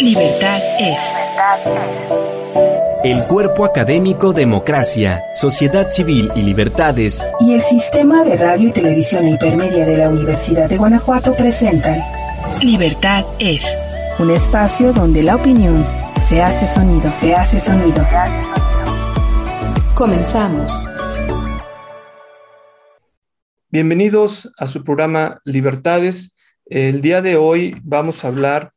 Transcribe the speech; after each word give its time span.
Libertad 0.00 0.60
es. 0.78 0.98
El 3.02 3.16
cuerpo 3.28 3.64
académico 3.64 4.32
Democracia, 4.32 5.24
Sociedad 5.34 5.90
Civil 5.90 6.30
y 6.36 6.42
Libertades 6.42 7.20
y 7.40 7.54
el 7.54 7.60
Sistema 7.60 8.22
de 8.22 8.36
Radio 8.36 8.68
y 8.68 8.72
Televisión 8.72 9.26
Hipermedia 9.26 9.84
de 9.84 9.98
la 9.98 10.08
Universidad 10.08 10.68
de 10.68 10.76
Guanajuato 10.76 11.34
presentan 11.34 12.00
Libertad 12.62 13.24
es. 13.40 13.66
Un 14.20 14.30
espacio 14.30 14.92
donde 14.92 15.24
la 15.24 15.34
opinión 15.34 15.84
se 16.28 16.42
hace 16.42 16.68
sonido, 16.68 17.10
se 17.10 17.34
hace 17.34 17.58
sonido. 17.58 18.06
Comenzamos. 19.94 20.84
Bienvenidos 23.68 24.48
a 24.58 24.68
su 24.68 24.84
programa 24.84 25.40
Libertades. 25.44 26.36
El 26.66 27.00
día 27.00 27.20
de 27.20 27.36
hoy 27.36 27.76
vamos 27.82 28.24
a 28.24 28.28
hablar 28.28 28.72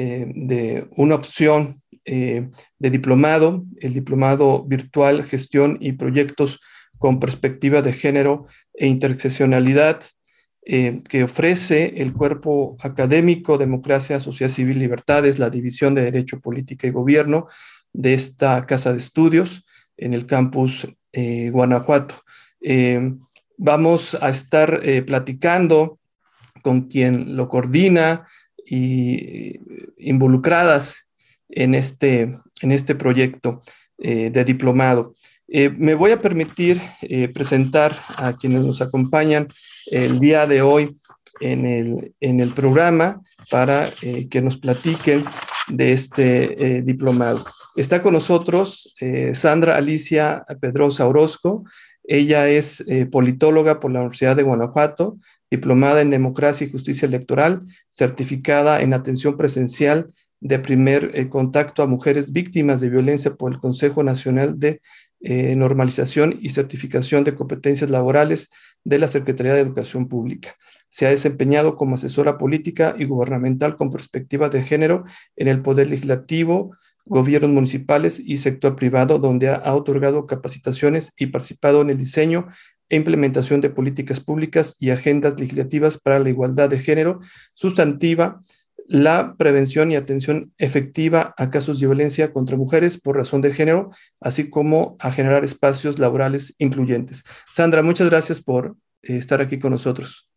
eh, 0.00 0.30
de 0.32 0.86
una 0.94 1.16
opción 1.16 1.82
eh, 2.04 2.50
de 2.78 2.90
diplomado, 2.90 3.64
el 3.80 3.94
diplomado 3.94 4.62
virtual 4.62 5.24
Gestión 5.24 5.76
y 5.80 5.94
Proyectos 5.94 6.60
con 6.98 7.18
Perspectiva 7.18 7.82
de 7.82 7.92
Género 7.92 8.46
e 8.74 8.86
Interseccionalidad, 8.86 10.04
eh, 10.64 11.02
que 11.08 11.24
ofrece 11.24 11.94
el 11.96 12.12
cuerpo 12.12 12.76
académico 12.78 13.58
Democracia, 13.58 14.20
Sociedad 14.20 14.52
Civil 14.52 14.78
Libertades, 14.78 15.40
la 15.40 15.50
División 15.50 15.96
de 15.96 16.02
Derecho, 16.02 16.38
Política 16.38 16.86
y 16.86 16.90
Gobierno 16.92 17.48
de 17.92 18.14
esta 18.14 18.66
Casa 18.66 18.92
de 18.92 18.98
Estudios 18.98 19.66
en 19.96 20.14
el 20.14 20.26
campus 20.26 20.86
Guanajuato. 21.50 22.22
vamos 23.56 24.16
a 24.20 24.28
estar 24.28 24.80
platicando 25.04 25.98
con 26.62 26.82
quien 26.82 27.34
lo 27.34 27.48
coordina, 27.48 28.28
y 28.70 29.60
involucradas 29.98 31.08
en 31.48 31.74
este, 31.74 32.38
en 32.60 32.72
este 32.72 32.94
proyecto 32.94 33.60
eh, 33.98 34.30
de 34.30 34.44
diplomado. 34.44 35.14
Eh, 35.48 35.70
me 35.70 35.94
voy 35.94 36.12
a 36.12 36.20
permitir 36.20 36.80
eh, 37.02 37.28
presentar 37.28 37.96
a 38.16 38.34
quienes 38.34 38.62
nos 38.64 38.82
acompañan 38.82 39.48
el 39.90 40.20
día 40.20 40.46
de 40.46 40.62
hoy 40.62 40.96
en 41.40 41.66
el, 41.66 42.14
en 42.20 42.40
el 42.40 42.50
programa 42.50 43.22
para 43.50 43.86
que 44.30 44.42
nos 44.42 44.58
platiquen 44.58 45.24
de 45.68 45.92
este 45.92 46.82
diplomado. 46.82 47.42
Está 47.76 48.02
con 48.02 48.12
nosotros 48.12 48.94
Sandra 49.32 49.76
Alicia 49.76 50.44
Pedrosa 50.60 51.06
Orozco. 51.06 51.64
Ella 52.04 52.48
es 52.48 52.84
politóloga 53.10 53.80
por 53.80 53.90
la 53.90 54.00
Universidad 54.00 54.36
de 54.36 54.42
Guanajuato, 54.42 55.16
diplomada 55.50 56.00
en 56.00 56.10
Democracia 56.10 56.66
y 56.66 56.70
Justicia 56.70 57.06
Electoral, 57.06 57.62
certificada 57.90 58.80
en 58.82 58.94
atención 58.94 59.36
presencial 59.36 60.10
de 60.40 60.58
primer 60.58 61.10
eh, 61.14 61.28
contacto 61.28 61.82
a 61.82 61.86
mujeres 61.86 62.32
víctimas 62.32 62.80
de 62.80 62.90
violencia 62.90 63.34
por 63.34 63.52
el 63.52 63.58
Consejo 63.58 64.02
Nacional 64.02 64.58
de 64.58 64.80
eh, 65.20 65.56
Normalización 65.56 66.38
y 66.40 66.50
Certificación 66.50 67.24
de 67.24 67.34
Competencias 67.34 67.90
Laborales 67.90 68.50
de 68.84 68.98
la 68.98 69.08
Secretaría 69.08 69.54
de 69.54 69.60
Educación 69.60 70.06
Pública. 70.08 70.54
Se 70.90 71.06
ha 71.06 71.10
desempeñado 71.10 71.76
como 71.76 71.96
asesora 71.96 72.38
política 72.38 72.94
y 72.96 73.04
gubernamental 73.04 73.76
con 73.76 73.90
perspectiva 73.90 74.48
de 74.48 74.62
género 74.62 75.04
en 75.36 75.48
el 75.48 75.60
Poder 75.60 75.90
Legislativo, 75.90 76.70
gobiernos 77.04 77.50
municipales 77.50 78.20
y 78.24 78.38
sector 78.38 78.76
privado, 78.76 79.18
donde 79.18 79.48
ha 79.48 79.74
otorgado 79.74 80.26
capacitaciones 80.26 81.12
y 81.16 81.26
participado 81.26 81.82
en 81.82 81.90
el 81.90 81.98
diseño 81.98 82.48
e 82.88 82.96
implementación 82.96 83.60
de 83.60 83.70
políticas 83.70 84.20
públicas 84.20 84.76
y 84.78 84.90
agendas 84.90 85.38
legislativas 85.38 85.98
para 85.98 86.18
la 86.18 86.28
igualdad 86.28 86.68
de 86.68 86.78
género 86.78 87.20
sustantiva, 87.54 88.40
la 88.86 89.34
prevención 89.36 89.92
y 89.92 89.96
atención 89.96 90.52
efectiva 90.56 91.34
a 91.36 91.50
casos 91.50 91.78
de 91.78 91.86
violencia 91.86 92.32
contra 92.32 92.56
mujeres 92.56 92.98
por 92.98 93.16
razón 93.16 93.42
de 93.42 93.52
género, 93.52 93.90
así 94.20 94.48
como 94.48 94.96
a 94.98 95.12
generar 95.12 95.44
espacios 95.44 95.98
laborales 95.98 96.54
incluyentes. 96.58 97.24
Sandra, 97.50 97.82
muchas 97.82 98.08
gracias 98.08 98.40
por 98.40 98.76
eh, 99.02 99.16
estar 99.16 99.42
aquí 99.42 99.58
con 99.58 99.72
nosotros. 99.72 100.30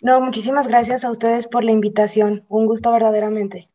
No, 0.00 0.20
muchísimas 0.20 0.68
gracias 0.68 1.04
a 1.04 1.10
ustedes 1.10 1.46
por 1.46 1.64
la 1.64 1.72
invitación. 1.72 2.44
Un 2.48 2.66
gusto 2.66 2.92
verdaderamente. 2.92 3.68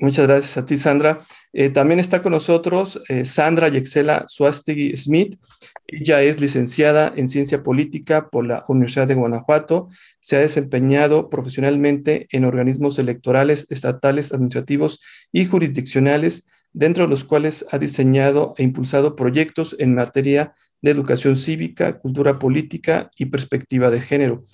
Muchas 0.00 0.28
gracias 0.28 0.56
a 0.56 0.64
ti, 0.64 0.76
Sandra. 0.78 1.20
Eh, 1.52 1.70
también 1.70 1.98
está 1.98 2.22
con 2.22 2.30
nosotros 2.30 3.02
eh, 3.08 3.24
Sandra 3.24 3.68
Yexela 3.68 4.26
Suastegui 4.28 4.96
Smith. 4.96 5.40
Ella 5.88 6.22
es 6.22 6.40
licenciada 6.40 7.12
en 7.16 7.26
Ciencia 7.26 7.64
Política 7.64 8.28
por 8.30 8.46
la 8.46 8.64
Universidad 8.68 9.08
de 9.08 9.14
Guanajuato. 9.14 9.88
Se 10.20 10.36
ha 10.36 10.40
desempeñado 10.40 11.28
profesionalmente 11.28 12.28
en 12.30 12.44
organismos 12.44 12.98
electorales, 13.00 13.66
estatales, 13.70 14.32
administrativos 14.32 15.00
y 15.32 15.46
jurisdiccionales, 15.46 16.46
dentro 16.72 17.04
de 17.04 17.10
los 17.10 17.24
cuales 17.24 17.66
ha 17.72 17.78
diseñado 17.78 18.54
e 18.56 18.62
impulsado 18.62 19.16
proyectos 19.16 19.74
en 19.80 19.96
materia 19.96 20.54
de 20.80 20.92
educación 20.92 21.36
cívica, 21.36 21.98
cultura 21.98 22.38
política 22.38 23.10
y 23.16 23.26
perspectiva 23.26 23.90
de 23.90 24.00
género. 24.00 24.44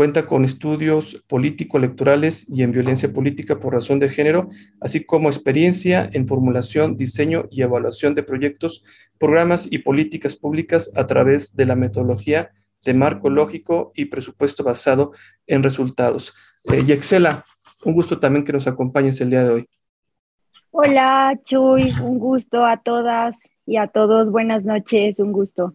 Cuenta 0.00 0.26
con 0.26 0.46
estudios 0.46 1.22
político-electorales 1.28 2.46
y 2.48 2.62
en 2.62 2.72
violencia 2.72 3.12
política 3.12 3.60
por 3.60 3.74
razón 3.74 3.98
de 3.98 4.08
género, 4.08 4.48
así 4.80 5.04
como 5.04 5.28
experiencia 5.28 6.08
en 6.14 6.26
formulación, 6.26 6.96
diseño 6.96 7.44
y 7.50 7.60
evaluación 7.60 8.14
de 8.14 8.22
proyectos, 8.22 8.82
programas 9.18 9.68
y 9.70 9.80
políticas 9.80 10.36
públicas 10.36 10.90
a 10.96 11.06
través 11.06 11.54
de 11.54 11.66
la 11.66 11.76
metodología 11.76 12.50
de 12.82 12.94
marco 12.94 13.28
lógico 13.28 13.92
y 13.94 14.06
presupuesto 14.06 14.64
basado 14.64 15.12
en 15.46 15.62
resultados. 15.62 16.32
Eh, 16.72 16.82
Yexela, 16.82 17.44
un 17.84 17.92
gusto 17.92 18.18
también 18.18 18.46
que 18.46 18.54
nos 18.54 18.66
acompañes 18.66 19.20
el 19.20 19.28
día 19.28 19.44
de 19.44 19.50
hoy. 19.50 19.68
Hola, 20.70 21.38
Chuy, 21.44 21.92
un 22.02 22.18
gusto 22.18 22.64
a 22.64 22.78
todas 22.78 23.36
y 23.66 23.76
a 23.76 23.86
todos. 23.86 24.30
Buenas 24.30 24.64
noches, 24.64 25.20
un 25.20 25.32
gusto. 25.32 25.74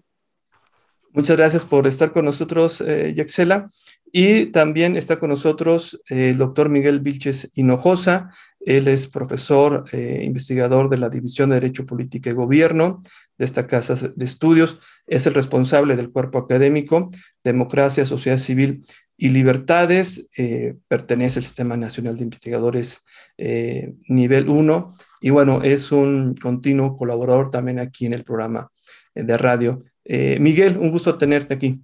Muchas 1.15 1.37
gracias 1.37 1.63
por 1.63 1.87
estar 1.87 2.11
con 2.11 2.25
nosotros, 2.25 2.81
eh, 2.81 3.13
Yaxela. 3.15 3.69
Y 4.11 4.47
también 4.47 4.95
está 4.95 5.19
con 5.19 5.29
nosotros 5.29 6.01
eh, 6.09 6.29
el 6.29 6.37
doctor 6.37 6.69
Miguel 6.69 6.99
Vilches 6.99 7.49
Hinojosa. 7.53 8.31
Él 8.59 8.87
es 8.87 9.07
profesor, 9.07 9.85
eh, 9.91 10.21
investigador 10.23 10.89
de 10.89 10.97
la 10.97 11.09
División 11.09 11.49
de 11.49 11.55
Derecho, 11.55 11.85
Política 11.85 12.29
y 12.29 12.33
Gobierno 12.33 13.01
de 13.37 13.45
esta 13.45 13.67
casa 13.67 13.95
de 14.15 14.25
estudios. 14.25 14.79
Es 15.05 15.27
el 15.27 15.33
responsable 15.33 15.95
del 15.95 16.11
cuerpo 16.11 16.37
académico 16.39 17.09
Democracia, 17.43 18.05
Sociedad 18.05 18.37
Civil 18.37 18.85
y 19.17 19.29
Libertades. 19.29 20.27
Eh, 20.37 20.75
pertenece 20.87 21.39
al 21.39 21.45
Sistema 21.45 21.75
Nacional 21.77 22.17
de 22.17 22.23
Investigadores 22.23 23.01
nivel 23.37 24.49
1. 24.49 24.95
Y 25.21 25.29
bueno, 25.29 25.61
es 25.61 25.91
un 25.91 26.35
continuo 26.35 26.97
colaborador 26.97 27.49
también 27.49 27.79
aquí 27.79 28.05
en 28.05 28.13
el 28.13 28.23
programa 28.23 28.71
de 29.13 29.37
radio 29.37 29.83
eh, 30.05 30.37
Miguel, 30.39 30.77
un 30.77 30.91
gusto 30.91 31.17
tenerte 31.17 31.55
aquí. 31.55 31.83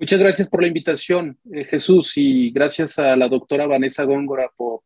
Muchas 0.00 0.18
gracias 0.18 0.48
por 0.48 0.62
la 0.62 0.68
invitación, 0.68 1.38
eh, 1.52 1.66
Jesús, 1.66 2.14
y 2.16 2.50
gracias 2.52 2.98
a 2.98 3.14
la 3.16 3.28
doctora 3.28 3.66
Vanessa 3.66 4.04
Góngora 4.04 4.50
por, 4.56 4.80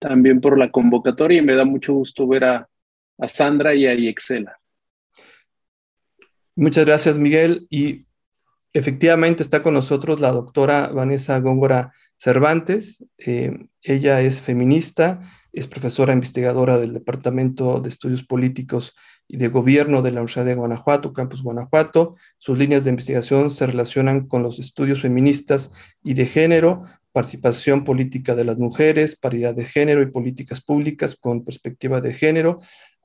también 0.00 0.40
por 0.40 0.58
la 0.58 0.72
convocatoria 0.72 1.38
y 1.38 1.44
me 1.44 1.54
da 1.54 1.64
mucho 1.64 1.94
gusto 1.94 2.26
ver 2.26 2.42
a, 2.42 2.68
Sandra 3.24 3.76
y 3.76 3.86
a 3.86 3.94
Yexela. 3.94 4.58
Muchas 6.56 6.84
gracias, 6.84 7.18
Miguel. 7.18 7.68
Y 7.70 8.06
efectivamente 8.72 9.44
está 9.44 9.62
con 9.62 9.74
nosotros 9.74 10.18
la 10.18 10.32
doctora 10.32 10.88
Vanessa 10.88 11.38
Góngora 11.38 11.92
Cervantes. 12.16 13.04
Eh, 13.16 13.68
ella 13.82 14.22
es 14.22 14.40
feminista, 14.40 15.20
es 15.52 15.68
profesora 15.68 16.12
investigadora 16.12 16.78
del 16.78 16.94
Departamento 16.94 17.80
de 17.80 17.90
Estudios 17.90 18.24
Políticos 18.24 18.96
de 19.28 19.48
Gobierno 19.48 20.02
de 20.02 20.10
la 20.10 20.20
Universidad 20.20 20.46
de 20.46 20.54
Guanajuato, 20.54 21.12
Campus 21.12 21.42
Guanajuato. 21.42 22.16
Sus 22.38 22.58
líneas 22.58 22.84
de 22.84 22.90
investigación 22.90 23.50
se 23.50 23.66
relacionan 23.66 24.26
con 24.26 24.42
los 24.42 24.58
estudios 24.58 25.02
feministas 25.02 25.70
y 26.02 26.14
de 26.14 26.26
género, 26.26 26.84
participación 27.12 27.84
política 27.84 28.34
de 28.34 28.44
las 28.44 28.58
mujeres, 28.58 29.16
paridad 29.16 29.54
de 29.54 29.64
género 29.64 30.02
y 30.02 30.06
políticas 30.06 30.62
públicas 30.62 31.16
con 31.16 31.44
perspectiva 31.44 32.00
de 32.00 32.12
género. 32.12 32.56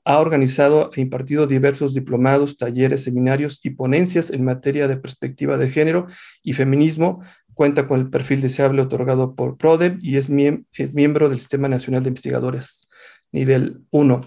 Ha 0.06 0.18
organizado 0.18 0.90
e 0.94 1.00
impartido 1.00 1.46
diversos 1.46 1.94
diplomados, 1.94 2.56
talleres, 2.56 3.04
seminarios 3.04 3.60
y 3.64 3.70
ponencias 3.70 4.30
en 4.30 4.44
materia 4.44 4.88
de 4.88 4.96
perspectiva 4.96 5.56
de 5.58 5.68
género 5.68 6.06
y 6.42 6.52
feminismo. 6.52 7.22
Cuenta 7.54 7.86
con 7.86 8.00
el 8.00 8.10
perfil 8.10 8.40
deseable 8.40 8.82
otorgado 8.82 9.34
por 9.34 9.56
PRODEM 9.56 9.98
y 10.02 10.16
es, 10.16 10.28
es 10.28 10.94
miembro 10.94 11.28
del 11.28 11.38
Sistema 11.38 11.68
Nacional 11.68 12.02
de 12.02 12.08
Investigadores 12.08 12.88
nivel 13.34 13.82
1. 13.90 14.20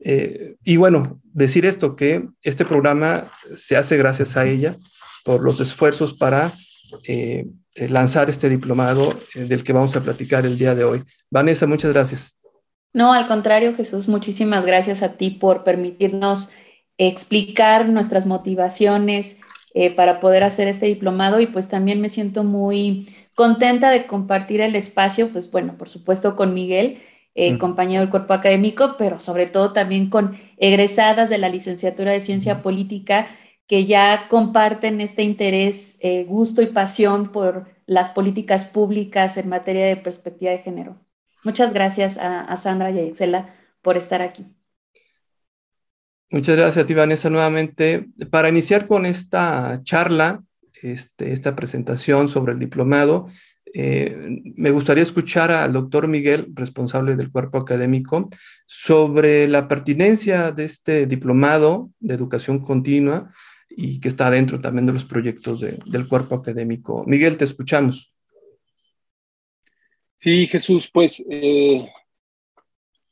Eh, 0.00 0.56
y 0.64 0.76
bueno, 0.76 1.21
decir 1.32 1.66
esto, 1.66 1.96
que 1.96 2.28
este 2.42 2.64
programa 2.64 3.28
se 3.54 3.76
hace 3.76 3.96
gracias 3.96 4.36
a 4.36 4.46
ella 4.46 4.76
por 5.24 5.42
los 5.42 5.60
esfuerzos 5.60 6.14
para 6.14 6.52
eh, 7.06 7.46
lanzar 7.74 8.28
este 8.30 8.48
diplomado 8.48 9.14
eh, 9.34 9.40
del 9.40 9.64
que 9.64 9.72
vamos 9.72 9.96
a 9.96 10.00
platicar 10.00 10.44
el 10.46 10.58
día 10.58 10.74
de 10.74 10.84
hoy. 10.84 11.02
Vanessa, 11.30 11.66
muchas 11.66 11.92
gracias. 11.92 12.36
No, 12.92 13.12
al 13.12 13.26
contrario, 13.26 13.74
Jesús, 13.74 14.08
muchísimas 14.08 14.66
gracias 14.66 15.02
a 15.02 15.14
ti 15.14 15.30
por 15.30 15.64
permitirnos 15.64 16.50
explicar 16.98 17.88
nuestras 17.88 18.26
motivaciones 18.26 19.38
para 19.96 20.20
poder 20.20 20.44
hacer 20.44 20.68
este 20.68 20.84
diplomado 20.84 21.40
y 21.40 21.46
pues 21.46 21.66
también 21.66 22.02
me 22.02 22.10
siento 22.10 22.44
muy 22.44 23.08
contenta 23.34 23.90
de 23.90 24.06
compartir 24.06 24.60
el 24.60 24.76
espacio, 24.76 25.30
pues 25.30 25.50
bueno, 25.50 25.78
por 25.78 25.88
supuesto 25.88 26.36
con 26.36 26.52
Miguel 26.52 26.98
eh, 27.34 27.58
compañero 27.58 28.02
del 28.02 28.10
cuerpo 28.10 28.34
académico, 28.34 28.96
pero 28.98 29.20
sobre 29.20 29.46
todo 29.46 29.72
también 29.72 30.10
con 30.10 30.36
egresadas 30.58 31.30
de 31.30 31.38
la 31.38 31.48
licenciatura 31.48 32.12
de 32.12 32.20
Ciencia 32.20 32.62
Política 32.62 33.26
que 33.66 33.86
ya 33.86 34.26
comparten 34.28 35.00
este 35.00 35.22
interés, 35.22 35.96
eh, 36.00 36.24
gusto 36.24 36.60
y 36.60 36.66
pasión 36.66 37.32
por 37.32 37.70
las 37.86 38.10
políticas 38.10 38.66
públicas 38.66 39.36
en 39.38 39.48
materia 39.48 39.86
de 39.86 39.96
perspectiva 39.96 40.50
de 40.52 40.58
género. 40.58 41.00
Muchas 41.42 41.72
gracias 41.72 42.18
a, 42.18 42.54
Sandra 42.56 42.90
y 42.90 42.98
a 42.98 43.02
Excela 43.02 43.54
por 43.80 43.96
estar 43.96 44.20
aquí. 44.20 44.44
Muchas 46.30 46.56
gracias 46.56 46.84
a 46.84 46.86
ti, 46.86 46.94
Vanessa, 46.94 47.30
nuevamente. 47.30 48.08
Para 48.30 48.48
iniciar 48.48 48.86
con 48.86 49.06
esta 49.06 49.80
charla, 49.82 50.42
este, 50.82 51.32
esta 51.32 51.56
presentación 51.56 52.28
sobre 52.28 52.52
el 52.52 52.58
diplomado, 52.58 53.26
eh, 53.74 54.42
me 54.56 54.70
gustaría 54.70 55.02
escuchar 55.02 55.50
al 55.50 55.72
doctor 55.72 56.08
Miguel, 56.08 56.48
responsable 56.54 57.16
del 57.16 57.30
cuerpo 57.30 57.58
académico, 57.58 58.28
sobre 58.66 59.48
la 59.48 59.68
pertinencia 59.68 60.52
de 60.52 60.64
este 60.64 61.06
diplomado 61.06 61.90
de 62.00 62.14
educación 62.14 62.60
continua 62.60 63.32
y 63.68 64.00
que 64.00 64.08
está 64.08 64.30
dentro 64.30 64.60
también 64.60 64.86
de 64.86 64.92
los 64.92 65.04
proyectos 65.04 65.60
del 65.60 66.08
cuerpo 66.08 66.34
académico. 66.34 67.04
Miguel, 67.06 67.36
te 67.36 67.44
escuchamos. 67.44 68.12
Sí, 70.16 70.46
Jesús, 70.46 70.90
pues 70.92 71.24
eh, 71.28 71.84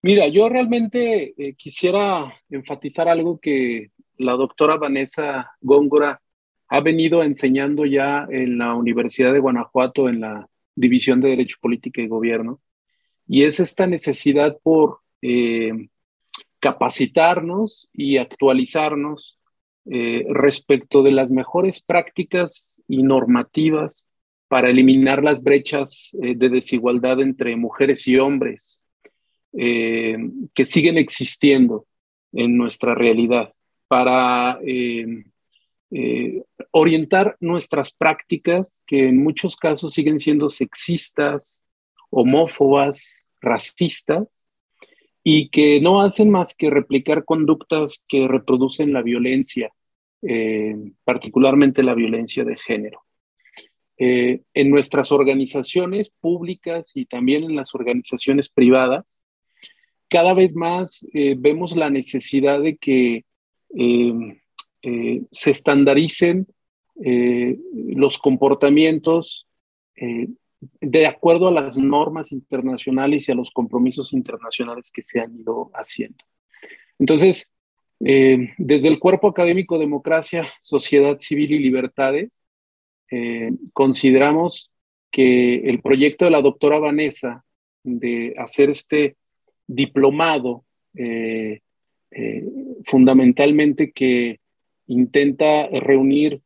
mira, 0.03 0.29
yo 0.29 0.49
realmente 0.49 1.35
eh, 1.37 1.55
quisiera 1.55 2.33
enfatizar 2.49 3.09
algo 3.09 3.39
que 3.41 3.91
la 4.19 4.35
doctora 4.35 4.77
Vanessa 4.77 5.51
Góngora 5.61 6.21
ha 6.71 6.81
venido 6.81 7.25
enseñando 7.25 7.85
ya 7.85 8.27
en 8.31 8.57
la 8.57 8.75
Universidad 8.75 9.33
de 9.33 9.41
Guanajuato, 9.41 10.09
en 10.09 10.21
la 10.21 10.49
División 10.77 11.21
de 11.21 11.31
Derecho, 11.31 11.57
Política 11.61 12.01
y 12.01 12.07
Gobierno, 12.07 12.61
y 13.27 13.43
es 13.43 13.59
esta 13.59 13.89
necesidad 13.89 14.57
por 14.63 15.01
eh, 15.21 15.89
capacitarnos 16.61 17.91
y 17.93 18.19
actualizarnos 18.19 19.37
eh, 19.87 20.25
respecto 20.31 21.03
de 21.03 21.11
las 21.11 21.29
mejores 21.29 21.83
prácticas 21.83 22.83
y 22.87 23.03
normativas 23.03 24.09
para 24.47 24.71
eliminar 24.71 25.25
las 25.25 25.43
brechas 25.43 26.17
eh, 26.23 26.35
de 26.37 26.51
desigualdad 26.51 27.21
entre 27.21 27.57
mujeres 27.57 28.07
y 28.07 28.17
hombres 28.17 28.85
que 29.53 30.65
siguen 30.65 30.97
existiendo 30.97 31.87
en 32.33 32.57
nuestra 32.57 32.95
realidad, 32.95 33.53
para 33.89 34.61
orientar 36.71 37.37
nuestras 37.41 37.93
prácticas 37.93 38.83
que 38.87 39.09
en 39.09 39.23
muchos 39.23 39.57
casos 39.57 39.93
siguen 39.93 40.19
siendo 40.21 40.49
sexistas, 40.49 41.65
homófobas, 42.11 43.23
racistas, 43.41 44.41
y 45.23 45.51
que 45.51 45.81
no 45.81 46.01
hacen 46.01 46.31
más 46.31 46.55
que 46.57 46.71
replicar 46.71 47.25
conductas 47.25 48.05
que 48.09 48.27
reproducen 48.27 48.93
la 48.93 49.03
violencia, 49.03 49.71
eh, 50.23 50.77
particularmente 51.05 51.83
la 51.83 51.95
violencia 51.95 52.45
de 52.45 52.57
género. 52.57 53.03
Eh, 53.99 54.41
en 54.55 54.71
nuestras 54.71 55.13
organizaciones 55.13 56.11
públicas 56.21 56.93
y 56.95 57.05
también 57.05 57.45
en 57.45 57.55
las 57.55 57.75
organizaciones 57.75 58.49
privadas, 58.49 59.21
cada 60.09 60.33
vez 60.33 60.57
más 60.57 61.07
eh, 61.13 61.37
vemos 61.39 61.77
la 61.77 61.91
necesidad 61.91 62.61
de 62.61 62.77
que 62.79 63.25
se 64.83 65.51
estandaricen 65.51 66.47
los 66.95 68.19
comportamientos 68.19 69.47
de 70.81 71.07
acuerdo 71.07 71.49
a 71.49 71.53
las 71.53 71.79
normas 71.79 72.33
internacionales 72.33 73.29
y 73.29 73.33
a 73.33 73.35
los 73.35 73.51
compromisos 73.51 74.13
internacionales 74.13 74.91
que 74.93 75.03
se 75.03 75.21
han 75.21 75.39
ido 75.39 75.71
haciendo. 75.75 76.25
Entonces, 76.99 77.55
eh, 78.05 78.51
desde 78.59 78.89
el 78.89 78.99
Cuerpo 78.99 79.29
Académico 79.29 79.79
Democracia, 79.79 80.51
Sociedad 80.61 81.19
Civil 81.19 81.53
y 81.53 81.59
Libertades, 81.59 82.43
eh, 83.11 83.53
consideramos 83.73 84.71
que 85.11 85.57
el 85.69 85.81
proyecto 85.81 86.25
de 86.25 86.31
la 86.31 86.43
doctora 86.43 86.79
Vanessa 86.79 87.45
de 87.83 88.35
hacer 88.39 88.71
este 88.71 89.17
diplomado, 89.67 90.65
eh, 90.95 91.61
fundamentalmente 92.85 93.93
que 93.93 94.41
intenta 94.91 95.69
reunir 95.69 96.41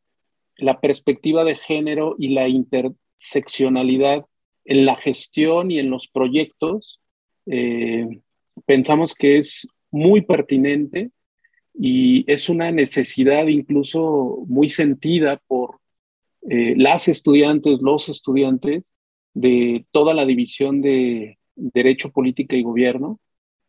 la 0.57 0.79
perspectiva 0.79 1.43
de 1.43 1.55
género 1.55 2.15
y 2.19 2.29
la 2.29 2.47
inter 2.47 2.91
seccionalidad 3.15 4.25
en 4.65 4.85
la 4.85 4.95
gestión 4.95 5.71
y 5.71 5.79
en 5.79 5.89
los 5.89 6.07
proyectos, 6.07 6.99
eh, 7.47 8.21
pensamos 8.65 9.13
que 9.15 9.37
es 9.37 9.67
muy 9.91 10.21
pertinente 10.21 11.11
y 11.73 12.23
es 12.31 12.47
una 12.47 12.71
necesidad 12.71 13.47
incluso 13.47 14.43
muy 14.47 14.69
sentida 14.69 15.41
por 15.47 15.79
eh, 16.49 16.75
las 16.77 17.07
estudiantes, 17.07 17.79
los 17.81 18.09
estudiantes 18.09 18.93
de 19.33 19.85
toda 19.91 20.13
la 20.13 20.25
división 20.25 20.81
de 20.81 21.39
Derecho, 21.55 22.11
Política 22.11 22.55
y 22.55 22.63
Gobierno, 22.63 23.19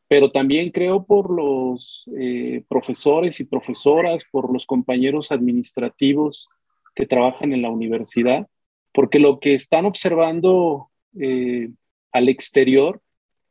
pero 0.08 0.30
también 0.30 0.70
creo 0.70 1.04
por 1.04 1.30
los 1.34 2.04
eh, 2.18 2.62
profesores 2.68 3.40
y 3.40 3.44
profesoras, 3.44 4.24
por 4.30 4.52
los 4.52 4.66
compañeros 4.66 5.32
administrativos 5.32 6.48
que 6.94 7.06
trabajan 7.06 7.52
en 7.52 7.62
la 7.62 7.70
universidad 7.70 8.46
porque 8.92 9.18
lo 9.18 9.40
que 9.40 9.52
están 9.52 9.84
observando 9.84 10.88
eh, 11.20 11.68
al 12.12 12.30
exterior 12.30 13.02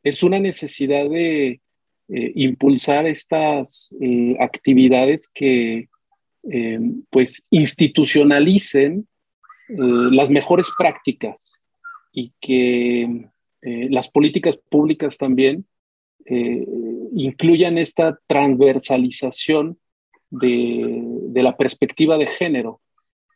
es 0.01 0.23
una 0.23 0.39
necesidad 0.39 1.07
de 1.07 1.61
eh, 2.07 2.31
impulsar 2.35 3.05
estas 3.05 3.95
actividades 4.39 5.29
que 5.31 5.87
pues 7.09 7.43
institucionalicen 7.49 9.07
las 9.67 10.29
mejores 10.29 10.71
prácticas 10.77 11.63
y 12.11 12.31
que 12.39 13.25
las 13.61 14.11
políticas 14.11 14.55
públicas 14.55 15.17
también 15.17 15.65
incluyan 16.27 17.77
esta 17.77 18.19
transversalización 18.27 19.77
de 20.29 21.41
la 21.43 21.55
perspectiva 21.55 22.17
de 22.17 22.27
género 22.27 22.81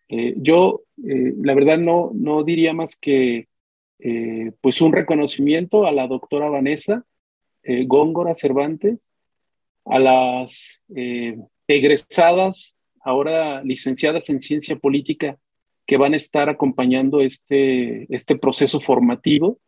eh, 0.09 0.33
yo, 0.37 0.81
eh, 0.97 1.33
la 1.37 1.53
verdad, 1.53 1.77
no, 1.77 2.11
no 2.13 2.43
diría 2.43 2.73
más 2.73 2.97
que 2.97 3.47
eh, 3.99 4.51
pues 4.59 4.81
un 4.81 4.91
reconocimiento 4.91 5.85
a 5.85 5.91
la 5.91 6.07
doctora 6.07 6.49
Vanessa 6.49 7.05
Góngora 7.85 8.33
Cervantes, 8.33 9.11
a 9.85 9.99
las 9.99 10.81
egresadas, 11.67 12.75
ahora 13.01 13.61
licenciadas 13.63 14.29
en 14.31 14.39
ciencia 14.39 14.75
política, 14.77 15.37
que 15.85 15.97
van 15.97 16.13
a 16.13 16.15
estar 16.15 16.49
acompañando 16.49 17.21
este, 17.21 18.11
este 18.11 18.37
proceso 18.37 18.79
formativo. 18.79 19.59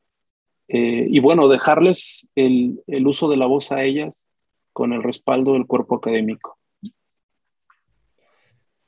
Y 0.74 1.20
bueno, 1.20 1.48
dejarles 1.48 2.30
el, 2.36 2.82
el 2.88 3.06
uso 3.06 3.30
de 3.30 3.38
la 3.38 3.46
voz 3.46 3.72
a 3.72 3.84
ellas 3.84 4.28
con 4.74 4.94
el 4.94 5.04
respaldo 5.04 5.54
del 5.54 5.68
cuerpo 5.68 5.96
académico. 5.96 6.58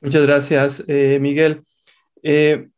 Muchas 0.04 0.22
gracias, 0.26 0.84
eh, 0.86 1.18
Miguel. 1.18 1.62
Eh, 2.22 2.68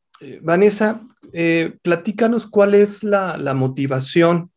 Vanessa, 0.43 1.01
eh, 1.33 1.77
platícanos 1.83 2.47
cuál 2.47 2.75
es 2.75 3.03
la, 3.03 3.37
motivación 3.53 4.53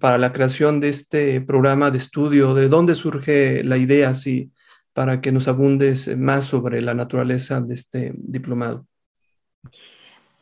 para 0.00 0.18
la 0.18 0.32
creación 0.32 0.80
de 0.80 0.88
este 0.88 1.40
programa 1.40 1.92
de 1.92 1.98
estudio, 1.98 2.54
de 2.54 2.68
dónde 2.68 2.96
surge 2.96 3.62
la 3.62 3.76
idea, 3.76 4.14
sí, 4.16 4.50
para 4.92 5.20
que 5.20 5.30
nos 5.30 5.46
abundes 5.46 6.16
más 6.16 6.46
sobre 6.46 6.80
la 6.80 6.94
naturaleza 6.94 7.60
de 7.60 7.74
este 7.74 8.12
diplomado. 8.16 8.86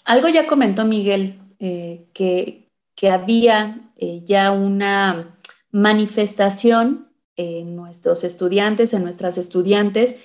Algo 0.07 0.29
ya 0.29 0.47
comentó 0.47 0.87
Miguel, 0.87 1.41
que, 1.59 2.70
que, 3.01 3.11
había 3.11 3.81
ya 4.27 4.53
una 4.53 5.39
manifestación 5.73 7.09
en 7.35 7.75
nuestros 7.75 8.25
estudiantes, 8.25 8.93
en 8.93 9.03
nuestras 9.03 9.39
estudiantes, 9.39 10.17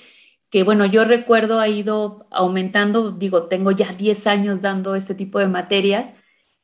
que 0.50 0.63
bueno, 0.63 0.86
yo 0.86 1.05
recuerdo 1.05 1.60
ha 1.60 1.70
ido 1.70 2.27
aumentando, 2.32 3.12
digo, 3.12 3.44
tengo 3.44 3.72
ya 3.72 3.94
10 3.94 4.27
años 4.27 4.62
dando 4.62 4.96
este 4.96 5.15
tipo 5.15 5.39
de 5.39 5.48
materias, 5.48 6.13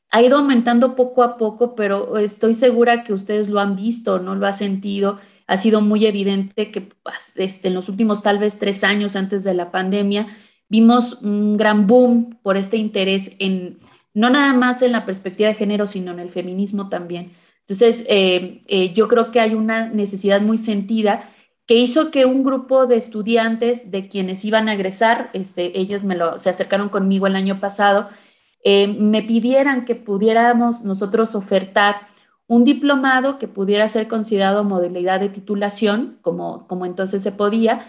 ha 0.09 0.21
ido 0.21 0.37
aumentando 0.37 0.95
poco 0.95 1.23
a 1.23 1.37
poco, 1.37 1.75
pero 1.75 2.17
estoy 2.17 2.53
segura 2.53 3.03
que 3.03 3.13
ustedes 3.13 3.49
lo 3.49 3.61
han 3.61 3.77
visto, 3.77 4.19
no 4.19 4.35
lo 4.35 4.45
han 4.45 4.53
sentido. 4.53 5.19
Ha 5.47 5.55
sido 5.55 5.79
muy 5.79 6.05
evidente 6.05 6.69
que 6.69 6.81
pues, 6.81 7.31
este, 7.35 7.69
en 7.69 7.75
los 7.75 7.87
últimos 7.87 8.21
tal 8.21 8.37
vez 8.37 8.59
tres 8.59 8.83
años 8.83 9.15
antes 9.15 9.45
de 9.45 9.53
la 9.53 9.71
pandemia 9.71 10.27
vimos 10.67 11.21
un 11.21 11.55
gran 11.55 11.87
boom 11.87 12.37
por 12.43 12.57
este 12.57 12.75
interés 12.75 13.31
en, 13.39 13.79
no 14.13 14.29
nada 14.29 14.53
más 14.53 14.81
en 14.81 14.91
la 14.91 15.05
perspectiva 15.05 15.49
de 15.49 15.55
género, 15.55 15.87
sino 15.87 16.11
en 16.11 16.19
el 16.19 16.29
feminismo 16.29 16.89
también. 16.89 17.31
Entonces, 17.61 18.03
eh, 18.07 18.61
eh, 18.67 18.93
yo 18.93 19.07
creo 19.07 19.31
que 19.31 19.39
hay 19.39 19.53
una 19.53 19.87
necesidad 19.87 20.41
muy 20.41 20.57
sentida 20.57 21.29
que 21.65 21.75
hizo 21.75 22.11
que 22.11 22.25
un 22.25 22.43
grupo 22.43 22.85
de 22.85 22.97
estudiantes 22.97 23.91
de 23.91 24.07
quienes 24.07 24.43
iban 24.43 24.67
a 24.67 24.73
egresar, 24.73 25.29
este, 25.33 25.79
ellos 25.79 26.03
me 26.03 26.15
lo, 26.15 26.37
se 26.37 26.49
acercaron 26.49 26.89
conmigo 26.89 27.27
el 27.27 27.35
año 27.35 27.59
pasado, 27.59 28.09
eh, 28.63 28.87
me 28.87 29.23
pidieran 29.23 29.85
que 29.85 29.95
pudiéramos 29.95 30.83
nosotros 30.83 31.33
ofertar 31.33 32.07
un 32.47 32.65
diplomado 32.65 33.39
que 33.39 33.47
pudiera 33.47 33.87
ser 33.87 34.09
considerado 34.09 34.65
modalidad 34.65 35.21
de 35.21 35.29
titulación, 35.29 36.19
como, 36.21 36.67
como 36.67 36.85
entonces 36.85 37.23
se 37.23 37.31
podía, 37.31 37.87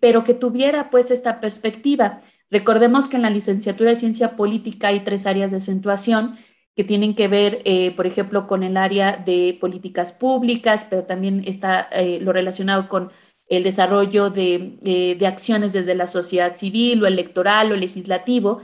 pero 0.00 0.22
que 0.22 0.34
tuviera 0.34 0.90
pues 0.90 1.10
esta 1.10 1.40
perspectiva. 1.40 2.20
Recordemos 2.52 3.08
que 3.08 3.16
en 3.16 3.22
la 3.22 3.30
licenciatura 3.30 3.88
de 3.88 3.96
ciencia 3.96 4.36
política 4.36 4.88
hay 4.88 5.00
tres 5.00 5.24
áreas 5.24 5.50
de 5.50 5.56
acentuación 5.56 6.36
que 6.76 6.84
tienen 6.84 7.14
que 7.14 7.26
ver, 7.26 7.62
eh, 7.64 7.92
por 7.92 8.06
ejemplo, 8.06 8.46
con 8.46 8.62
el 8.62 8.76
área 8.76 9.16
de 9.16 9.56
políticas 9.58 10.12
públicas, 10.12 10.86
pero 10.90 11.04
también 11.04 11.42
está 11.46 11.88
eh, 11.92 12.18
lo 12.20 12.30
relacionado 12.30 12.90
con 12.90 13.10
el 13.48 13.62
desarrollo 13.62 14.28
de, 14.28 14.76
de, 14.82 15.26
acciones 15.26 15.72
desde 15.72 15.94
la 15.94 16.06
sociedad 16.06 16.54
civil 16.54 17.02
o 17.02 17.06
electoral 17.06 17.72
o 17.72 17.76
legislativo. 17.76 18.60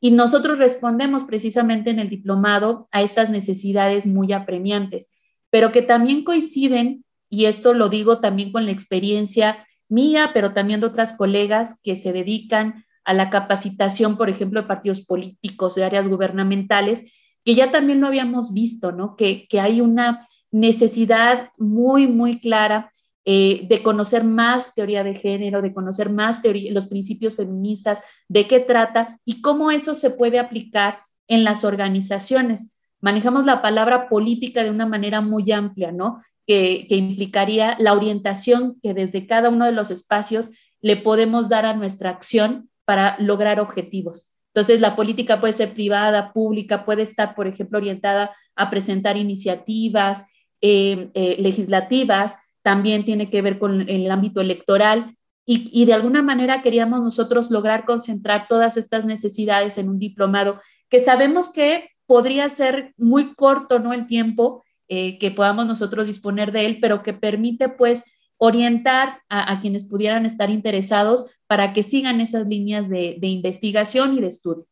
Y 0.00 0.10
nosotros 0.10 0.58
respondemos 0.58 1.22
precisamente 1.22 1.90
en 1.90 2.00
el 2.00 2.08
diplomado 2.08 2.88
a 2.90 3.02
estas 3.02 3.30
necesidades 3.30 4.06
muy 4.06 4.32
apremiantes, 4.32 5.08
pero 5.50 5.70
que 5.70 5.82
también 5.82 6.24
coinciden, 6.24 7.04
y 7.28 7.44
esto 7.44 7.74
lo 7.74 7.90
digo 7.90 8.18
también 8.18 8.50
con 8.50 8.66
la 8.66 8.72
experiencia 8.72 9.64
mía, 9.88 10.32
pero 10.34 10.52
también 10.52 10.80
de 10.80 10.86
otras 10.86 11.12
colegas 11.12 11.78
que 11.84 11.96
se 11.96 12.12
dedican 12.12 12.86
a 13.04 13.14
la 13.14 13.30
capacitación, 13.30 14.16
por 14.16 14.28
ejemplo, 14.28 14.62
de 14.62 14.68
partidos 14.68 15.02
políticos, 15.02 15.74
de 15.74 15.84
áreas 15.84 16.08
gubernamentales, 16.08 17.14
que 17.44 17.54
ya 17.54 17.70
también 17.70 18.00
lo 18.00 18.06
habíamos 18.06 18.52
visto, 18.52 18.92
¿no? 18.92 19.16
Que, 19.16 19.46
que 19.48 19.60
hay 19.60 19.80
una 19.80 20.26
necesidad 20.50 21.50
muy, 21.56 22.06
muy 22.06 22.40
clara 22.40 22.90
eh, 23.26 23.66
de 23.68 23.82
conocer 23.82 24.24
más 24.24 24.74
teoría 24.74 25.04
de 25.04 25.14
género, 25.14 25.60
de 25.60 25.74
conocer 25.74 26.10
más 26.10 26.40
los 26.70 26.86
principios 26.86 27.36
feministas, 27.36 28.00
de 28.28 28.46
qué 28.48 28.60
trata 28.60 29.20
y 29.24 29.42
cómo 29.42 29.70
eso 29.70 29.94
se 29.94 30.10
puede 30.10 30.38
aplicar 30.38 31.00
en 31.28 31.44
las 31.44 31.64
organizaciones. 31.64 32.78
Manejamos 33.00 33.44
la 33.44 33.60
palabra 33.60 34.08
política 34.08 34.64
de 34.64 34.70
una 34.70 34.86
manera 34.86 35.20
muy 35.20 35.52
amplia, 35.52 35.92
¿no? 35.92 36.20
Que, 36.46 36.86
que 36.88 36.96
implicaría 36.96 37.76
la 37.78 37.92
orientación 37.92 38.80
que 38.82 38.94
desde 38.94 39.26
cada 39.26 39.50
uno 39.50 39.66
de 39.66 39.72
los 39.72 39.90
espacios 39.90 40.52
le 40.80 40.96
podemos 40.96 41.50
dar 41.50 41.66
a 41.66 41.76
nuestra 41.76 42.10
acción 42.10 42.69
para 42.90 43.14
lograr 43.20 43.60
objetivos. 43.60 44.26
Entonces, 44.48 44.80
la 44.80 44.96
política 44.96 45.38
puede 45.38 45.52
ser 45.52 45.74
privada, 45.74 46.32
pública, 46.32 46.84
puede 46.84 47.02
estar, 47.02 47.36
por 47.36 47.46
ejemplo, 47.46 47.78
orientada 47.78 48.34
a 48.56 48.68
presentar 48.68 49.16
iniciativas 49.16 50.24
eh, 50.60 51.08
eh, 51.14 51.36
legislativas, 51.38 52.34
también 52.62 53.04
tiene 53.04 53.30
que 53.30 53.42
ver 53.42 53.60
con 53.60 53.88
el 53.88 54.10
ámbito 54.10 54.40
electoral 54.40 55.16
y, 55.46 55.84
de 55.84 55.92
alguna 55.92 56.20
manera 56.20 56.62
queríamos 56.62 57.00
nosotros 57.00 57.52
lograr 57.52 57.84
concentrar 57.84 58.48
todas 58.48 58.76
estas 58.76 59.04
necesidades 59.04 59.78
en 59.78 59.88
un 59.88 60.00
diplomado 60.00 60.58
que 60.88 60.98
sabemos 60.98 61.48
que 61.48 61.90
podría 62.06 62.48
ser 62.48 62.92
muy 62.98 63.36
corto, 63.36 63.78
¿no? 63.78 63.92
El 63.92 64.08
tiempo 64.08 64.64
eh, 64.88 65.16
que 65.20 65.30
podamos 65.30 65.64
nosotros 65.64 66.08
disponer 66.08 66.50
de 66.50 66.66
él, 66.66 66.78
pero 66.80 67.04
que 67.04 67.12
permite 67.12 67.68
pues 67.68 68.02
orientar 68.42 69.20
a, 69.28 69.60
quienes 69.60 69.84
pudieran 69.84 70.24
estar 70.24 70.48
interesados 70.48 71.26
para 71.46 71.74
que 71.74 71.82
sigan 71.82 72.22
esas 72.22 72.48
líneas 72.48 72.88
de, 72.88 73.18
investigación 73.20 74.16
y 74.16 74.22
de 74.22 74.28
estudio. 74.28 74.66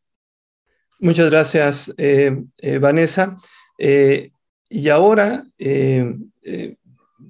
Muchas 0.99 1.29
gracias, 1.29 1.93
eh, 1.97 2.45
eh, 2.57 2.79
Vanessa. 2.79 3.37
Eh, 3.77 4.31
y 4.69 4.89
ahora 4.89 5.45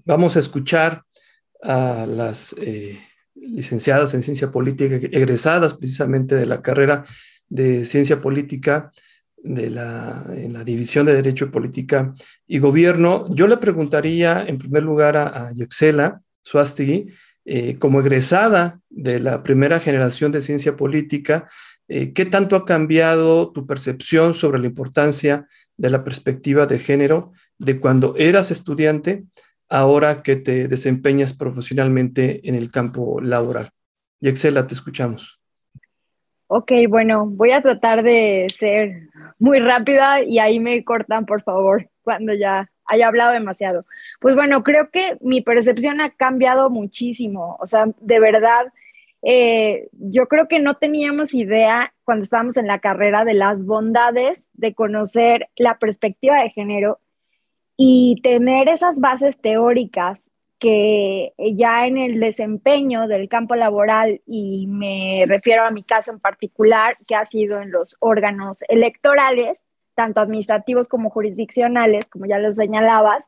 vamos 0.05 0.37
a 0.37 0.39
escuchar 0.39 1.03
a 1.61 2.05
las 2.07 2.55
licenciadas 3.35 4.13
en 4.13 4.23
ciencia 4.23 4.49
política, 4.49 4.95
egresadas 4.95 5.73
precisamente 5.73 6.35
de 6.35 6.45
la 6.45 6.61
carrera 6.61 7.03
de 7.49 7.83
ciencia 7.83 8.21
política 8.21 8.91
de 9.35 9.69
la, 9.71 10.25
en 10.29 10.53
la 10.53 10.63
División 10.63 11.05
de 11.05 11.15
Derecho, 11.15 11.51
Política 11.51 12.13
y 12.47 12.59
Gobierno. 12.59 13.27
Yo 13.29 13.45
le 13.47 13.57
preguntaría 13.57 14.45
en 14.47 14.57
primer 14.57 14.83
lugar 14.83 15.17
a 15.17 15.51
Yexela 15.51 16.21
Suastegui, 16.43 17.13
eh, 17.45 17.77
como 17.79 17.99
egresada 18.01 18.79
de 18.89 19.19
la 19.19 19.43
primera 19.43 19.79
generación 19.79 20.31
de 20.31 20.41
ciencia 20.41 20.75
política, 20.75 21.49
eh, 21.87 22.13
¿qué 22.13 22.25
tanto 22.25 22.55
ha 22.55 22.65
cambiado 22.65 23.51
tu 23.51 23.65
percepción 23.65 24.35
sobre 24.35 24.59
la 24.59 24.67
importancia 24.67 25.47
de 25.75 25.89
la 25.89 26.03
perspectiva 26.03 26.67
de 26.67 26.77
género 26.77 27.31
de 27.57 27.79
cuando 27.79 28.15
eras 28.17 28.51
estudiante, 28.51 29.23
ahora 29.67 30.21
que 30.21 30.35
te 30.35 30.67
desempeñas 30.67 31.33
profesionalmente 31.33 32.47
en 32.47 32.55
el 32.55 32.71
campo 32.71 33.19
laboral? 33.21 33.69
Y 34.21 34.29
Excela, 34.29 34.67
te 34.67 34.75
escuchamos. 34.75 35.39
Ok, 36.47 36.71
bueno, 36.89 37.25
voy 37.25 37.51
a 37.51 37.61
tratar 37.61 38.03
de 38.03 38.47
ser 38.55 39.07
muy 39.37 39.59
rápida 39.59 40.23
y 40.23 40.39
ahí 40.39 40.59
me 40.59 40.83
cortan, 40.83 41.25
por 41.25 41.43
favor, 41.43 41.89
cuando 42.01 42.33
ya 42.33 42.69
haya 42.89 43.07
hablado 43.07 43.31
demasiado. 43.31 43.85
Pues 44.19 44.35
bueno, 44.35 44.63
creo 44.63 44.89
que 44.89 45.17
mi 45.21 45.41
percepción 45.41 46.01
ha 46.01 46.09
cambiado 46.09 46.69
muchísimo. 46.69 47.55
O 47.59 47.65
sea, 47.65 47.85
de 48.01 48.19
verdad, 48.19 48.73
eh, 49.21 49.89
yo 49.93 50.27
creo 50.27 50.47
que 50.47 50.59
no 50.59 50.75
teníamos 50.77 51.33
idea 51.33 51.93
cuando 52.03 52.23
estábamos 52.23 52.57
en 52.57 52.67
la 52.67 52.79
carrera 52.79 53.25
de 53.25 53.35
las 53.35 53.63
bondades 53.63 54.41
de 54.53 54.73
conocer 54.73 55.49
la 55.55 55.77
perspectiva 55.77 56.41
de 56.41 56.49
género 56.49 56.99
y 57.77 58.19
tener 58.23 58.67
esas 58.67 58.99
bases 58.99 59.39
teóricas 59.39 60.23
que 60.57 61.33
ya 61.37 61.87
en 61.87 61.97
el 61.97 62.19
desempeño 62.19 63.07
del 63.07 63.29
campo 63.29 63.55
laboral, 63.55 64.21
y 64.25 64.67
me 64.67 65.23
refiero 65.25 65.63
a 65.63 65.71
mi 65.71 65.83
caso 65.83 66.11
en 66.11 66.19
particular, 66.19 66.95
que 67.07 67.15
ha 67.15 67.23
sido 67.23 67.61
en 67.61 67.71
los 67.71 67.95
órganos 68.01 68.63
electorales, 68.67 69.61
tanto 69.99 70.21
administrativos 70.21 70.87
como 70.87 71.09
jurisdiccionales, 71.09 72.05
como 72.05 72.25
ya 72.25 72.39
lo 72.39 72.53
señalabas, 72.53 73.25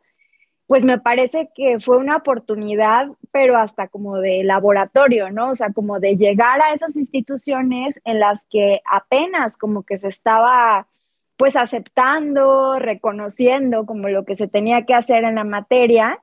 pues 0.67 0.85
me 0.85 0.97
parece 0.97 1.49
que 1.53 1.81
fue 1.81 1.97
una 1.97 2.15
oportunidad, 2.15 3.09
pero 3.29 3.57
hasta 3.57 3.89
como 3.89 4.19
de 4.19 4.45
laboratorio, 4.45 5.29
¿no? 5.29 5.49
O 5.49 5.53
sea, 5.53 5.73
como 5.73 5.99
de 5.99 6.15
llegar 6.15 6.61
a 6.61 6.71
esas 6.71 6.95
instituciones 6.95 7.99
en 8.05 8.21
las 8.21 8.45
que 8.45 8.79
apenas 8.89 9.57
como 9.57 9.83
que 9.83 9.97
se 9.97 10.07
estaba 10.07 10.87
pues 11.35 11.57
aceptando, 11.57 12.79
reconociendo 12.79 13.85
como 13.85 14.07
lo 14.07 14.23
que 14.23 14.37
se 14.37 14.47
tenía 14.47 14.85
que 14.85 14.93
hacer 14.93 15.25
en 15.25 15.35
la 15.35 15.43
materia 15.43 16.21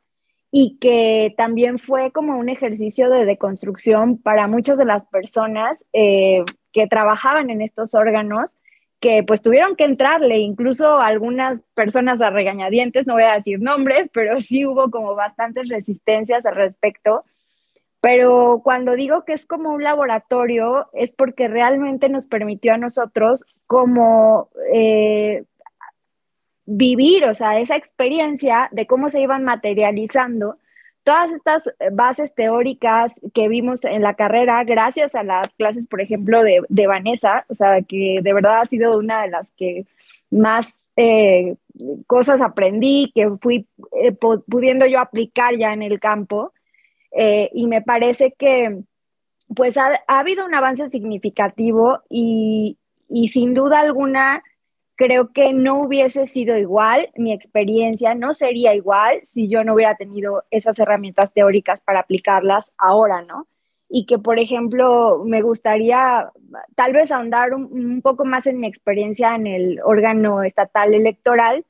y 0.51 0.79
que 0.81 1.35
también 1.37 1.79
fue 1.79 2.11
como 2.11 2.39
un 2.39 2.49
ejercicio 2.49 3.11
de 3.11 3.27
deconstrucción 3.27 4.17
para 4.17 4.47
muchas 4.47 4.79
de 4.79 4.87
las 4.87 5.05
personas 5.05 5.85
eh, 5.93 6.43
que 6.73 6.87
trabajaban 6.87 7.51
en 7.51 7.61
estos 7.61 7.95
órganos 7.95 8.57
que 9.01 9.23
pues 9.23 9.43
tuvieron 9.43 9.77
que 9.77 9.85
entrarle, 9.85 10.39
incluso 10.39 10.99
algunas 10.99 11.63
personas 11.75 12.21
a 12.21 12.31
regañadientes, 12.31 13.07
no 13.07 13.15
voy 13.15 13.23
a 13.23 13.35
decir 13.35 13.61
nombres, 13.61 14.11
pero 14.13 14.37
sí 14.41 14.67
hubo 14.67 14.91
como 14.91 15.15
bastantes 15.15 15.69
resistencias 15.69 16.47
al 16.47 16.57
respecto. 16.57 17.25
Pero 18.01 18.61
cuando 18.63 18.95
digo 18.95 19.25
que 19.25 19.33
es 19.33 19.45
como 19.45 19.71
un 19.71 19.83
laboratorio, 19.83 20.89
es 20.93 21.11
porque 21.11 21.49
realmente 21.49 22.09
nos 22.09 22.27
permitió 22.27 22.75
a 22.75 22.79
nosotros 22.79 23.45
como 23.67 24.51
eh, 24.73 25.45
vivir, 26.65 27.25
o 27.25 27.35
sea, 27.35 27.59
esa 27.59 27.77
experiencia 27.77 28.69
de 28.71 28.87
cómo 28.87 29.09
se 29.09 29.21
iban 29.21 29.43
materializando 29.43 30.59
todas 31.05 31.33
estas 31.33 31.67
eh, 31.67 31.91
bases 31.93 32.35
teóricas 32.35 33.15
que 33.35 33.49
vimos 33.49 33.85
en 33.85 34.03
la 34.03 34.15
carrera, 34.15 34.63
gracias 34.65 35.15
a 35.15 35.23
las 35.23 35.49
clases, 35.55 35.87
por 35.87 36.01
ejemplo, 36.01 36.43
de, 36.43 36.63
de 36.69 36.87
Vanessa, 36.87 37.45
o 37.49 37.55
sea, 37.55 37.83
que 37.83 38.21
de 38.23 38.33
verdad 38.33 38.61
ha 38.61 38.67
sido 38.67 38.99
una 38.99 39.23
de 39.23 39.29
las 39.29 39.53
que 39.53 39.87
más 40.31 40.75
eh, 40.97 41.57
cosas 42.07 42.41
aprendí, 42.41 43.13
que 43.15 43.31
fui 43.41 43.67
eh, 44.03 44.13
pudiendo 44.13 44.87
yo 44.87 45.01
aplicar 45.01 45.57
ya 45.57 45.73
en 45.73 45.83
el 45.83 46.01
campo. 46.01 46.53
y 47.53 47.67
me 47.67 47.81
parece 47.83 48.35
que 48.39 48.83
pues 49.57 49.79
ha, 49.79 49.89
ha, 50.07 50.19
habido 50.19 50.45
un 50.45 50.55
avance 50.55 50.91
significativo 50.91 52.03
y, 52.11 52.79
y 53.09 53.29
sin 53.29 53.55
duda 53.55 53.81
alguna 53.81 54.43
creo 54.99 55.33
que 55.33 55.53
no 55.55 55.79
hubiese 55.79 56.27
sido 56.27 56.59
igual, 56.59 57.09
mi 57.15 57.33
experiencia 57.33 58.17
no 58.17 58.35
sería 58.35 58.75
igual 58.75 59.21
si 59.23 59.49
yo 59.49 59.63
no 59.63 59.75
hubiera 59.75 59.95
tenido 59.95 60.43
esas 60.51 60.77
herramientas 60.81 61.33
teóricas 61.33 61.81
para 61.83 62.01
aplicarlas 62.01 62.73
ahora, 62.77 63.23
¿no? 63.23 63.47
Y 63.89 64.07
que, 64.07 64.19
por 64.19 64.41
ejemplo, 64.41 65.23
me 65.25 65.41
gustaría 65.41 66.29
tal 66.75 66.93
vez 66.95 67.13
ahondar 67.13 67.55
un, 67.55 68.03
poco 68.03 68.25
más 68.25 68.49
en 68.49 68.59
mi 68.59 68.67
experiencia 68.67 69.37
en 69.37 69.47
el 69.47 69.81
órgano 69.85 70.43
estatal 70.43 70.93
electoral, 70.93 71.65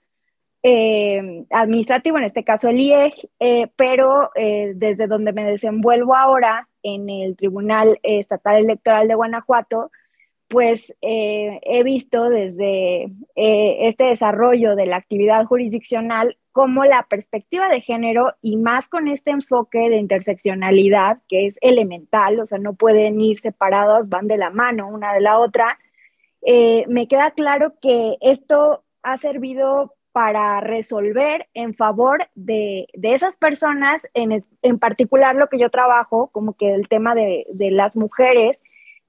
eh, 0.63 1.45
administrativo, 1.51 2.17
en 2.17 2.25
este 2.25 2.45
caso 2.45 2.71
el 2.71 2.81
IEG, 2.81 3.29
eh, 3.41 3.69
pero 3.77 4.31
eh, 4.37 4.73
desde 4.75 5.07
donde 5.07 5.35
me 5.35 5.45
desenvuelvo 5.45 6.17
ahora 6.17 6.67
en 6.83 7.11
el 7.11 7.37
Tribunal 7.37 8.01
Estatal 8.03 8.57
Electoral 8.57 9.07
de 9.07 9.15
Guanajuato, 9.15 9.91
pues 10.49 10.95
eh, 11.03 11.61
he 11.63 11.83
visto 11.83 12.31
desde 12.31 13.05
eh, 13.37 13.77
este 13.87 14.05
desarrollo 14.05 14.77
de 14.77 14.87
la 14.87 14.97
actividad 14.97 15.45
jurisdiccional 15.45 16.39
como 16.53 16.85
la 16.85 17.05
perspectiva 17.05 17.69
de 17.69 17.83
género 17.83 18.35
y 18.43 18.57
más 18.57 18.89
con 18.89 19.09
este 19.09 19.31
enfoque 19.31 19.91
de 19.91 19.99
interseccionalidad 19.99 21.19
que 21.29 21.47
es 21.47 21.59
elemental, 21.61 22.41
o 22.41 22.47
sea, 22.47 22.59
no 22.59 22.75
pueden 22.75 23.21
ir 23.21 23.39
separados, 23.39 24.09
van 24.09 24.27
de 24.27 24.39
la 24.39 24.51
mano 24.51 24.89
una 24.89 25.13
de 25.13 25.21
la 25.21 25.39
otra, 25.39 25.79
eh, 26.43 26.85
me 26.89 27.09
queda 27.09 27.31
claro 27.33 27.75
que 27.81 28.17
esto 28.21 28.85
ha 29.03 29.19
servido 29.19 29.95
para 30.13 30.61
resolver 30.61 31.49
en 31.55 31.75
favor 31.75 32.29
de, 32.35 32.89
esas 33.03 33.37
personas, 33.37 34.09
en, 34.15 34.41
en, 34.63 34.79
particular 34.79 35.37
lo 35.37 35.49
que 35.49 35.59
yo 35.59 35.71
trabajo, 35.71 36.31
como 36.33 36.55
que 36.55 36.75
el 36.75 36.89
tema 36.89 37.15
de, 37.15 37.47
las 37.55 37.97
mujeres 37.97 38.61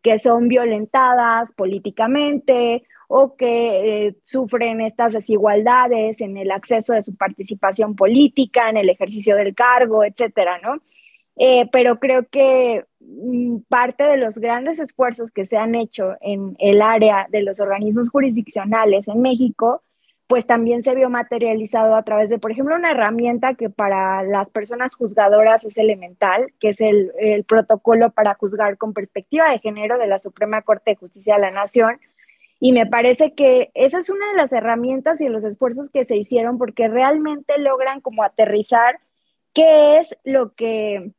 que 0.01 0.19
son 0.19 0.47
violentadas 0.47 1.51
políticamente 1.53 2.83
o 3.07 3.35
que 3.35 4.07
eh, 4.07 4.15
sufren 4.23 4.81
estas 4.81 5.13
desigualdades 5.13 6.21
en 6.21 6.37
el 6.37 6.51
acceso 6.51 6.93
de 6.93 7.03
su 7.03 7.15
participación 7.15 7.95
política, 7.95 8.69
en 8.69 8.77
el 8.77 8.89
ejercicio 8.89 9.35
del 9.35 9.55
cargo, 9.55 10.03
etcétera, 10.03 10.59
¿no? 10.59 10.81
Eh, 11.35 11.67
pero 11.71 11.99
creo 11.99 12.27
que 12.29 12.85
mm, 12.99 13.59
parte 13.69 14.03
de 14.03 14.17
los 14.17 14.37
grandes 14.37 14.77
esfuerzos 14.79 15.31
que 15.31 15.45
se 15.45 15.57
han 15.57 15.73
hecho 15.73 16.17
en 16.21 16.55
el 16.59 16.81
área 16.81 17.27
de 17.29 17.41
los 17.43 17.59
organismos 17.59 18.09
jurisdiccionales 18.09 19.07
en 19.07 19.21
México 19.21 19.83
pues 20.29 20.45
también 20.45 20.83
se 20.83 20.93
vio 20.93 21.09
materializado 21.09 21.95
a 21.95 22.03
través 22.03 22.29
de, 22.29 22.37
por 22.37 22.51
ejemplo, 22.51 22.75
una 22.75 22.91
herramienta 22.91 23.55
que 23.55 23.71
para 23.71 24.21
las 24.21 24.51
personas 24.51 24.95
juzgadoras 24.95 25.65
es 25.65 25.75
elemental, 25.79 26.53
que 26.59 26.69
es 26.69 26.81
el, 26.81 27.11
protocolo 27.47 28.11
para 28.11 28.35
juzgar 28.35 28.77
con 28.77 28.93
perspectiva 28.93 29.49
de 29.49 29.57
género 29.57 29.97
de 29.97 30.05
la 30.05 30.19
Suprema 30.19 30.61
Corte 30.61 30.91
de 30.91 30.97
Justicia 30.97 31.33
de 31.33 31.41
la 31.41 31.49
Nación. 31.49 31.99
Y 32.59 32.73
me 32.73 32.85
parece 32.85 33.33
que 33.33 33.71
esa 33.73 33.97
es 33.97 34.11
una 34.11 34.29
de 34.29 34.37
las 34.37 34.53
herramientas 34.53 35.19
y 35.19 35.29
los 35.29 35.43
esfuerzos 35.43 35.89
que 35.89 36.05
se 36.05 36.15
hicieron 36.15 36.59
porque 36.59 36.87
realmente 36.89 37.57
logran 37.57 37.99
como 37.99 38.21
aterrizar 38.21 38.99
qué 39.53 39.97
es 39.97 40.15
lo 40.25 40.53
que 40.53 41.09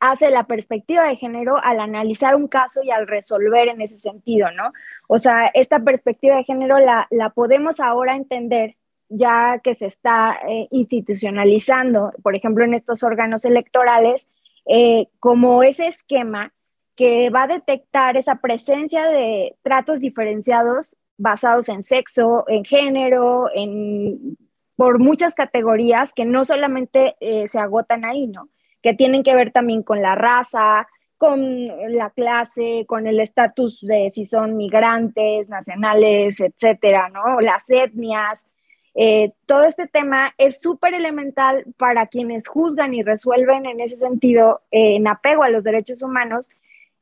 hace 0.00 0.30
la 0.30 0.44
perspectiva 0.44 1.04
de 1.04 1.16
género 1.16 1.56
al 1.62 1.80
analizar 1.80 2.36
un 2.36 2.48
caso 2.48 2.82
y 2.82 2.90
al 2.90 3.06
resolver 3.06 3.68
en 3.68 3.80
ese 3.80 3.98
sentido, 3.98 4.50
¿no? 4.52 4.72
O 5.08 5.18
sea, 5.18 5.46
esta 5.54 5.80
perspectiva 5.80 6.36
de 6.36 6.44
género 6.44 6.78
la, 6.78 7.08
podemos 7.34 7.80
ahora 7.80 8.16
entender 8.16 8.76
ya 9.08 9.60
que 9.62 9.74
se 9.74 9.86
está 9.86 10.38
eh, 10.48 10.66
institucionalizando, 10.70 12.12
por 12.22 12.34
ejemplo, 12.34 12.64
en 12.64 12.74
estos 12.74 13.02
órganos 13.04 13.44
electorales, 13.44 14.28
eh, 14.66 15.06
como 15.20 15.62
ese 15.62 15.86
esquema 15.86 16.52
que 16.96 17.30
va 17.30 17.44
a 17.44 17.46
detectar 17.46 18.16
esa 18.16 18.36
presencia 18.36 19.04
de 19.06 19.54
tratos 19.62 20.00
diferenciados 20.00 20.96
basados 21.18 21.68
en 21.68 21.84
sexo, 21.84 22.44
en 22.48 22.64
género, 22.64 23.48
en, 23.54 24.36
por 24.76 24.98
muchas 24.98 25.34
categorías 25.34 26.12
que 26.12 26.24
no 26.24 26.44
solamente 26.44 27.16
eh, 27.20 27.48
se 27.48 27.58
agotan 27.58 28.04
ahí, 28.04 28.26
¿no? 28.26 28.48
Que 28.86 28.94
tienen 28.94 29.24
que 29.24 29.34
ver 29.34 29.50
también 29.50 29.82
con 29.82 30.00
la 30.00 30.14
raza, 30.14 30.86
con 31.16 31.66
la 31.92 32.10
clase, 32.10 32.84
con 32.86 33.08
el 33.08 33.18
estatus 33.18 33.80
de 33.80 34.10
si 34.10 34.24
son 34.24 34.56
migrantes, 34.56 35.48
nacionales, 35.48 36.38
etcétera, 36.38 37.08
¿no? 37.08 37.40
Las 37.40 37.68
etnias. 37.68 38.46
Eh, 38.94 39.32
todo 39.44 39.64
este 39.64 39.88
tema 39.88 40.32
es 40.38 40.60
súper 40.60 40.94
elemental 40.94 41.64
para 41.76 42.06
quienes 42.06 42.46
juzgan 42.46 42.94
y 42.94 43.02
resuelven 43.02 43.66
en 43.66 43.80
ese 43.80 43.96
sentido, 43.96 44.60
eh, 44.70 44.94
en 44.94 45.08
apego 45.08 45.42
a 45.42 45.50
los 45.50 45.64
derechos 45.64 46.00
humanos, 46.00 46.48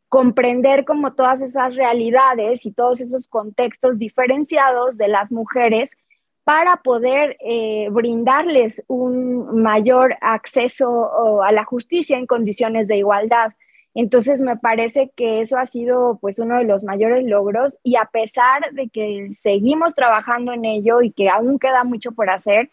comprender 0.08 0.86
como 0.86 1.12
todas 1.12 1.42
esas 1.42 1.76
realidades 1.76 2.64
y 2.64 2.72
todos 2.72 3.02
esos 3.02 3.28
contextos 3.28 3.98
diferenciados 3.98 4.96
de 4.96 5.08
las 5.08 5.30
mujeres 5.30 5.98
para 6.44 6.76
poder 6.76 7.36
eh, 7.40 7.88
brindarles 7.90 8.84
un 8.86 9.62
mayor 9.62 10.16
acceso 10.20 11.42
a 11.42 11.50
la 11.52 11.64
justicia 11.64 12.18
en 12.18 12.26
condiciones 12.26 12.86
de 12.86 12.98
igualdad. 12.98 13.52
Entonces 13.94 14.40
me 14.40 14.56
parece 14.56 15.10
que 15.16 15.40
eso 15.40 15.56
ha 15.56 15.66
sido 15.66 16.18
pues 16.20 16.38
uno 16.38 16.58
de 16.58 16.64
los 16.64 16.84
mayores 16.84 17.24
logros 17.24 17.78
y 17.82 17.96
a 17.96 18.06
pesar 18.06 18.72
de 18.72 18.88
que 18.88 19.28
seguimos 19.32 19.94
trabajando 19.94 20.52
en 20.52 20.64
ello 20.64 21.00
y 21.00 21.12
que 21.12 21.30
aún 21.30 21.58
queda 21.58 21.84
mucho 21.84 22.12
por 22.12 22.28
hacer, 22.28 22.70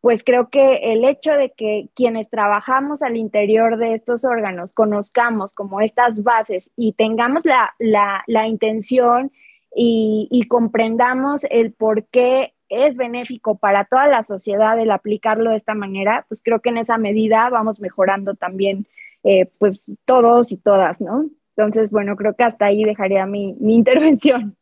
pues 0.00 0.22
creo 0.22 0.50
que 0.50 0.92
el 0.92 1.04
hecho 1.04 1.32
de 1.32 1.50
que 1.56 1.88
quienes 1.94 2.28
trabajamos 2.28 3.02
al 3.02 3.16
interior 3.16 3.78
de 3.78 3.94
estos 3.94 4.26
órganos 4.26 4.74
conozcamos 4.74 5.54
como 5.54 5.80
estas 5.80 6.22
bases 6.22 6.70
y 6.76 6.92
tengamos 6.92 7.46
la, 7.46 7.72
la, 7.78 8.46
intención 8.46 9.32
y, 9.74 10.28
y, 10.30 10.46
comprendamos 10.46 11.44
el 11.48 11.72
por 11.72 12.04
qué 12.08 12.52
es 12.68 12.96
benéfico 12.96 13.56
para 13.56 13.84
toda 13.84 14.08
la 14.08 14.22
sociedad 14.22 14.78
el 14.78 14.90
aplicarlo 14.90 15.50
de 15.50 15.56
esta 15.56 15.74
manera, 15.74 16.24
pues 16.28 16.40
creo 16.42 16.60
que 16.60 16.70
en 16.70 16.78
esa 16.78 16.98
medida 16.98 17.48
vamos 17.50 17.80
mejorando 17.80 18.34
también, 18.34 18.86
eh, 19.22 19.50
pues 19.58 19.84
todos 20.04 20.52
y 20.52 20.56
todas, 20.56 21.00
¿no? 21.00 21.28
Entonces, 21.56 21.90
bueno, 21.90 22.16
creo 22.16 22.34
que 22.34 22.44
hasta 22.44 22.66
ahí 22.66 22.84
dejaría 22.84 23.26
mi, 23.26 23.56
intervención. 23.60 24.56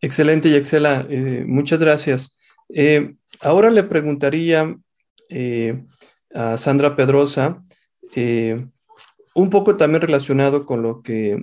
Excelente, 0.00 0.50
Yaxela, 0.50 1.06
eh, 1.08 1.44
muchas 1.46 1.80
gracias. 1.80 2.36
Eh, 2.68 3.14
ahora 3.40 3.70
le 3.70 3.82
preguntaría 3.84 4.76
a 6.34 6.56
Sandra 6.56 6.96
Pedrosa, 6.96 7.62
un 9.34 9.50
poco 9.50 9.76
también 9.76 10.00
relacionado 10.00 10.64
con 10.64 10.82
lo 10.82 11.02
que 11.02 11.38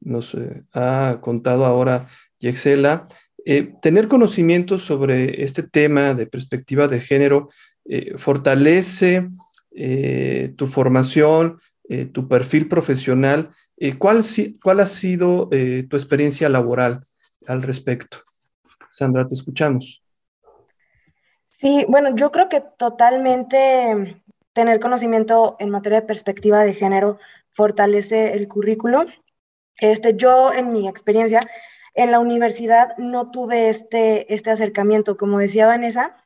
nos 0.00 0.36
ha 0.72 1.18
contado 1.20 1.66
ahora 1.66 2.06
Yaxela, 2.38 3.08
eh, 3.48 3.72
tener 3.80 4.08
conocimiento 4.08 4.76
sobre 4.76 5.44
este 5.44 5.62
tema 5.62 6.14
de 6.14 6.26
perspectiva 6.26 6.88
de 6.88 7.00
género 7.00 7.48
eh, 7.84 8.18
fortalece 8.18 9.28
eh, 9.70 10.52
tu 10.56 10.66
formación, 10.66 11.60
tu 12.12 12.26
perfil 12.26 12.66
profesional. 12.66 13.50
¿cuál, 13.98 14.24
¿Cuál 14.60 14.80
ha 14.80 14.86
sido 14.86 15.48
tu 15.48 15.96
experiencia 15.96 16.48
laboral 16.48 17.06
al 17.46 17.62
respecto? 17.62 18.18
Sandra, 18.90 19.28
te 19.28 19.34
escuchamos. 19.34 20.02
Sí, 21.60 21.84
bueno, 21.86 22.16
yo 22.16 22.32
creo 22.32 22.48
que 22.48 22.64
totalmente 22.76 24.20
tener 24.52 24.80
conocimiento 24.80 25.54
en 25.60 25.70
materia 25.70 26.00
de 26.00 26.06
perspectiva 26.08 26.64
de 26.64 26.74
género 26.74 27.20
fortalece 27.52 28.32
el 28.32 28.48
currículo. 28.48 29.04
Este, 29.76 30.16
yo, 30.16 30.52
en 30.52 30.72
mi 30.72 30.88
experiencia, 30.88 31.40
en 31.96 32.10
la 32.10 32.20
universidad 32.20 32.96
no 32.98 33.30
tuve 33.30 33.70
este, 33.70 34.32
este 34.32 34.50
acercamiento, 34.50 35.16
como 35.16 35.38
decía 35.38 35.66
Vanessa, 35.66 36.16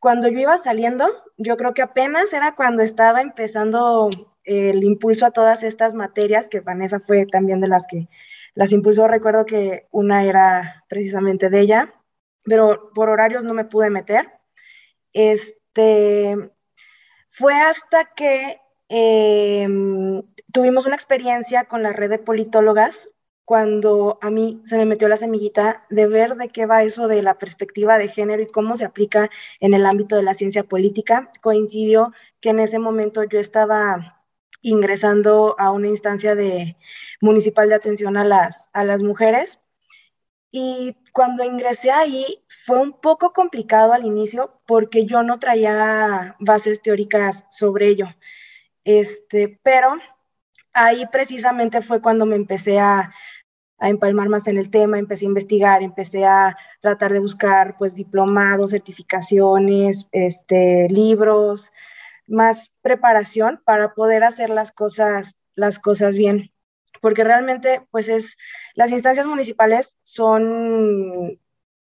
cuando 0.00 0.28
yo 0.28 0.40
iba 0.40 0.58
saliendo, 0.58 1.06
yo 1.36 1.56
creo 1.56 1.72
que 1.72 1.82
apenas 1.82 2.32
era 2.32 2.56
cuando 2.56 2.82
estaba 2.82 3.20
empezando 3.20 4.10
el 4.44 4.82
impulso 4.82 5.26
a 5.26 5.30
todas 5.30 5.62
estas 5.62 5.94
materias, 5.94 6.48
que 6.48 6.60
Vanessa 6.60 6.98
fue 6.98 7.26
también 7.26 7.60
de 7.60 7.68
las 7.68 7.86
que 7.86 8.08
las 8.54 8.72
impulsó, 8.72 9.06
recuerdo 9.06 9.46
que 9.46 9.86
una 9.92 10.24
era 10.24 10.84
precisamente 10.88 11.48
de 11.48 11.60
ella, 11.60 11.94
pero 12.44 12.90
por 12.94 13.08
horarios 13.08 13.44
no 13.44 13.54
me 13.54 13.64
pude 13.64 13.90
meter. 13.90 14.32
Este, 15.12 16.36
fue 17.30 17.54
hasta 17.54 18.06
que 18.14 18.60
em, 18.88 20.22
tuvimos 20.52 20.86
una 20.86 20.96
experiencia 20.96 21.66
con 21.66 21.82
la 21.82 21.92
red 21.92 22.10
de 22.10 22.18
politólogas 22.18 23.10
cuando 23.50 24.16
a 24.22 24.30
mí 24.30 24.60
se 24.64 24.76
me 24.78 24.86
metió 24.86 25.08
la 25.08 25.16
semillita 25.16 25.84
de 25.90 26.06
ver 26.06 26.36
de 26.36 26.50
qué 26.50 26.66
va 26.66 26.84
eso 26.84 27.08
de 27.08 27.20
la 27.20 27.36
perspectiva 27.36 27.98
de 27.98 28.06
género 28.06 28.40
y 28.40 28.46
cómo 28.46 28.76
se 28.76 28.84
aplica 28.84 29.28
en 29.58 29.74
el 29.74 29.86
ámbito 29.86 30.14
de 30.14 30.22
la 30.22 30.34
ciencia 30.34 30.62
política. 30.62 31.32
Coincidió 31.40 32.12
que 32.40 32.50
en 32.50 32.60
ese 32.60 32.78
momento 32.78 33.24
yo 33.24 33.40
estaba 33.40 34.22
ingresando 34.62 35.56
a 35.58 35.72
una 35.72 35.88
instancia 35.88 36.36
de 36.36 36.76
municipal 37.20 37.68
de 37.68 37.74
atención 37.74 38.16
a 38.16 38.22
las, 38.22 38.70
a 38.72 38.84
las 38.84 39.02
mujeres 39.02 39.60
y 40.52 40.96
cuando 41.12 41.42
ingresé 41.42 41.90
ahí 41.90 42.44
fue 42.64 42.78
un 42.78 43.00
poco 43.00 43.32
complicado 43.32 43.92
al 43.92 44.04
inicio 44.04 44.60
porque 44.64 45.06
yo 45.06 45.24
no 45.24 45.40
traía 45.40 46.36
bases 46.38 46.82
teóricas 46.82 47.46
sobre 47.50 47.88
ello. 47.88 48.06
Este, 48.84 49.58
pero 49.64 49.96
ahí 50.72 51.04
precisamente 51.10 51.82
fue 51.82 52.00
cuando 52.00 52.26
me 52.26 52.36
empecé 52.36 52.78
a, 52.78 53.12
a 53.80 53.88
empalmar 53.88 54.28
más 54.28 54.46
en 54.46 54.58
el 54.58 54.70
tema, 54.70 54.98
empecé 54.98 55.24
a 55.24 55.28
investigar, 55.28 55.82
empecé 55.82 56.24
a 56.26 56.56
tratar 56.80 57.12
de 57.12 57.18
buscar 57.18 57.76
pues 57.78 57.94
diplomados, 57.94 58.70
certificaciones, 58.70 60.08
este, 60.12 60.86
libros, 60.90 61.72
más 62.26 62.72
preparación 62.82 63.60
para 63.64 63.94
poder 63.94 64.22
hacer 64.22 64.50
las 64.50 64.70
cosas, 64.70 65.36
las 65.54 65.78
cosas 65.78 66.16
bien. 66.16 66.52
Porque 67.00 67.24
realmente 67.24 67.82
pues 67.90 68.08
es, 68.08 68.36
las 68.74 68.92
instancias 68.92 69.26
municipales 69.26 69.96
son 70.02 71.40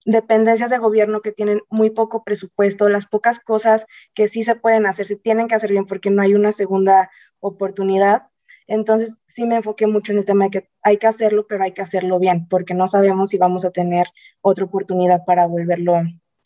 dependencias 0.05 0.69
de 0.69 0.77
gobierno 0.77 1.21
que 1.21 1.31
tienen 1.31 1.61
muy 1.69 1.89
poco 1.89 2.23
presupuesto, 2.23 2.89
las 2.89 3.07
pocas 3.07 3.39
cosas 3.39 3.85
que 4.13 4.27
sí 4.27 4.43
se 4.43 4.55
pueden 4.55 4.85
hacer, 4.85 5.07
se 5.07 5.15
tienen 5.15 5.47
que 5.47 5.55
hacer 5.55 5.71
bien 5.71 5.85
porque 5.85 6.11
no 6.11 6.21
hay 6.21 6.33
una 6.35 6.51
segunda 6.51 7.09
oportunidad 7.39 8.30
entonces 8.71 9.17
sí 9.25 9.45
me 9.45 9.57
enfoqué 9.57 9.85
mucho 9.85 10.13
en 10.13 10.19
el 10.19 10.25
tema 10.25 10.45
de 10.45 10.51
que 10.51 10.69
hay 10.81 10.95
que 10.95 11.07
hacerlo, 11.07 11.45
pero 11.45 11.63
hay 11.63 11.73
que 11.73 11.81
hacerlo 11.81 12.19
bien, 12.19 12.47
porque 12.47 12.73
no 12.73 12.87
sabemos 12.87 13.29
si 13.29 13.37
vamos 13.37 13.65
a 13.65 13.71
tener 13.71 14.07
otra 14.39 14.63
oportunidad 14.63 15.25
para 15.25 15.45
volverlo, 15.45 16.01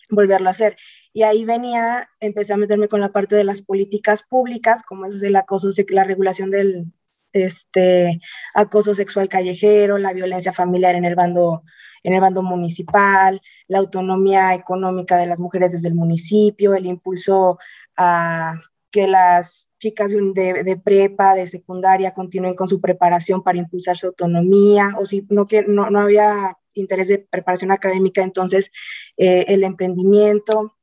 volverlo 0.09 0.47
a 0.47 0.51
hacer. 0.51 0.75
Y 1.13 1.21
ahí 1.21 1.45
venía, 1.45 2.09
empecé 2.19 2.53
a 2.53 2.57
meterme 2.57 2.87
con 2.87 2.99
la 2.99 3.11
parte 3.11 3.35
de 3.35 3.43
las 3.43 3.61
políticas 3.61 4.23
públicas, 4.23 4.81
como 4.81 5.05
es 5.05 5.21
el 5.21 5.35
acoso, 5.35 5.69
la 5.89 6.03
regulación 6.03 6.49
del, 6.49 6.91
este, 7.31 8.19
acoso 8.55 8.95
sexual 8.95 9.29
callejero, 9.29 9.99
la 9.99 10.13
violencia 10.13 10.51
familiar 10.51 10.95
en 10.95 11.05
el 11.05 11.15
bando 11.15 11.63
en 12.03 12.13
el 12.13 12.21
bando 12.21 12.43
municipal, 12.43 13.41
la 13.67 13.79
autonomía 13.79 14.53
económica 14.53 15.17
de 15.17 15.25
las 15.25 15.39
mujeres 15.39 15.71
desde 15.71 15.87
el 15.87 15.95
municipio, 15.95 16.75
el 16.75 16.85
impulso 16.85 17.57
a 17.97 18.55
que 18.95 19.07
las 19.07 19.69
chicas 19.77 20.13
de, 20.13 20.81
prepa, 20.81 21.33
de 21.33 21.47
secundaria, 21.47 22.13
continúen 22.13 22.55
con 22.55 22.69
su 22.69 22.79
preparación 22.79 23.43
para 23.43 23.57
impulsar 23.57 23.97
su 23.97 24.07
autonomía, 24.07 24.95
o 24.97 25.05
si 25.05 25.27
no, 25.29 25.45
que, 25.45 25.63
no, 25.63 25.89
no 25.89 25.99
había 25.99 26.57
interés 26.73 27.09
de 27.09 27.17
preparación 27.17 27.73
académica, 27.73 28.23
entonces 28.23 28.71
eh, 29.17 29.43
el 29.49 29.65
emprendimiento. 29.65 30.77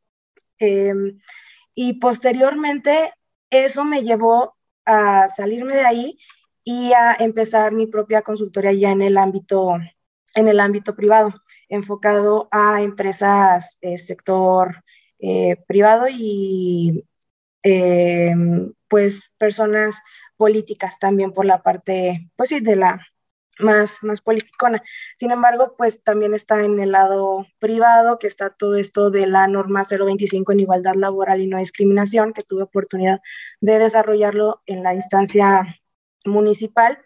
Em, 0.59 1.21
y 1.75 1.95
posteriormente 1.95 3.15
eso 3.49 3.83
me 3.87 4.03
llevó 4.03 4.59
a 4.85 5.31
salirme 5.31 5.77
de 5.77 5.87
ahí 5.87 6.19
y 6.65 6.93
a 6.93 7.15
empezar 7.15 7.73
mi 7.73 7.87
propia 7.87 8.21
consultoría 8.21 8.75
ya 8.75 8.91
en 8.91 9.01
el 9.01 9.17
ámbito, 9.17 9.73
en 10.35 10.49
el 10.49 10.61
ámbito 10.61 10.95
privado, 10.95 11.33
enfocado 11.71 12.49
a 12.51 12.83
empresas 12.83 13.79
eh, 13.81 13.97
sector 13.97 14.85
eh, 15.19 15.57
privado 15.67 16.09
y 16.11 17.07
em, 17.63 18.73
pues 18.89 19.31
personas 19.39 19.97
políticas 20.37 20.99
también 20.99 21.33
por 21.33 21.47
la 21.47 21.63
parte, 21.63 22.31
pues 22.37 22.51
sí, 22.51 22.61
de 22.61 22.77
la 22.77 23.07
más, 23.59 23.99
más 24.03 24.21
politicona. 24.21 24.83
Sin 25.17 25.31
embargo, 25.31 25.75
pues 25.77 26.03
también 26.03 26.35
está 26.35 26.65
en 26.65 26.81
el 26.81 26.93
lado 26.93 27.47
privado, 27.59 28.19
que 28.19 28.27
está 28.27 28.51
todo 28.51 28.77
esto 28.77 29.11
de 29.11 29.27
la 29.27 29.47
norma 29.49 29.85
025 29.85 30.53
en 30.53 30.61
igualdad 30.61 30.95
laboral 30.97 31.41
y 31.41 31.47
no 31.47 31.59
discriminación, 31.59 32.33
que 32.33 32.43
tuve 32.43 32.63
oportunidad 32.65 33.21
de 33.61 33.79
desarrollarlo 33.79 34.63
en 34.67 34.83
la 34.83 34.95
instancia 34.95 35.81
municipal. 36.25 36.99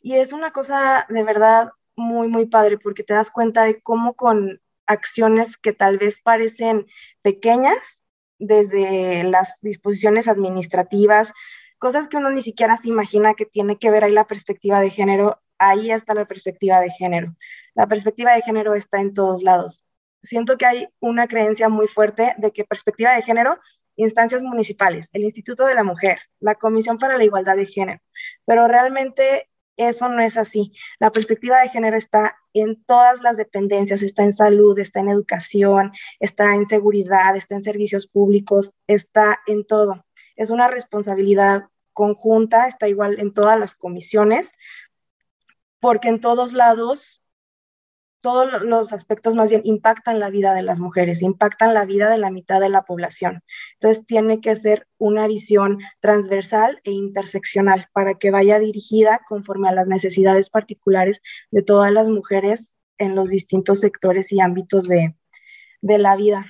Y 0.00 0.14
es 0.14 0.32
una 0.32 0.52
cosa 0.52 1.06
de 1.08 1.22
verdad 1.24 1.70
muy, 1.96 2.28
muy 2.28 2.46
padre, 2.46 2.78
porque 2.78 3.02
te 3.02 3.14
das 3.14 3.30
cuenta 3.30 3.64
de 3.64 3.80
cómo 3.80 4.14
con 4.14 4.60
acciones 4.86 5.56
que 5.56 5.72
tal 5.72 5.98
vez 5.98 6.20
parecen 6.20 6.86
pequeñas, 7.22 8.04
desde 8.38 9.24
las 9.24 9.60
disposiciones 9.62 10.28
administrativas, 10.28 11.32
cosas 11.78 12.08
que 12.08 12.16
uno 12.16 12.30
ni 12.30 12.42
siquiera 12.42 12.76
se 12.76 12.88
imagina 12.88 13.34
que 13.34 13.46
tiene 13.46 13.78
que 13.78 13.90
ver 13.90 14.04
ahí 14.04 14.12
la 14.12 14.26
perspectiva 14.26 14.80
de 14.80 14.90
género, 14.90 15.40
ahí 15.58 15.90
está 15.90 16.14
la 16.14 16.26
perspectiva 16.26 16.80
de 16.80 16.90
género. 16.90 17.34
La 17.74 17.86
perspectiva 17.86 18.34
de 18.34 18.42
género 18.42 18.74
está 18.74 19.00
en 19.00 19.14
todos 19.14 19.42
lados. 19.42 19.84
Siento 20.22 20.58
que 20.58 20.66
hay 20.66 20.88
una 21.00 21.28
creencia 21.28 21.68
muy 21.68 21.86
fuerte 21.86 22.34
de 22.38 22.50
que 22.52 22.64
perspectiva 22.64 23.14
de 23.14 23.22
género, 23.22 23.58
instancias 23.96 24.42
municipales, 24.42 25.10
el 25.12 25.24
Instituto 25.24 25.66
de 25.66 25.74
la 25.74 25.84
Mujer, 25.84 26.20
la 26.40 26.54
Comisión 26.54 26.98
para 26.98 27.18
la 27.18 27.24
Igualdad 27.24 27.56
de 27.56 27.66
Género, 27.66 28.00
pero 28.46 28.68
realmente 28.68 29.48
eso 29.78 30.08
no 30.08 30.22
es 30.22 30.36
así. 30.36 30.72
La 30.98 31.10
perspectiva 31.10 31.60
de 31.60 31.70
género 31.70 31.96
está 31.96 32.36
en 32.52 32.82
todas 32.84 33.22
las 33.22 33.36
dependencias, 33.36 34.02
está 34.02 34.24
en 34.24 34.34
salud, 34.34 34.78
está 34.78 35.00
en 35.00 35.08
educación, 35.08 35.92
está 36.20 36.54
en 36.54 36.66
seguridad, 36.66 37.36
está 37.36 37.54
en 37.54 37.62
servicios 37.62 38.06
públicos, 38.06 38.74
está 38.86 39.38
en 39.46 39.64
todo. 39.64 40.04
Es 40.36 40.50
una 40.50 40.68
responsabilidad 40.68 41.68
conjunta, 41.92 42.66
está 42.66 42.88
igual 42.88 43.18
en 43.20 43.32
todas 43.32 43.58
las 43.58 43.74
comisiones, 43.74 44.52
porque 45.80 46.08
en 46.08 46.20
todos 46.20 46.52
lados, 46.52 47.22
todos 48.20 48.62
los 48.62 48.92
aspectos 48.92 49.34
más 49.34 49.50
bien 49.50 49.62
impactan 49.64 50.18
la 50.18 50.30
vida 50.30 50.54
de 50.54 50.62
las 50.62 50.80
mujeres, 50.80 51.22
impactan 51.22 51.74
la 51.74 51.84
vida 51.84 52.10
de 52.10 52.18
la 52.18 52.30
mitad 52.30 52.60
de 52.60 52.68
la 52.68 52.82
población. 52.82 53.42
Entonces 53.74 54.04
tiene 54.04 54.40
que 54.40 54.56
ser 54.56 54.86
una 54.98 55.26
visión 55.26 55.78
transversal 56.00 56.80
e 56.84 56.90
interseccional 56.90 57.88
para 57.92 58.14
que 58.14 58.30
vaya 58.30 58.58
dirigida 58.58 59.20
conforme 59.26 59.68
a 59.68 59.72
las 59.72 59.88
necesidades 59.88 60.50
particulares 60.50 61.20
de 61.50 61.62
todas 61.62 61.92
las 61.92 62.08
mujeres 62.08 62.74
en 62.98 63.14
los 63.14 63.30
distintos 63.30 63.80
sectores 63.80 64.32
y 64.32 64.40
ámbitos 64.40 64.88
de, 64.88 65.14
la 65.80 66.16
vida. 66.16 66.46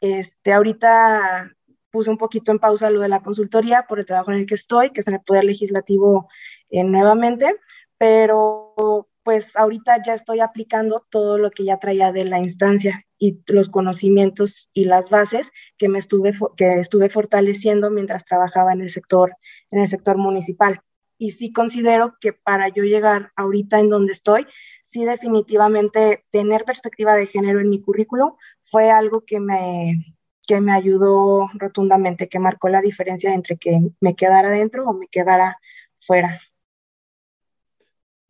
Este, 0.00 0.52
ahorita 0.52 1.52
puse 1.90 2.10
un 2.10 2.18
poquito 2.18 2.52
en 2.52 2.58
pausa 2.58 2.90
lo 2.90 3.00
de 3.00 3.08
la 3.08 3.22
consultoría 3.22 3.86
por 3.88 3.98
el 3.98 4.06
trabajo 4.06 4.30
en 4.30 4.38
el 4.38 4.46
que 4.46 4.54
estoy, 4.54 4.90
que 4.90 5.00
es 5.00 5.08
en 5.08 5.14
el 5.14 5.22
Poder 5.22 5.44
Legislativo 5.44 6.28
eh, 6.70 6.84
nuevamente, 6.84 7.56
pero 7.96 9.07
pues 9.28 9.54
ahorita 9.56 10.02
ya 10.02 10.14
estoy 10.14 10.40
aplicando 10.40 11.06
todo 11.10 11.36
lo 11.36 11.50
que 11.50 11.62
ya 11.62 11.76
traía 11.76 12.12
de 12.12 12.24
la 12.24 12.38
instancia 12.38 13.04
y 13.18 13.42
los 13.48 13.68
conocimientos 13.68 14.70
y 14.72 14.84
las 14.84 15.10
bases 15.10 15.52
que 15.76 15.90
me 15.90 15.98
estuve, 15.98 16.32
que 16.56 16.80
estuve 16.80 17.10
fortaleciendo 17.10 17.90
mientras 17.90 18.24
trabajaba 18.24 18.72
en 18.72 18.80
el 18.80 18.88
sector, 18.88 19.36
en 19.70 19.80
el 19.80 19.88
sector 19.88 20.16
municipal. 20.16 20.80
Y 21.18 21.32
sí 21.32 21.52
considero 21.52 22.16
que 22.22 22.32
para 22.32 22.70
yo 22.70 22.84
llegar 22.84 23.30
ahorita 23.36 23.80
en 23.80 23.90
donde 23.90 24.12
estoy, 24.12 24.46
sí 24.86 25.04
definitivamente 25.04 26.24
tener 26.30 26.64
perspectiva 26.64 27.14
de 27.14 27.26
género 27.26 27.60
en 27.60 27.68
mi 27.68 27.82
currículum 27.82 28.32
fue 28.62 28.90
algo 28.90 29.26
que 29.26 29.40
me, 29.40 30.16
que 30.46 30.62
me 30.62 30.72
ayudó 30.72 31.50
rotundamente, 31.52 32.30
que 32.30 32.38
marcó 32.38 32.70
la 32.70 32.80
diferencia 32.80 33.34
entre 33.34 33.58
que 33.58 33.78
me 34.00 34.16
quedara 34.16 34.48
dentro 34.48 34.88
o 34.88 34.94
me 34.94 35.06
quedara 35.06 35.58
fuera. 35.98 36.40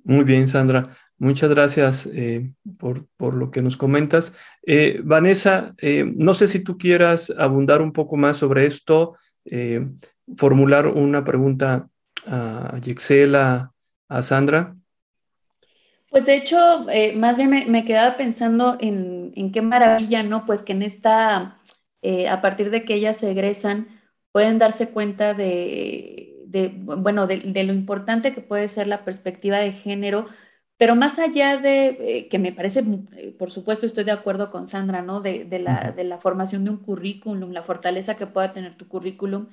Muy 0.09 0.25
bien, 0.25 0.49
Sandra. 0.49 0.97
Muchas 1.19 1.51
gracias 1.51 2.07
eh, 2.07 2.55
por, 2.79 3.35
lo 3.35 3.51
que 3.51 3.61
nos 3.61 3.77
comentas. 3.77 4.33
Eh, 4.67 5.03
Vanessa, 5.05 5.75
eh, 5.83 6.11
no 6.17 6.33
sé 6.33 6.49
si 6.49 6.61
tú 6.61 6.79
quieras 6.79 7.31
abundar 7.37 7.83
un 7.83 7.93
poco 7.93 8.17
más 8.17 8.39
sobre 8.39 8.65
esto, 8.65 9.17
formular 10.35 10.87
una 10.87 11.25
pregunta 11.25 11.91
a 12.27 12.79
Yexela, 12.83 13.75
a 14.09 14.23
Sandra. 14.23 14.75
Pues 16.09 16.25
de 16.25 16.37
hecho, 16.37 16.87
más 17.17 17.37
bien 17.37 17.71
me, 17.71 17.85
quedaba 17.85 18.17
pensando 18.17 18.79
en, 18.81 19.33
en, 19.37 19.53
qué 19.53 19.61
maravilla, 19.61 20.23
¿no? 20.23 20.47
Pues 20.47 20.63
que 20.63 20.73
en 20.73 20.83
esta, 20.83 21.61
a 22.31 22.41
partir 22.41 22.71
de 22.71 22.87
que 22.87 22.95
ellas 22.95 23.19
se 23.19 23.31
egresan, 23.31 23.89
pueden 24.33 24.59
darse 24.59 24.89
cuenta 24.89 25.35
de 25.35 26.38
de, 26.51 26.73
bueno, 26.75 27.27
de, 27.27 27.65
lo 27.65 27.73
importante 27.73 28.33
que 28.33 28.41
puede 28.41 28.69
ser 28.69 28.87
la 28.87 29.05
perspectiva 29.05 29.59
de 29.59 29.73
género, 29.73 30.27
pero 30.79 30.97
más 30.97 31.19
allá 31.19 31.59
de, 31.59 31.89
eh, 32.01 32.29
que 32.29 32.39
me 32.39 32.53
parece, 32.53 32.85
eh, 33.17 33.33
por 33.39 33.51
supuesto 33.51 33.87
estoy 33.87 34.05
de 34.05 34.13
acuerdo 34.13 34.51
con 34.51 34.67
Sandra, 34.67 35.03
¿no? 35.03 35.21
De, 35.21 35.47
la, 35.59 35.93
de 35.93 36.05
la 36.05 36.19
formación 36.19 36.65
de 36.65 36.71
un 36.71 36.79
currículum, 36.79 37.51
la 37.53 37.63
fortaleza 37.63 38.17
que 38.17 38.27
pueda 38.27 38.53
tener 38.53 38.77
tu 38.77 38.89
currículum, 38.89 39.49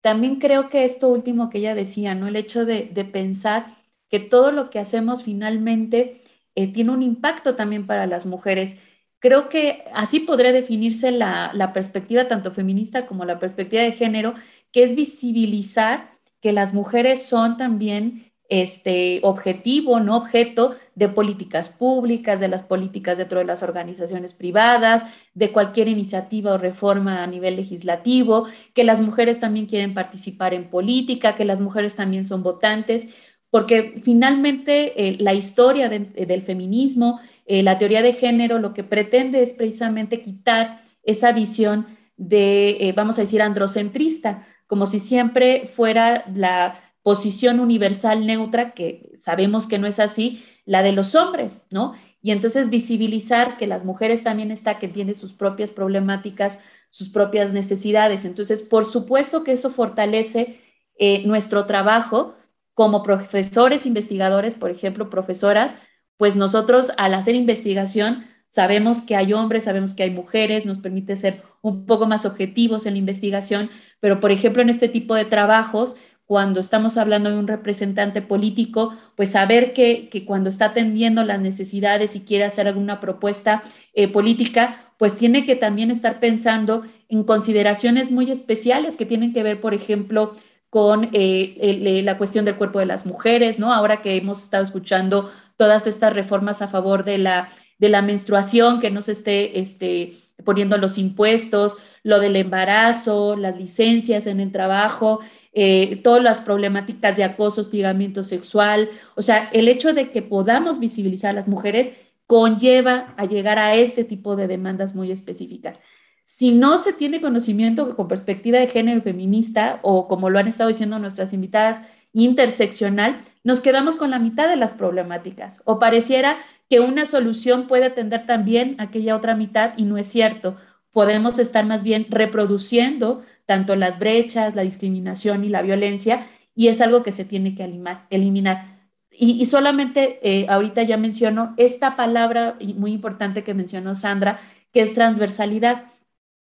también 0.00 0.36
creo 0.38 0.68
que 0.68 0.84
esto 0.84 1.08
último 1.08 1.50
que 1.50 1.58
ella 1.58 1.74
decía, 1.74 2.14
¿no? 2.14 2.28
El 2.28 2.36
hecho 2.36 2.66
de, 2.66 2.88
pensar 3.12 3.66
que 4.10 4.20
todo 4.20 4.52
lo 4.52 4.70
que 4.70 4.78
hacemos 4.78 5.24
finalmente 5.24 6.22
eh, 6.54 6.72
tiene 6.72 6.92
un 6.92 7.02
impacto 7.02 7.56
también 7.56 7.86
para 7.86 8.06
las 8.06 8.26
mujeres. 8.26 8.76
Creo 9.18 9.48
que 9.48 9.84
así 9.94 10.20
podría 10.20 10.52
definirse 10.52 11.10
la, 11.10 11.52
la 11.54 11.72
perspectiva 11.72 12.28
tanto 12.28 12.52
feminista 12.52 13.06
como 13.06 13.24
la 13.24 13.38
perspectiva 13.38 13.82
de 13.82 13.92
género, 13.92 14.34
que 14.72 14.82
es 14.82 14.94
visibilizar 14.94 16.13
que 16.44 16.52
las 16.52 16.74
mujeres 16.74 17.22
son 17.22 17.56
también 17.56 18.30
este 18.50 19.20
objetivo, 19.22 19.98
no 19.98 20.14
objeto 20.14 20.76
de 20.94 21.08
políticas 21.08 21.70
públicas, 21.70 22.38
de 22.38 22.48
las 22.48 22.62
políticas 22.62 23.16
dentro 23.16 23.38
de 23.38 23.46
las 23.46 23.62
organizaciones 23.62 24.34
privadas, 24.34 25.04
de 25.32 25.52
cualquier 25.52 25.88
iniciativa 25.88 26.52
o 26.52 26.58
reforma 26.58 27.22
a 27.22 27.26
nivel 27.26 27.56
legislativo, 27.56 28.46
que 28.74 28.84
las 28.84 29.00
mujeres 29.00 29.40
también 29.40 29.64
quieren 29.64 29.94
participar 29.94 30.52
en 30.52 30.68
política, 30.68 31.34
que 31.34 31.46
las 31.46 31.62
mujeres 31.62 31.96
también 31.96 32.26
son 32.26 32.42
votantes, 32.42 33.06
porque 33.48 34.02
finalmente 34.04 35.08
eh, 35.08 35.16
la 35.20 35.32
historia 35.32 35.88
del 35.88 36.42
feminismo, 36.42 37.20
eh, 37.46 37.62
la 37.62 37.78
teoría 37.78 38.02
de 38.02 38.12
género, 38.12 38.58
lo 38.58 38.74
que 38.74 38.84
pretende 38.84 39.40
es 39.40 39.54
precisamente 39.54 40.20
quitar 40.20 40.82
esa 41.04 41.32
visión 41.32 41.86
de, 42.18 42.76
eh, 42.80 42.92
vamos 42.92 43.16
a 43.16 43.22
decir, 43.22 43.40
androcentrista, 43.40 44.46
como 44.66 44.86
si 44.86 44.98
siempre 44.98 45.68
fuera 45.72 46.24
la 46.34 46.80
posición 47.02 47.60
universal 47.60 48.26
neutra, 48.26 48.72
que 48.72 49.12
sabemos 49.16 49.66
que 49.66 49.78
no 49.78 49.86
es 49.86 49.98
así, 50.00 50.44
la 50.64 50.82
de 50.82 50.92
los 50.92 51.14
hombres, 51.14 51.62
¿no? 51.70 51.94
Y 52.22 52.30
entonces 52.30 52.70
visibilizar 52.70 53.58
que 53.58 53.66
las 53.66 53.84
mujeres 53.84 54.22
también 54.22 54.50
está, 54.50 54.78
que 54.78 54.88
tienen 54.88 55.14
sus 55.14 55.34
propias 55.34 55.70
problemáticas, 55.70 56.60
sus 56.88 57.10
propias 57.10 57.52
necesidades. 57.52 58.24
Entonces, 58.24 58.62
por 58.62 58.86
supuesto 58.86 59.44
que 59.44 59.52
eso 59.52 59.70
fortalece 59.70 60.60
eh, 60.98 61.26
nuestro 61.26 61.66
trabajo 61.66 62.34
como 62.72 63.02
profesores, 63.02 63.84
investigadores, 63.84 64.54
por 64.54 64.70
ejemplo, 64.70 65.10
profesoras, 65.10 65.74
pues 66.16 66.36
nosotros 66.36 66.92
al 66.96 67.14
hacer 67.14 67.34
investigación 67.34 68.24
Sabemos 68.54 69.02
que 69.02 69.16
hay 69.16 69.32
hombres, 69.32 69.64
sabemos 69.64 69.94
que 69.94 70.04
hay 70.04 70.10
mujeres, 70.10 70.64
nos 70.64 70.78
permite 70.78 71.16
ser 71.16 71.42
un 71.64 71.86
poco 71.86 72.06
más 72.06 72.26
objetivos 72.26 72.84
en 72.84 72.92
la 72.92 72.98
investigación, 72.98 73.70
pero 73.98 74.20
por 74.20 74.30
ejemplo 74.30 74.60
en 74.60 74.68
este 74.68 74.86
tipo 74.86 75.14
de 75.14 75.24
trabajos, 75.24 75.96
cuando 76.26 76.60
estamos 76.60 76.98
hablando 76.98 77.30
de 77.30 77.38
un 77.38 77.48
representante 77.48 78.20
político, 78.20 78.94
pues 79.16 79.30
saber 79.30 79.72
que, 79.72 80.10
cuando 80.26 80.50
está 80.50 80.66
atendiendo 80.66 81.24
las 81.24 81.40
necesidades 81.40 82.16
y 82.16 82.20
quiere 82.20 82.44
hacer 82.44 82.68
alguna 82.68 83.00
propuesta 83.00 83.62
eh, 83.94 84.08
política, 84.08 84.92
pues 84.98 85.16
tiene 85.16 85.46
que 85.46 85.56
también 85.56 85.90
estar 85.90 86.20
pensando 86.20 86.82
en 87.08 87.24
consideraciones 87.24 88.10
muy 88.10 88.30
especiales 88.30 88.96
que 88.96 89.06
tienen 89.06 89.32
que 89.32 89.42
ver, 89.42 89.60
por 89.60 89.72
ejemplo, 89.72 90.34
con 90.68 91.08
eh, 91.12 92.02
la 92.04 92.18
cuestión 92.18 92.44
del 92.44 92.56
cuerpo 92.56 92.78
de 92.78 92.86
las 92.86 93.06
mujeres, 93.06 93.58
¿no? 93.58 93.72
Ahora 93.72 94.02
que 94.02 94.16
hemos 94.16 94.42
estado 94.42 94.64
escuchando 94.64 95.30
todas 95.56 95.86
estas 95.86 96.12
reformas 96.12 96.60
a 96.60 96.68
favor 96.68 97.04
de 97.04 97.16
la, 97.18 97.48
de 97.78 97.88
la 97.88 98.02
menstruación, 98.02 98.80
que 98.80 98.90
no 98.90 99.00
se 99.00 99.12
esté 99.12 99.60
este, 99.60 100.23
poniendo 100.44 100.76
los 100.78 100.98
impuestos, 100.98 101.78
lo 102.02 102.18
del 102.20 102.36
embarazo, 102.36 103.36
las 103.36 103.56
licencias 103.56 104.26
en 104.26 104.40
el 104.40 104.50
trabajo, 104.52 105.20
eh, 105.52 106.00
todas 106.02 106.22
las 106.22 106.40
problemáticas 106.40 107.16
de 107.16 107.24
acoso, 107.24 107.60
hostigamiento 107.60 108.24
sexual, 108.24 108.90
o 109.14 109.22
sea, 109.22 109.48
el 109.52 109.68
hecho 109.68 109.92
de 109.92 110.10
que 110.10 110.22
podamos 110.22 110.80
visibilizar 110.80 111.30
a 111.30 111.34
las 111.34 111.46
mujeres 111.46 111.92
conlleva 112.26 113.14
a 113.16 113.26
llegar 113.26 113.58
a 113.58 113.74
este 113.76 114.02
tipo 114.04 114.34
de 114.34 114.48
demandas 114.48 114.94
muy 114.94 115.12
específicas. 115.12 115.80
Si 116.24 116.52
no 116.52 116.80
se 116.80 116.94
tiene 116.94 117.20
conocimiento 117.20 117.94
con 117.94 118.08
perspectiva 118.08 118.58
de 118.58 118.66
género 118.66 119.02
feminista 119.02 119.78
o 119.82 120.08
como 120.08 120.30
lo 120.30 120.38
han 120.38 120.48
estado 120.48 120.68
diciendo 120.68 120.98
nuestras 120.98 121.34
invitadas, 121.34 121.86
interseccional, 122.22 123.22
nos 123.42 123.60
quedamos 123.60 123.96
con 123.96 124.10
la 124.10 124.18
mitad 124.18 124.48
de 124.48 124.56
las 124.56 124.72
problemáticas 124.72 125.60
o 125.64 125.78
pareciera 125.78 126.38
que 126.70 126.80
una 126.80 127.04
solución 127.04 127.66
puede 127.66 127.86
atender 127.86 128.24
también 128.24 128.76
aquella 128.78 129.16
otra 129.16 129.34
mitad 129.36 129.74
y 129.76 129.84
no 129.84 129.98
es 129.98 130.08
cierto. 130.08 130.56
Podemos 130.90 131.38
estar 131.38 131.66
más 131.66 131.82
bien 131.82 132.06
reproduciendo 132.08 133.22
tanto 133.46 133.76
las 133.76 133.98
brechas, 133.98 134.54
la 134.54 134.62
discriminación 134.62 135.44
y 135.44 135.48
la 135.48 135.60
violencia 135.60 136.26
y 136.54 136.68
es 136.68 136.80
algo 136.80 137.02
que 137.02 137.12
se 137.12 137.24
tiene 137.24 137.54
que 137.54 137.64
eliminar. 138.10 138.74
Y, 139.16 139.44
solamente 139.46 140.18
eh, 140.22 140.46
ahorita 140.48 140.82
ya 140.82 140.96
menciono 140.96 141.54
esta 141.56 141.94
palabra 141.94 142.56
muy 142.76 142.92
importante 142.92 143.44
que 143.44 143.54
mencionó 143.54 143.94
Sandra, 143.94 144.40
que 144.72 144.80
es 144.80 144.94
transversalidad. 144.94 145.84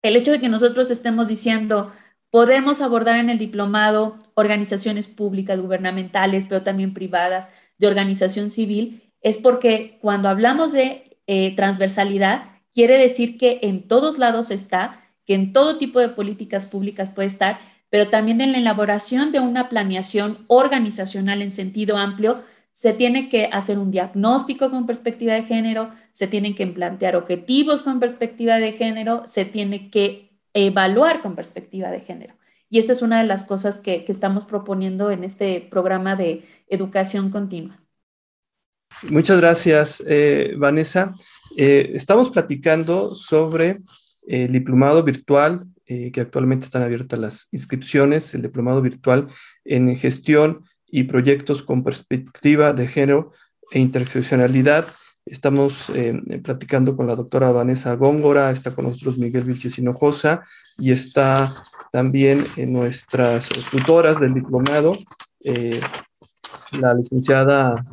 El 0.03 0.15
hecho 0.15 0.31
de 0.31 0.39
que 0.39 0.49
nosotros 0.49 0.91
estemos 0.91 1.27
diciendo, 1.27 1.91
podemos 2.31 2.81
abordar 2.81 3.17
en 3.17 3.29
el 3.29 3.37
diplomado 3.37 4.17
organizaciones 4.33 5.07
públicas, 5.07 5.59
gubernamentales, 5.59 6.47
pero 6.47 6.63
también 6.63 6.93
privadas, 6.93 7.49
de 7.77 7.87
organización 7.87 8.49
civil, 8.49 9.03
es 9.21 9.37
porque 9.37 9.97
cuando 10.01 10.29
hablamos 10.29 10.71
de 10.71 11.17
eh, 11.27 11.55
transversalidad, 11.55 12.45
quiere 12.73 12.97
decir 12.97 13.37
que 13.37 13.59
en 13.63 13.87
todos 13.87 14.17
lados 14.17 14.51
está, 14.51 15.01
que 15.25 15.33
en 15.33 15.51
todo 15.51 15.77
tipo 15.77 15.99
de 15.99 16.09
políticas 16.09 16.65
públicas 16.65 17.09
puede 17.09 17.27
estar, 17.27 17.59
pero 17.89 18.07
también 18.09 18.39
en 18.39 18.53
la 18.53 18.59
elaboración 18.59 19.31
de 19.31 19.39
una 19.39 19.67
planeación 19.67 20.45
organizacional 20.47 21.41
en 21.41 21.51
sentido 21.51 21.97
amplio, 21.97 22.41
se 22.71 22.93
tiene 22.93 23.27
que 23.27 23.49
hacer 23.51 23.77
un 23.77 23.91
diagnóstico 23.91 24.69
con 24.69 24.85
perspectiva 24.85 25.33
de 25.33 25.43
género, 25.43 25.91
se 26.13 26.27
tienen 26.27 26.55
que 26.55 26.65
plantear 26.67 27.15
objetivos 27.15 27.81
con 27.81 27.99
perspectiva 27.99 28.59
de 28.59 28.71
género, 28.71 29.23
se 29.25 29.43
tiene 29.43 29.89
que 29.89 30.30
evaluar 30.53 31.21
con 31.21 31.35
perspectiva 31.35 31.89
de 31.89 32.01
género. 32.01 32.35
Y 32.69 32.79
esa 32.79 32.93
es 32.93 33.01
una 33.01 33.19
de 33.21 33.27
las 33.27 33.43
cosas 33.43 33.79
que, 33.79 34.05
estamos 34.07 34.45
proponiendo 34.45 35.11
en 35.11 35.23
este 35.23 35.67
programa 35.69 36.15
de 36.15 36.45
educación 36.67 37.29
continua. 37.29 37.81
Muchas 39.09 39.37
gracias, 39.41 40.01
eh, 40.07 40.53
Vanessa. 40.57 41.13
Eh, 41.57 41.91
estamos 41.95 42.29
platicando 42.29 43.13
sobre 43.13 43.81
el 44.27 44.51
diplomado 44.53 45.03
virtual, 45.03 45.65
eh, 45.85 46.11
que 46.13 46.21
actualmente 46.21 46.65
están 46.65 46.83
abiertas 46.83 47.19
las 47.19 47.47
inscripciones, 47.51 48.33
el 48.33 48.43
diplomado 48.43 48.81
virtual 48.81 49.29
en 49.65 49.93
gestión 49.97 50.63
y 50.87 51.03
proyectos 51.03 51.63
con 51.63 51.83
perspectiva 51.83 52.71
de 52.71 52.87
género 52.87 53.31
e 53.71 53.79
interseccionalidad. 53.79 54.85
Estamos 55.25 55.89
eh, 55.91 56.19
platicando 56.43 56.95
con 56.95 57.07
la 57.07 57.15
doctora 57.15 57.51
Vanessa 57.51 57.95
Góngora, 57.95 58.51
está 58.51 58.71
con 58.71 58.85
nosotros 58.85 59.17
Miguel 59.17 59.43
Vilches 59.43 59.77
Hinojosa 59.77 60.41
y 60.77 60.91
está 60.91 61.51
también 61.91 62.43
en 62.57 62.73
nuestras 62.73 63.49
tutoras 63.69 64.19
del 64.19 64.33
diplomado, 64.33 64.97
la 66.71 66.93
licenciada 66.93 67.85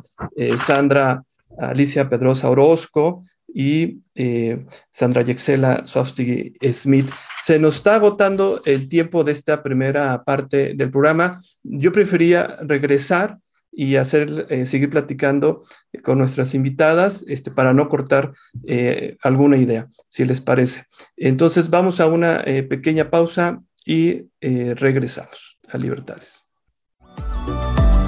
Sandra 0.57 1.23
Alicia 1.57 2.09
Pedrosa 2.09 2.49
Orozco, 2.49 3.23
y 3.53 4.01
eh, 4.15 4.65
Sandra 4.91 5.23
Yexela 5.23 5.85
Sofstig 5.85 6.57
Smith. 6.71 7.09
Se 7.41 7.59
nos 7.59 7.75
está 7.75 7.95
agotando 7.95 8.61
el 8.65 8.89
tiempo 8.89 9.23
de 9.23 9.31
esta 9.31 9.63
primera 9.63 10.23
parte 10.23 10.73
del 10.75 10.91
programa. 10.91 11.31
Yo 11.63 11.91
prefería 11.91 12.57
regresar 12.61 13.37
y 13.79 13.95
hacer, 13.95 14.45
eh, 14.49 14.65
seguir 14.65 14.89
platicando 14.89 15.63
con 16.03 16.17
nuestras 16.17 16.53
invitadas 16.53 17.23
este, 17.29 17.49
para 17.49 17.73
no 17.73 17.87
cortar 17.87 18.33
eh, 18.67 19.15
alguna 19.23 19.55
idea, 19.55 19.87
si 20.09 20.25
les 20.25 20.41
parece. 20.41 20.83
Entonces 21.15 21.69
vamos 21.69 22.01
a 22.01 22.07
una 22.07 22.43
pequeña 22.67 23.09
pausa 23.09 23.61
y 23.85 24.23
regresamos 24.41 25.57
a 25.71 25.77
Libertades. 25.77 26.43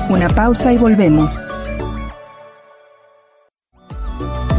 Una 0.10 0.28
pausa 0.36 0.74
y 0.74 0.78
volvemos. 0.78 1.32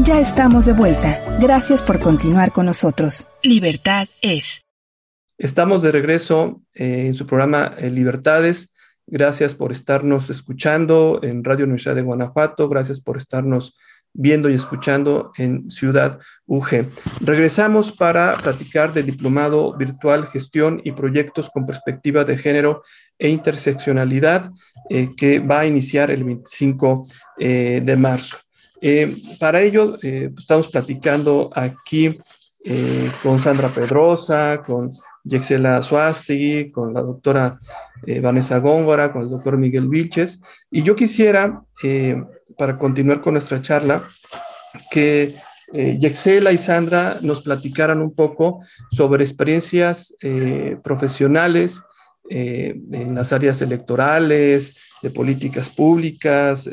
Ya 0.06 0.18
estamos 0.18 0.64
de 0.64 0.72
vuelta. 0.72 1.20
Gracias 1.40 1.82
por 1.82 2.00
continuar 2.00 2.52
con 2.52 2.64
nosotros. 2.64 3.28
Libertad 3.42 4.08
es. 4.22 4.62
Estamos 5.42 5.82
de 5.82 5.90
regreso 5.90 6.62
eh, 6.72 7.06
en 7.06 7.14
su 7.14 7.26
programa 7.26 7.72
eh, 7.76 7.90
Libertades. 7.90 8.71
Gracias 9.12 9.54
por 9.54 9.70
estarnos 9.70 10.30
escuchando 10.30 11.20
en 11.22 11.44
Radio 11.44 11.66
Universidad 11.66 11.94
de 11.94 12.02
Guanajuato. 12.02 12.68
Gracias 12.68 12.98
por 12.98 13.18
estarnos 13.18 13.76
viendo 14.14 14.50
y 14.50 14.54
escuchando 14.54 15.30
en 15.36 15.70
Ciudad 15.70 16.18
UG. 16.46 16.86
Regresamos 17.20 17.92
para 17.92 18.34
platicar 18.34 18.92
de 18.92 19.02
diplomado 19.02 19.76
virtual, 19.76 20.26
gestión 20.26 20.80
y 20.82 20.92
proyectos 20.92 21.50
con 21.50 21.66
perspectiva 21.66 22.24
de 22.24 22.38
género 22.38 22.82
e 23.18 23.28
interseccionalidad 23.28 24.50
eh, 24.90 25.10
que 25.16 25.38
va 25.38 25.60
a 25.60 25.66
iniciar 25.66 26.10
el 26.10 26.24
25 26.24 27.06
de 27.38 27.96
marzo. 27.98 28.38
Eh, 28.84 29.16
para 29.38 29.62
ello, 29.62 29.96
eh, 30.02 30.28
pues, 30.34 30.40
estamos 30.40 30.68
platicando 30.68 31.50
aquí 31.54 32.10
eh, 32.64 33.10
con 33.22 33.38
Sandra 33.38 33.68
Pedrosa, 33.68 34.60
con 34.66 34.90
Yexela 35.22 35.80
Suasti, 35.84 36.72
con 36.72 36.92
la 36.92 37.00
doctora 37.00 37.60
Vanessa 38.20 38.58
Góngora, 38.58 39.12
con 39.12 39.22
el 39.22 39.30
doctor 39.30 39.56
Miguel 39.56 39.88
Vilches. 39.88 40.40
Y 40.70 40.82
yo 40.82 40.96
quisiera, 40.96 41.62
para 42.58 42.78
continuar 42.78 43.20
con 43.20 43.34
nuestra 43.34 43.60
charla, 43.60 44.02
que 44.90 45.34
Yexela 45.72 46.52
y 46.52 46.58
Sandra 46.58 47.18
nos 47.22 47.42
platicaran 47.42 48.00
un 48.00 48.14
poco 48.14 48.60
sobre 48.90 49.24
experiencias 49.24 50.14
profesionales 50.82 51.82
en 52.28 53.14
las 53.14 53.32
áreas 53.32 53.62
electorales, 53.62 54.76
de 55.02 55.10
políticas 55.10 55.68
públicas, 55.70 56.68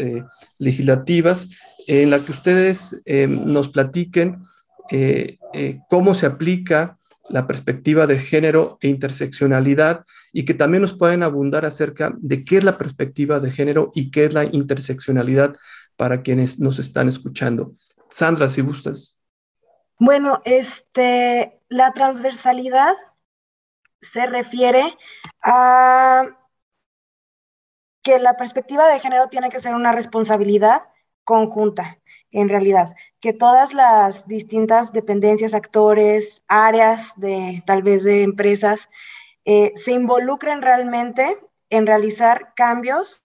legislativas, 0.58 1.48
en 1.90 2.12
la 2.12 2.20
que 2.20 2.32
ustedes 2.32 3.02
eh, 3.06 3.28
nos 3.28 3.70
platiquen 3.70 4.44
eh, 4.92 5.40
eh, 5.54 5.80
cómo 5.90 6.14
se 6.14 6.28
aplica 6.28 6.99
la 7.30 7.48
perspectiva 7.48 8.08
de 8.08 8.20
género 8.20 8.78
e 8.82 8.88
interseccionalidad 8.88 10.06
y 10.34 10.46
que 10.46 10.54
también 10.54 10.82
nos 10.82 10.94
pueden 10.94 11.24
abundar 11.24 11.66
acerca 11.66 12.14
de 12.18 12.44
qué 12.44 12.58
es 12.58 12.64
la 12.64 12.78
perspectiva 12.78 13.40
de 13.40 13.52
género 13.52 13.92
y 13.94 14.12
qué 14.12 14.26
es 14.26 14.34
la 14.34 14.46
interseccionalidad 14.46 15.56
para 15.96 16.22
quienes 16.22 16.60
nos 16.60 16.80
están 16.80 17.08
escuchando. 17.08 17.74
Sandra, 18.10 18.50
si 18.50 18.62
gustas. 18.62 19.20
Bueno, 20.00 20.42
este, 20.46 21.60
la 21.68 21.94
transversalidad 21.94 22.96
se 24.02 24.26
refiere 24.26 24.98
a 25.44 26.24
que 28.02 28.18
la 28.20 28.38
perspectiva 28.38 28.88
de 28.88 29.00
género 29.00 29.28
tiene 29.28 29.50
que 29.50 29.60
ser 29.60 29.76
una 29.76 29.92
responsabilidad 29.92 30.84
conjunta, 31.24 31.99
en 32.32 32.50
realidad, 32.50 32.96
que 33.20 33.34
todas 33.34 33.74
las 33.74 34.28
distintas 34.28 34.94
dependencias, 34.94 35.54
actores, 35.54 36.44
áreas 36.48 37.14
de 37.18 37.64
tal 37.66 37.84
vez 37.84 38.04
de 38.04 38.24
empresas, 38.24 38.90
eh, 39.46 39.72
se 39.76 39.92
involucren 39.94 40.62
realmente 40.62 41.40
en 41.70 41.88
realizar 41.88 42.54
cambios 42.56 43.24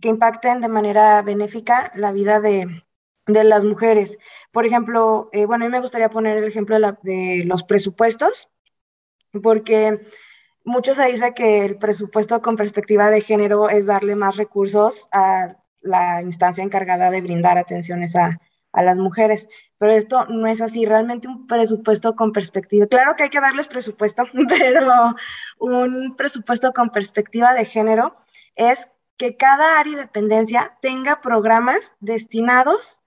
que 0.00 0.08
impacten 0.08 0.60
de 0.60 0.68
manera 0.68 1.22
benéfica 1.22 1.92
la 1.94 2.12
vida 2.12 2.40
de, 2.40 2.82
las 3.26 3.64
mujeres. 3.64 4.18
Por 4.52 4.66
ejemplo, 4.66 5.28
eh, 5.32 5.46
bueno, 5.46 5.64
a 5.64 5.68
mí 5.68 5.72
me 5.72 5.80
gustaría 5.80 6.10
poner 6.10 6.38
el 6.38 6.44
ejemplo 6.44 6.78
de, 6.78 6.94
de 7.02 7.44
los 7.44 7.64
presupuestos, 7.64 8.48
porque 9.42 10.06
mucho 10.64 10.94
se 10.94 11.06
dice 11.06 11.34
que 11.34 11.64
el 11.64 11.76
presupuesto 11.78 12.40
con 12.40 12.56
perspectiva 12.56 13.10
de 13.10 13.20
género 13.20 13.68
es 13.68 13.86
darle 13.86 14.14
más 14.16 14.36
recursos 14.36 15.08
a 15.12 15.56
la 15.86 16.22
instancia 16.22 16.64
encargada 16.64 17.10
de 17.10 17.20
brindar 17.20 17.58
atenciones 17.58 18.16
a, 18.16 18.40
las 18.72 18.98
mujeres. 18.98 19.48
Pero 19.78 19.92
esto 19.92 20.26
no 20.26 20.46
es 20.46 20.60
así, 20.60 20.84
realmente 20.84 21.28
un 21.28 21.46
presupuesto 21.46 22.14
con 22.14 22.32
perspectiva. 22.32 22.86
Claro 22.86 23.16
que 23.16 23.22
hay 23.22 23.30
que 23.30 23.40
darles 23.40 23.68
presupuesto, 23.68 24.24
pero 24.48 25.14
un 25.58 26.14
presupuesto 26.14 26.72
con 26.74 26.90
perspectiva 26.90 27.54
de 27.54 27.64
género 27.64 28.14
es 28.54 28.86
que 29.16 29.36
cada 29.38 29.80
área 29.80 29.94
y 29.94 29.96
dependencia 29.96 30.76
tenga 30.82 31.22
programas 31.22 31.94
destinados 32.00 33.00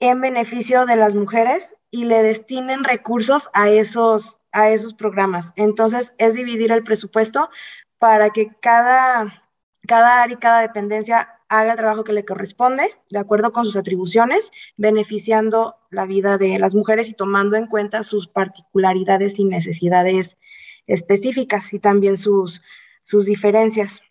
en 0.00 0.20
beneficio 0.20 0.86
de 0.86 0.96
las 0.96 1.14
mujeres 1.14 1.76
y 1.92 2.06
le 2.06 2.22
destinen 2.24 2.82
recursos 2.82 3.48
a 3.52 3.68
esos, 3.68 4.38
a 4.50 4.70
esos 4.70 4.94
programas. 4.94 5.52
Entonces, 5.54 6.12
es 6.18 6.34
dividir 6.34 6.72
el 6.72 6.82
presupuesto 6.82 7.50
para 7.98 8.30
que 8.30 8.48
cada, 8.60 9.44
cada 9.86 10.22
área 10.22 10.34
y 10.34 10.40
cada 10.40 10.60
dependencia 10.60 11.38
haga 11.60 11.72
el 11.72 11.76
trabajo 11.76 12.02
que 12.02 12.14
le 12.14 12.24
corresponde, 12.24 12.90
de 13.10 13.18
acuerdo 13.18 13.52
con 13.52 13.64
sus 13.66 13.76
atribuciones, 13.76 14.50
beneficiando 14.78 15.76
la 15.90 16.06
vida 16.06 16.38
de 16.38 16.58
las 16.58 16.74
mujeres 16.74 17.08
y 17.08 17.14
tomando 17.14 17.56
en 17.56 17.66
cuenta 17.66 18.04
sus 18.04 18.26
particularidades 18.26 19.38
y 19.38 19.44
necesidades 19.44 20.38
específicas 20.86 21.72
y 21.74 21.78
también 21.78 22.16
sus, 22.16 22.62
sus 23.02 23.26
diferencias. 23.26 24.02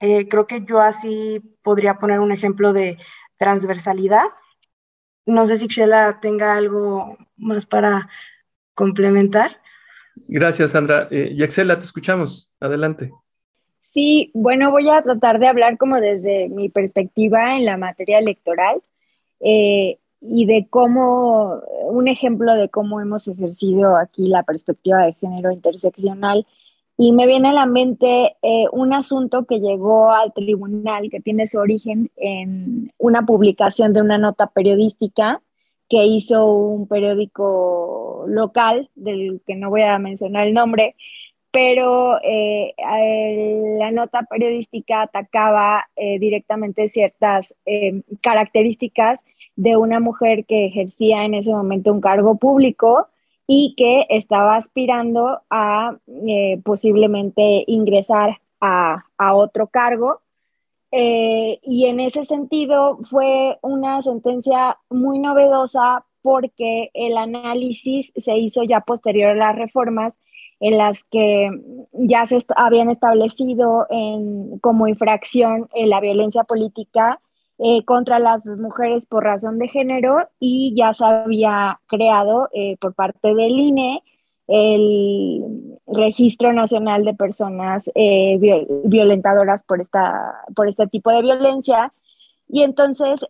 Eh, 0.00 0.28
creo 0.28 0.46
que 0.46 0.64
yo 0.64 0.80
así 0.80 1.40
podría 1.62 1.98
poner 1.98 2.20
un 2.20 2.32
ejemplo 2.32 2.72
de 2.72 2.96
transversalidad. 3.36 4.26
No 5.26 5.44
sé 5.44 5.58
si 5.58 5.68
Xela 5.68 6.20
tenga 6.20 6.54
algo 6.54 7.18
más 7.36 7.66
para 7.66 8.08
complementar. 8.72 9.60
Gracias, 10.26 10.70
Sandra. 10.70 11.06
Eh, 11.10 11.34
Yaxela, 11.36 11.78
te 11.78 11.84
escuchamos. 11.84 12.50
Adelante. 12.60 13.12
Sí, 13.90 14.30
bueno, 14.34 14.70
voy 14.70 14.88
a 14.90 15.02
tratar 15.02 15.38
de 15.38 15.48
hablar 15.48 15.78
como 15.78 15.98
desde 15.98 16.48
mi 16.50 16.68
perspectiva 16.68 17.56
en 17.56 17.64
la 17.64 17.78
materia 17.78 18.18
electoral 18.18 18.82
eh, 19.40 19.98
y 20.20 20.44
de 20.46 20.66
cómo, 20.68 21.62
un 21.86 22.06
ejemplo 22.06 22.54
de 22.54 22.68
cómo 22.68 23.00
hemos 23.00 23.28
ejercido 23.28 23.96
aquí 23.96 24.28
la 24.28 24.42
perspectiva 24.42 25.04
de 25.04 25.14
género 25.14 25.52
interseccional. 25.52 26.46
Y 26.98 27.12
me 27.12 27.26
viene 27.26 27.48
a 27.48 27.52
la 27.52 27.64
mente 27.64 28.36
eh, 28.42 28.66
un 28.72 28.92
asunto 28.92 29.46
que 29.46 29.60
llegó 29.60 30.10
al 30.12 30.34
tribunal 30.34 31.08
que 31.10 31.20
tiene 31.20 31.46
su 31.46 31.58
origen 31.58 32.10
en 32.16 32.92
una 32.98 33.24
publicación 33.24 33.92
de 33.94 34.02
una 34.02 34.18
nota 34.18 34.48
periodística 34.48 35.40
que 35.88 36.04
hizo 36.04 36.44
un 36.46 36.88
periódico 36.88 38.26
local, 38.28 38.90
del 38.96 39.40
que 39.46 39.54
no 39.54 39.70
voy 39.70 39.82
a 39.82 39.98
mencionar 39.98 40.46
el 40.46 40.54
nombre, 40.54 40.94
pero 41.50 42.18
eh, 42.22 42.74
la 43.78 43.90
nota 43.90 44.22
periodística 44.24 45.02
atacaba 45.02 45.88
eh, 45.96 46.18
directamente 46.18 46.88
ciertas 46.88 47.54
características 48.20 49.20
de 49.56 49.76
una 49.76 50.00
mujer 50.00 50.44
que 50.44 50.66
ejercía 50.66 51.24
en 51.24 51.34
ese 51.34 51.50
momento 51.50 51.92
un 51.92 52.00
cargo 52.00 52.36
público 52.36 53.08
y 53.46 53.74
que 53.76 54.06
estaba 54.10 54.56
aspirando 54.56 55.40
a 55.48 55.96
eh, 56.26 56.60
posiblemente 56.64 57.64
ingresar 57.66 58.40
a, 58.60 59.04
otro 59.34 59.68
cargo. 59.68 60.20
Y 60.90 61.86
en 61.86 62.00
ese 62.00 62.24
sentido 62.24 62.98
fue 63.10 63.58
una 63.62 64.00
sentencia 64.02 64.78
muy 64.90 65.18
novedosa 65.18 66.04
porque 66.22 66.90
el 66.94 67.16
análisis 67.16 68.12
se 68.16 68.36
hizo 68.36 68.62
ya 68.64 68.80
posterior 68.80 69.30
a 69.30 69.34
las 69.34 69.56
reformas 69.56 70.16
en 70.60 70.78
las 70.78 71.04
que 71.04 71.50
ya 71.92 72.26
se 72.26 72.38
habían 72.56 72.90
establecido 72.90 73.86
en, 73.90 74.58
como 74.58 74.88
infracción 74.88 75.68
en 75.74 75.90
la 75.90 76.00
violencia 76.00 76.44
política 76.44 77.20
eh, 77.58 77.84
contra 77.84 78.18
las 78.18 78.46
mujeres 78.46 79.06
por 79.06 79.24
razón 79.24 79.58
de 79.58 79.68
género 79.68 80.28
y 80.38 80.74
ya 80.76 80.92
se 80.92 81.04
había 81.04 81.80
creado 81.86 82.48
eh, 82.52 82.76
por 82.80 82.94
parte 82.94 83.34
del 83.34 83.58
INE 83.58 84.02
el 84.48 85.78
Registro 85.86 86.52
Nacional 86.52 87.04
de 87.04 87.14
Personas 87.14 87.90
eh, 87.94 88.38
Violentadoras 88.84 89.62
por, 89.62 89.80
esta, 89.80 90.36
por 90.56 90.68
este 90.68 90.86
tipo 90.86 91.10
de 91.10 91.22
violencia. 91.22 91.92
Y 92.48 92.62
entonces 92.62 93.20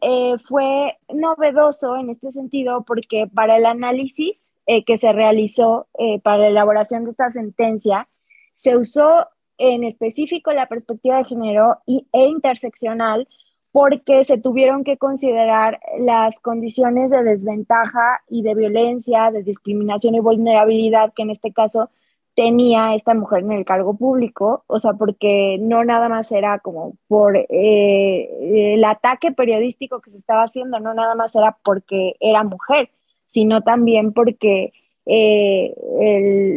fue 0.45 0.97
novedoso 1.13 1.97
en 1.97 2.09
este 2.09 2.31
sentido 2.31 2.85
porque 2.85 3.27
para 3.27 3.57
el 3.57 3.67
análisis 3.67 4.55
que 4.87 4.97
se 4.97 5.13
realizó 5.13 5.89
para 6.23 6.39
la 6.39 6.49
elaboración 6.49 7.05
de 7.05 7.11
esta 7.11 7.31
sentencia, 7.31 8.09
se 8.55 8.77
usó 8.77 9.27
en 9.59 9.85
específico 9.85 10.53
la 10.53 10.67
perspectiva 10.67 11.19
de 11.19 11.25
género 11.25 11.79
y, 11.85 12.07
e 12.13 12.27
interseccional 12.27 13.29
porque 13.73 14.25
se 14.25 14.39
tuvieron 14.39 14.83
que 14.83 14.97
considerar 14.97 15.79
las 16.01 16.41
condiciones 16.41 17.11
de 17.11 17.23
desventaja 17.23 18.23
y 18.29 18.43
de 18.43 18.55
violencia, 18.55 19.31
de 19.31 19.43
discriminación 19.43 20.15
y 20.15 20.21
vulnerabilidad 20.21 21.13
que 21.15 21.23
en 21.23 21.31
este 21.31 21.53
caso 21.53 21.91
tenía 22.39 22.95
esta 22.95 23.15
mujer 23.15 23.41
en 23.41 23.51
el 23.51 23.65
cargo 23.65 23.97
público, 23.97 24.63
o 24.69 24.79
sea, 24.79 24.93
porque 24.93 25.59
no 25.61 25.83
nada 25.83 26.09
más 26.09 26.31
era 26.31 26.61
como 26.61 26.95
por 27.09 27.37
eh, 27.37 28.75
el 28.77 28.85
ataque 28.85 29.33
periodístico 29.33 30.01
que 30.01 30.13
se 30.13 30.19
estaba 30.19 30.45
haciendo, 30.45 30.79
no 30.79 30.95
nada 30.95 31.17
más 31.17 31.35
era 31.35 31.59
porque 31.65 32.15
era 32.21 32.45
mujer, 32.45 32.91
sino 33.27 33.63
también 33.63 34.13
porque 34.13 34.73
eh, 35.05 35.75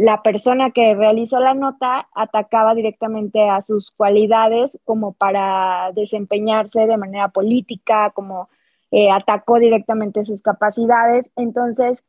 la 0.03 0.21
persona 0.21 0.69
que 0.69 0.93
realizó 0.93 1.39
la 1.39 1.55
nota 1.55 2.07
atacaba 2.13 2.75
directamente 2.75 3.49
a 3.49 3.63
sus 3.63 3.89
cualidades 3.89 4.77
como 4.85 5.13
para 5.13 5.91
desempeñarse 5.95 6.85
de 6.85 6.97
manera 6.97 7.29
política, 7.29 8.11
como 8.11 8.49
eh, 8.91 9.09
atacó 9.09 9.57
directamente 9.57 10.25
sus 10.25 10.43
capacidades. 10.43 11.31
Entonces, 11.35 12.03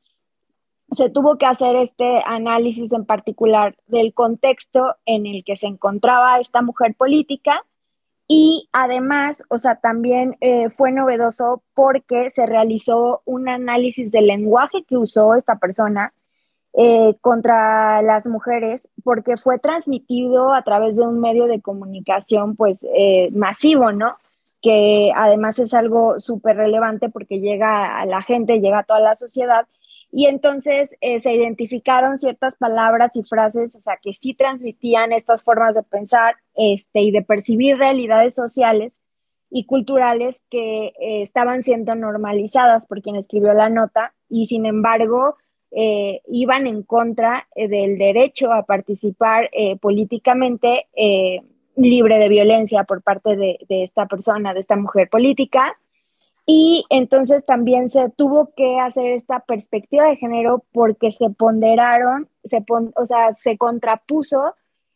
se 0.93 1.11
tuvo 1.11 1.39
que 1.39 1.47
hacer 1.47 1.77
este 1.77 2.23
análisis 2.27 2.93
en 2.93 3.05
particular 3.05 3.77
del 3.87 4.13
contexto 4.15 4.97
en 5.07 5.27
el 5.27 5.45
que 5.45 5.57
se 5.57 5.67
encontraba 5.67 6.39
esta 6.39 6.63
mujer 6.63 6.95
política 6.95 7.65
y 8.29 8.69
además, 8.73 9.45
o 9.49 9.59
sea, 9.59 9.77
también 9.77 10.37
eh, 10.41 10.71
fue 10.71 10.93
novedoso 10.93 11.63
porque 11.75 12.31
se 12.31 12.47
realizó 12.47 13.23
un 13.25 13.49
análisis 13.49 14.11
del 14.11 14.27
lenguaje 14.27 14.85
que 14.85 14.97
usó 14.97 15.35
esta 15.35 15.57
persona 15.57 16.15
eh, 16.75 17.15
contra 17.21 18.01
las 18.01 18.27
mujeres 18.27 18.89
porque 19.05 19.37
fue 19.37 19.59
transmitido 19.59 20.55
a 20.55 20.63
través 20.63 20.97
de 20.97 21.03
un 21.03 21.21
medio 21.21 21.47
de 21.47 21.61
comunicación 21.61 22.57
pues 22.57 22.87
eh, 22.97 23.29
masivo, 23.33 23.93
¿no? 23.93 24.17
Que 24.63 25.13
además 25.15 25.59
es 25.59 25.75
algo 25.75 26.19
súper 26.19 26.57
relevante 26.57 27.11
porque 27.11 27.41
llega 27.41 27.99
a 28.01 28.07
la 28.07 28.23
gente, 28.23 28.61
llega 28.61 28.79
a 28.79 28.85
toda 28.85 29.01
la 29.01 29.15
sociedad 29.15 29.67
y 30.13 30.27
entonces 30.27 30.97
eh, 31.01 31.19
se 31.19 31.33
identificaron 31.33 32.19
ciertas 32.19 32.57
palabras 32.57 33.17
y 33.17 33.25
frases, 33.25 33.75
o 33.75 33.81
sea, 33.81 33.97
que 33.97 34.13
sí 34.13 34.35
transmitían 34.35 35.13
estas 35.13 35.43
formas 35.43 35.75
de 35.75 35.83
pensar 35.83 36.37
este, 36.55 37.01
y 37.01 37.11
de 37.11 37.23
percibir 37.23 37.79
realidades 37.79 38.35
sociales 38.35 39.01
y 39.51 39.65
culturales 39.65 40.43
que 40.49 40.93
estaban 40.99 41.63
siendo 41.63 41.95
normalizadas 41.95 42.87
por 42.87 43.03
quien 43.03 43.17
escribió 43.17 43.53
la 43.53 43.69
nota 43.69 44.15
y 44.29 44.47
sin 44.47 44.65
embargo 44.65 45.37
eh, 45.75 46.21
iban 46.27 46.67
en 46.67 46.83
contra 46.83 47.49
eh, 47.55 47.67
del 47.67 47.97
derecho 47.97 48.53
a 48.53 48.65
participar 48.67 49.49
eh, 49.53 49.79
políticamente 49.79 50.87
libre 51.77 52.19
de 52.19 52.29
violencia 52.29 52.85
por 52.85 53.01
parte 53.01 53.37
de, 53.37 53.59
esta 53.71 54.07
persona, 54.07 54.53
de 54.53 54.61
esta 54.61 54.77
mujer 54.77 55.09
política. 55.09 55.79
Y 56.47 56.85
entonces 56.91 57.47
también 57.47 57.89
se 57.89 58.09
tuvo 58.11 58.53
que 58.57 58.81
hacer 58.81 59.13
esta 59.13 59.41
perspectiva 59.41 60.09
de 60.09 60.17
género 60.17 60.65
porque 60.73 61.11
se 61.11 61.31
ponderaron, 61.31 62.29
se 62.43 62.65
o 62.69 63.07
sea, 63.07 63.33
se 63.35 63.57
contrapuso 63.57 64.55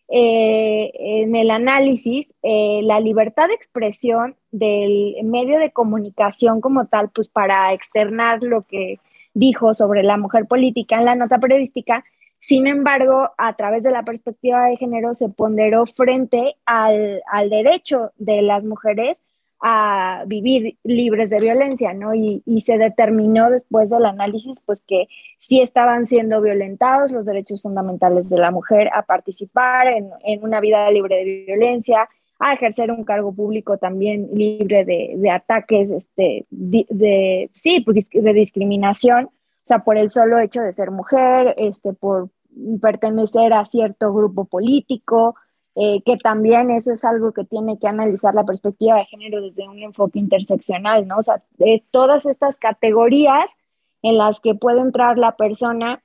en 0.09 1.35
el 1.35 1.51
análisis 1.51 2.33
la 2.43 3.01
libertad 3.01 3.49
de 3.49 3.55
expresión 3.55 4.37
del 4.51 5.17
medio 5.25 5.59
de 5.59 5.73
comunicación 5.73 6.61
como 6.61 6.87
tal, 6.87 7.11
pues 7.11 7.29
para 7.29 7.73
externar 7.73 8.43
lo 8.43 8.63
que 8.63 8.99
dijo 9.35 9.75
sobre 9.75 10.03
la 10.03 10.17
mujer 10.17 10.47
política 10.47 10.97
en 10.97 11.05
la 11.05 11.15
nota 11.15 11.39
periodística. 11.39 12.05
Sin 12.39 12.67
embargo, 12.67 13.31
a 13.39 13.55
través 13.55 13.83
de 13.83 13.91
la 13.91 14.05
perspectiva 14.05 14.67
de 14.67 14.77
género 14.77 15.15
se 15.15 15.29
ponderó 15.29 15.85
frente 15.87 16.57
al, 16.65 17.23
derecho 17.51 18.13
de 18.17 18.43
las 18.43 18.65
mujeres 18.65 19.21
a 19.61 20.25
vivir 20.27 20.77
libres 20.85 21.31
de 21.31 21.41
violencia, 21.41 21.95
¿no? 21.95 22.15
Y, 22.15 22.43
se 22.61 22.79
determinó 22.79 23.51
después 23.51 23.91
del 23.91 24.05
análisis, 24.05 24.61
pues 24.65 24.83
que 24.83 25.07
sí 25.39 25.61
estaban 25.61 26.07
siendo 26.07 26.41
violentados 26.41 27.13
los 27.13 27.25
derechos 27.25 27.63
fundamentales 27.63 28.29
de 28.29 28.39
la 28.39 28.51
mujer 28.51 28.91
a 28.93 29.03
participar 29.03 29.87
en, 29.87 30.11
en 30.25 30.43
una 30.43 30.61
vida 30.61 30.91
libre 30.91 31.17
de 31.17 31.45
violencia, 31.47 32.09
a 32.39 32.53
ejercer 32.53 32.91
un 32.91 33.05
cargo 33.05 33.33
público 33.33 33.79
también 33.79 34.29
libre 34.33 34.85
de, 34.85 35.31
ataques, 35.31 35.91
este, 35.91 36.47
de, 36.51 37.51
sí, 37.55 37.81
pues, 37.81 38.09
de 38.11 38.33
discriminación, 38.33 39.27
o 39.27 39.31
sea, 39.63 39.81
por 39.81 39.97
el 39.97 40.11
solo 40.11 40.39
hecho 40.39 40.61
de 40.61 40.73
ser 40.73 40.91
mujer, 40.91 41.55
este, 41.57 41.93
por 41.93 42.29
pertenecer 42.81 43.53
a 43.53 43.65
cierto 43.65 44.13
grupo 44.13 44.45
político, 44.45 45.35
eh, 45.77 46.03
que 46.05 46.17
también 46.17 46.71
eso 46.71 46.93
es 46.93 47.05
algo 47.05 47.33
que 47.33 47.45
tiene 47.45 47.79
que 47.79 47.87
analizar 47.87 48.35
la 48.35 48.45
perspectiva 48.45 48.97
de 48.97 49.05
género 49.05 49.43
desde 49.43 49.69
un 49.69 49.79
enfoque 49.79 50.19
interseccional, 50.19 51.07
¿no? 51.07 51.19
O 51.19 51.23
sea, 51.23 51.43
todas 51.91 52.25
estas 52.27 52.59
categorías 52.59 53.51
en 54.03 54.17
las 54.17 54.41
que 54.41 54.55
puede 54.55 54.81
entrar 54.81 55.19
la 55.19 55.37
persona 55.37 56.03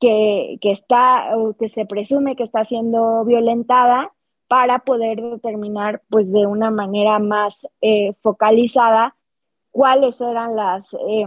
que, 0.00 0.58
que 0.60 0.72
está 0.72 1.36
o 1.36 1.54
que 1.54 1.68
se 1.68 1.86
presume 1.86 2.34
que 2.34 2.42
está 2.42 2.64
siendo 2.64 3.24
violentada 3.24 4.12
para 4.48 4.80
poder 4.80 5.22
determinar 5.22 6.02
pues 6.10 6.30
de 6.30 6.46
una 6.46 6.70
manera 6.70 7.18
más 7.18 7.66
eh, 7.80 8.12
focalizada 8.20 9.16
cuáles 9.70 10.20
eran 10.20 10.56
las 10.56 10.92
eh, 11.08 11.26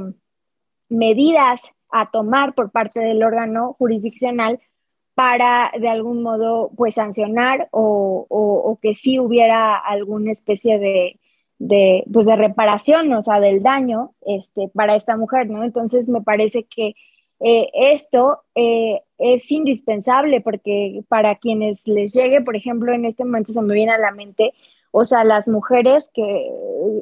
medidas 0.90 1.72
a 1.90 2.12
tomar 2.12 2.54
por 2.54 2.72
parte 2.72 3.02
del 3.02 3.24
órgano 3.24 3.74
jurisdiccional 3.80 4.60
para 5.16 5.72
de 5.80 5.88
algún 5.88 6.22
modo 6.22 6.72
pues 6.76 6.96
sancionar 6.96 7.70
o, 7.72 8.28
o, 8.30 8.78
que 8.82 8.94
sí 8.94 9.18
hubiera 9.18 9.78
alguna 9.78 10.32
especie 10.32 10.78
de, 10.78 11.20
de, 11.58 12.04
pues, 12.12 12.26
de 12.26 12.36
reparación, 12.36 13.12
o 13.14 13.22
sea, 13.22 13.40
del 13.40 13.64
daño 13.64 14.14
este, 14.26 14.70
para 14.74 14.96
esta 14.96 15.16
mujer, 15.16 15.50
¿no? 15.50 15.64
Entonces 15.64 16.08
me 16.10 16.22
parece 16.22 16.66
que 16.66 16.96
eh, 17.40 17.70
esto 17.74 18.42
eh, 18.56 19.02
es 19.18 19.50
indispensable 19.52 20.42
porque 20.42 21.02
para 21.08 21.36
quienes 21.36 21.88
les 21.88 22.14
llegue, 22.14 22.42
por 22.42 22.58
ejemplo, 22.58 22.94
en 22.94 23.06
este 23.06 23.24
momento 23.24 23.54
se 23.54 23.62
me 23.62 23.74
viene 23.74 23.94
a 23.94 23.98
la 23.98 24.12
mente, 24.12 24.54
o 24.92 25.06
sea, 25.06 25.24
las 25.24 25.48
mujeres 25.48 26.10
que, 26.14 26.50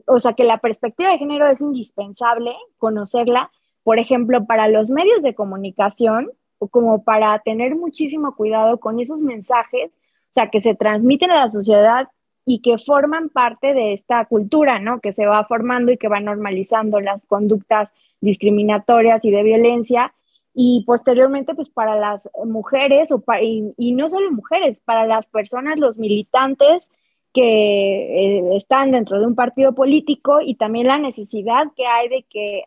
o 0.05 0.19
sea, 0.19 0.33
que 0.33 0.43
la 0.43 0.59
perspectiva 0.59 1.11
de 1.11 1.17
género 1.17 1.47
es 1.49 1.61
indispensable 1.61 2.51
conocerla, 2.77 3.51
por 3.83 3.99
ejemplo, 3.99 4.45
para 4.45 4.67
los 4.67 4.91
medios 4.91 5.23
de 5.23 5.35
comunicación, 5.35 6.31
como 6.67 7.03
para 7.03 7.39
tener 7.39 7.75
muchísimo 7.75 8.35
cuidado 8.35 8.79
con 8.79 8.99
esos 8.99 9.21
mensajes, 9.21 9.91
o 9.91 10.33
sea, 10.33 10.49
que 10.49 10.59
se 10.59 10.75
transmiten 10.75 11.31
a 11.31 11.35
la 11.35 11.49
sociedad 11.49 12.07
y 12.45 12.59
que 12.59 12.77
forman 12.77 13.29
parte 13.29 13.73
de 13.73 13.93
esta 13.93 14.25
cultura, 14.25 14.79
¿no? 14.79 14.99
Que 14.99 15.13
se 15.13 15.25
va 15.25 15.45
formando 15.45 15.91
y 15.91 15.97
que 15.97 16.09
va 16.09 16.19
normalizando 16.19 16.99
las 16.99 17.25
conductas 17.25 17.93
discriminatorias 18.19 19.23
y 19.23 19.31
de 19.31 19.43
violencia. 19.43 20.13
Y 20.53 20.83
posteriormente, 20.85 21.55
pues 21.55 21.69
para 21.69 21.95
las 21.95 22.29
mujeres, 22.45 23.11
o 23.11 23.23
y, 23.41 23.93
no 23.93 24.09
solo 24.09 24.31
mujeres, 24.31 24.81
para 24.81 25.05
las 25.07 25.29
personas, 25.29 25.79
los 25.79 25.97
militantes 25.97 26.89
que 27.33 28.37
eh, 28.37 28.55
están 28.55 28.91
dentro 28.91 29.19
de 29.19 29.25
un 29.25 29.35
partido 29.35 29.73
político 29.73 30.39
y 30.41 30.55
también 30.55 30.87
la 30.87 30.99
necesidad 30.99 31.65
que 31.75 31.87
hay 31.87 32.07
de 32.09 32.23
que 32.29 32.63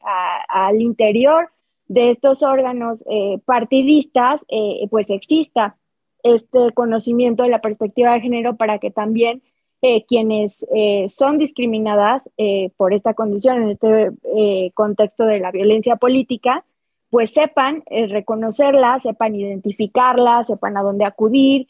al 0.48 0.80
interior 0.80 1.50
de 1.88 2.10
estos 2.10 2.42
órganos 2.42 3.04
eh, 3.08 3.38
partidistas, 3.44 4.44
eh, 4.48 4.86
pues 4.90 5.10
exista 5.10 5.76
este 6.22 6.72
conocimiento 6.74 7.44
de 7.44 7.50
la 7.50 7.60
perspectiva 7.60 8.14
de 8.14 8.20
género 8.20 8.56
para 8.56 8.78
que 8.78 8.90
también 8.90 9.42
eh, 9.82 10.04
quienes 10.06 10.66
son 11.08 11.38
discriminadas 11.38 12.28
por 12.76 12.92
esta 12.92 13.14
condición, 13.14 13.62
en 13.62 13.68
este 13.70 14.72
contexto 14.74 15.26
de 15.26 15.38
la 15.38 15.52
violencia 15.52 15.96
política, 15.96 16.64
pues 17.10 17.30
sepan 17.30 17.84
reconocerla, 17.88 18.98
sepan 18.98 19.36
identificarla, 19.36 20.42
sepan 20.42 20.76
a 20.76 20.82
dónde 20.82 21.04
acudir, 21.04 21.68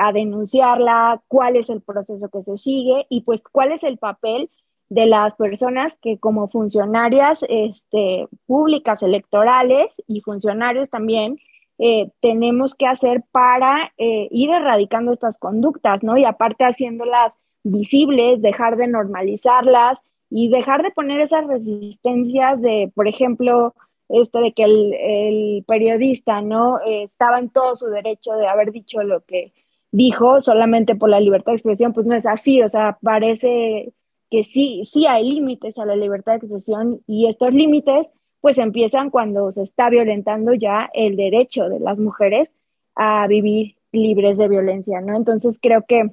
a 0.00 0.12
denunciarla, 0.12 1.22
cuál 1.28 1.56
es 1.56 1.70
el 1.70 1.82
proceso 1.82 2.28
que 2.30 2.42
se 2.42 2.56
sigue 2.56 3.06
y 3.10 3.20
pues 3.20 3.42
cuál 3.42 3.70
es 3.70 3.84
el 3.84 3.98
papel 3.98 4.50
de 4.88 5.06
las 5.06 5.34
personas 5.34 5.98
que 6.00 6.18
como 6.18 6.48
funcionarias 6.48 7.44
este, 7.48 8.28
públicas 8.46 9.02
electorales 9.02 9.94
y 10.06 10.20
funcionarios 10.20 10.90
también 10.90 11.38
eh, 11.78 12.10
tenemos 12.20 12.74
que 12.74 12.86
hacer 12.86 13.22
para 13.32 13.92
eh, 13.98 14.28
ir 14.30 14.50
erradicando 14.50 15.12
estas 15.12 15.38
conductas, 15.38 16.02
¿no? 16.02 16.16
Y 16.16 16.24
aparte 16.24 16.64
haciéndolas 16.64 17.36
visibles, 17.64 18.40
dejar 18.40 18.76
de 18.76 18.86
normalizarlas 18.86 20.00
y 20.30 20.48
dejar 20.48 20.82
de 20.82 20.90
poner 20.90 21.20
esas 21.20 21.46
resistencias 21.46 22.62
de, 22.62 22.90
por 22.94 23.08
ejemplo, 23.08 23.74
esto 24.08 24.40
de 24.40 24.52
que 24.52 24.64
el, 24.64 25.64
periodista, 25.66 26.40
¿no? 26.40 26.78
Estaba 26.86 27.38
en 27.40 27.50
todo 27.50 27.74
su 27.74 27.86
derecho 27.88 28.32
de 28.34 28.46
haber 28.46 28.72
dicho 28.72 29.02
lo 29.02 29.24
que 29.24 29.52
dijo 29.90 30.40
solamente 30.40 30.94
por 30.94 31.10
la 31.10 31.20
libertad 31.20 31.52
de 31.52 31.56
expresión, 31.56 31.92
pues 31.92 32.06
no 32.06 32.14
es 32.14 32.26
así, 32.26 32.62
o 32.62 32.68
sea, 32.68 32.98
parece 33.02 33.92
que 34.30 34.44
sí, 34.44 34.82
sí 34.84 35.06
hay 35.06 35.28
límites 35.28 35.78
a 35.78 35.86
la 35.86 35.96
libertad 35.96 36.32
de 36.32 36.38
expresión 36.38 37.00
y 37.06 37.28
estos 37.28 37.52
límites 37.52 38.10
pues 38.40 38.58
empiezan 38.58 39.10
cuando 39.10 39.50
se 39.50 39.62
está 39.62 39.90
violentando 39.90 40.54
ya 40.54 40.88
el 40.94 41.16
derecho 41.16 41.68
de 41.68 41.80
las 41.80 41.98
mujeres 41.98 42.54
a 42.94 43.26
vivir 43.26 43.76
libres 43.92 44.38
de 44.38 44.48
violencia, 44.48 45.00
¿no? 45.00 45.16
Entonces 45.16 45.58
creo 45.60 45.84
que 45.86 46.12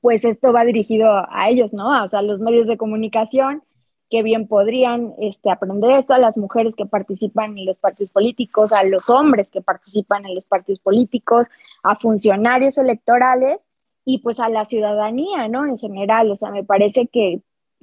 pues 0.00 0.24
esto 0.24 0.52
va 0.52 0.64
dirigido 0.64 1.08
a 1.28 1.50
ellos, 1.50 1.74
¿no? 1.74 2.02
O 2.02 2.08
sea, 2.08 2.22
los 2.22 2.40
medios 2.40 2.66
de 2.66 2.76
comunicación 2.76 3.62
que 4.12 4.22
bien 4.22 4.46
podrían 4.46 5.14
este, 5.20 5.50
aprender 5.50 5.92
esto, 5.92 6.12
a 6.12 6.18
las 6.18 6.36
mujeres 6.36 6.74
que 6.76 6.84
participan 6.84 7.56
en 7.56 7.64
los 7.64 7.78
partidos 7.78 8.10
políticos, 8.10 8.72
a 8.72 8.84
los 8.84 9.08
hombres 9.08 9.50
que 9.50 9.62
participan 9.62 10.26
en 10.26 10.34
los 10.34 10.44
partidos 10.44 10.80
políticos, 10.80 11.48
a 11.82 11.94
funcionarios 11.94 12.76
electorales 12.76 13.71
y 14.04 14.18
pues 14.18 14.40
a 14.40 14.48
la 14.48 14.64
ciudadanía, 14.64 15.48
¿no? 15.48 15.66
En 15.66 15.78
general, 15.78 16.30
o 16.30 16.36
sea, 16.36 16.50
me 16.50 16.64
parece 16.64 17.06
que 17.06 17.40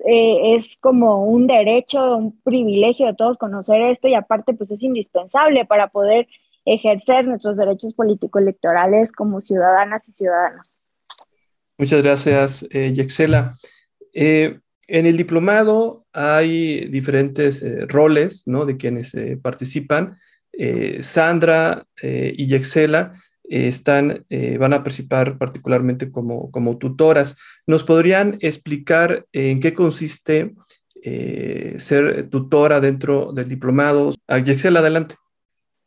eh, 0.07 0.55
es 0.55 0.78
como 0.80 1.26
un 1.26 1.47
derecho, 1.47 2.17
un 2.17 2.39
privilegio 2.41 3.07
de 3.07 3.15
todos 3.15 3.38
conocer 3.38 3.82
esto 3.82 4.07
y 4.07 4.13
aparte 4.13 4.53
pues 4.53 4.72
es 4.72 4.84
indispensable 4.84 5.65
para 5.65 5.89
poder 5.89 6.28
ejercer 6.65 7.28
nuestros 7.28 7.57
derechos 7.57 7.93
político-electorales 7.93 9.11
como 9.11 9.41
ciudadanas 9.41 10.07
y 10.07 10.11
ciudadanos. 10.11 10.78
Muchas 11.78 12.01
gracias, 12.01 12.65
eh, 12.72 12.93
Yexela. 12.93 13.51
Eh, 14.13 14.59
en 14.88 15.05
el 15.05 15.17
diplomado 15.17 16.05
hay 16.13 16.88
diferentes 16.88 17.63
roles 17.88 18.43
¿no? 18.45 18.65
de 18.65 18.78
quienes 18.78 19.15
participan. 19.41 20.17
Sandra 21.01 21.86
y 22.01 22.47
Yexela 22.47 23.13
están, 23.50 24.26
eh, 24.30 24.58
van 24.58 24.74
a 24.74 24.84
participar 24.84 25.38
particularmente 25.38 26.12
como, 26.12 26.52
como 26.52 26.78
tutoras. 26.78 27.38
¿Nos 27.66 27.84
podrían 27.84 28.38
explicar 28.41 29.26
en 29.34 29.60
qué 29.60 29.74
consiste 29.74 30.54
eh, 31.04 31.76
ser 31.80 32.30
tutora 32.30 32.80
dentro 32.80 33.34
del 33.34 33.50
diplomado? 33.50 34.14
Yexel, 34.43 34.78
adelante. 34.78 35.16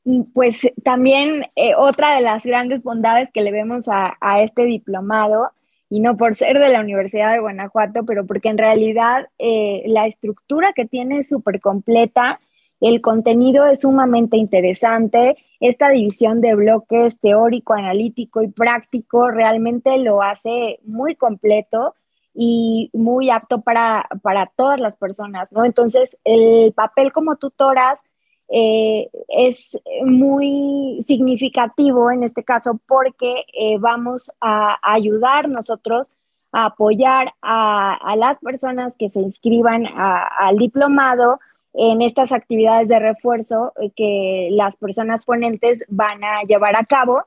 Mm, 0.04 0.22
pues 0.34 0.68
también 0.82 1.44
eh, 1.54 1.72
otra 1.76 2.16
de 2.16 2.22
las 2.22 2.44
grandes 2.44 2.82
bondades 2.82 3.30
que 3.32 3.42
le 3.42 3.52
vemos 3.52 3.88
a, 3.88 4.16
a, 4.20 4.42
este 4.42 4.64
diplomado, 4.64 5.50
y 5.88 6.00
no 6.00 6.16
por 6.16 6.34
ser 6.34 6.58
de 6.58 6.70
la 6.70 6.80
Universidad 6.80 7.32
de 7.32 7.40
Guanajuato, 7.40 8.04
pero 8.06 8.26
porque 8.26 8.48
en 8.48 8.56
realidad 8.56 9.28
la 9.38 10.06
estructura 10.06 10.72
que 10.72 10.86
tiene 10.86 11.18
es 11.18 11.28
súper 11.28 11.60
completa 11.60 12.40
el 12.82 13.00
contenido 13.00 13.64
es 13.66 13.82
sumamente 13.82 14.36
interesante. 14.36 15.36
Esta 15.60 15.90
división 15.90 16.40
de 16.40 16.56
bloques 16.56 17.20
teórico, 17.20 17.74
analítico 17.74 18.42
y 18.42 18.48
práctico 18.48 19.30
realmente 19.30 19.96
lo 19.98 20.20
hace 20.20 20.80
muy 20.84 21.14
completo 21.14 21.94
y 22.34 22.90
muy 22.92 23.30
apto 23.30 23.60
para, 23.60 24.08
todas 24.56 24.80
las 24.80 24.96
personas, 24.96 25.52
¿no? 25.52 25.64
Entonces, 25.64 26.18
el 26.24 26.72
papel 26.72 27.12
como 27.12 27.36
tutoras 27.36 28.00
eh, 28.48 29.08
es 29.28 29.78
muy 30.04 31.02
significativo 31.06 32.10
en 32.10 32.24
este 32.24 32.42
caso 32.42 32.80
porque 32.88 33.44
eh, 33.52 33.78
vamos 33.78 34.30
a 34.40 34.76
ayudar 34.82 35.48
nosotros 35.48 36.10
a 36.50 36.66
apoyar 36.66 37.32
a, 37.40 38.14
las 38.16 38.38
personas 38.40 38.96
que 38.96 39.08
se 39.08 39.20
inscriban 39.20 39.86
al 39.86 40.58
diplomado 40.58 41.38
en 41.74 42.02
estas 42.02 42.32
actividades 42.32 42.88
de 42.88 42.98
refuerzo 42.98 43.72
eh, 43.80 43.90
que 43.96 44.48
las 44.52 44.76
personas 44.76 45.24
ponentes 45.24 45.84
van 45.88 46.22
a 46.22 46.42
llevar 46.42 46.76
a 46.76 46.84
cabo 46.84 47.24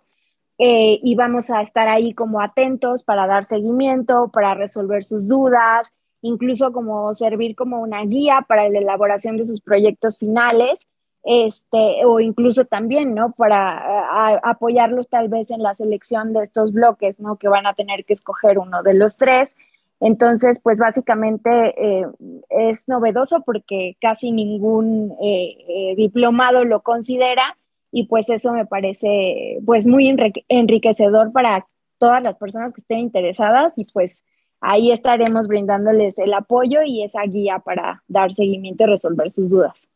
eh, 0.57 0.99
y 1.03 1.15
vamos 1.15 1.49
a 1.49 1.61
estar 1.61 1.87
ahí 1.87 2.13
como 2.13 2.41
atentos 2.41 3.03
para 3.03 3.27
dar 3.27 3.43
seguimiento, 3.43 4.29
para 4.29 4.53
resolver 4.53 5.03
sus 5.03 5.27
dudas, 5.27 5.91
incluso 6.21 6.71
como 6.71 7.13
servir 7.13 7.55
como 7.55 7.81
una 7.81 8.03
guía 8.05 8.45
para 8.47 8.69
la 8.69 8.79
elaboración 8.79 9.35
de 9.37 9.45
sus 9.45 9.61
proyectos 9.61 10.17
finales, 10.17 10.87
este, 11.23 12.05
o 12.05 12.19
incluso 12.19 12.65
también, 12.65 13.15
¿no? 13.15 13.31
Para 13.31 14.37
apoyarlos 14.43 15.09
tal 15.09 15.27
vez 15.27 15.49
en 15.49 15.63
la 15.63 15.73
selección 15.73 16.33
de 16.33 16.43
estos 16.43 16.71
bloques, 16.71 17.19
¿no? 17.19 17.37
Que 17.37 17.47
van 17.47 17.65
a 17.65 17.73
tener 17.73 18.05
que 18.05 18.13
escoger 18.13 18.59
uno 18.59 18.83
de 18.83 18.93
los 18.93 19.17
tres 19.17 19.55
entonces, 19.99 20.59
pues 20.61 20.77
básicamente 20.77 21.49
eh, 21.49 22.05
es 22.49 22.87
novedoso 22.87 23.43
porque 23.45 23.95
casi 24.01 24.31
ningún 24.31 25.15
eh, 25.21 25.55
eh, 25.67 25.95
diplomado 25.95 26.65
lo 26.65 26.81
considera 26.81 27.57
y 27.91 28.07
pues 28.07 28.29
eso 28.29 28.51
me 28.51 28.65
parece 28.65 29.59
pues 29.65 29.85
muy 29.85 30.13
enriquecedor 30.49 31.31
para 31.31 31.65
todas 31.97 32.21
las 32.21 32.35
personas 32.35 32.73
que 32.73 32.81
estén 32.81 32.99
interesadas 32.99 33.77
y 33.77 33.85
pues 33.85 34.25
ahí 34.59 34.91
estaremos 34.91 35.47
brindándoles 35.47 36.17
el 36.17 36.33
apoyo 36.33 36.81
y 36.85 37.03
esa 37.03 37.21
guía 37.23 37.59
para 37.59 38.03
dar 38.07 38.33
seguimiento 38.33 38.83
y 38.83 38.87
resolver 38.87 39.29
sus 39.29 39.49
dudas. 39.49 39.87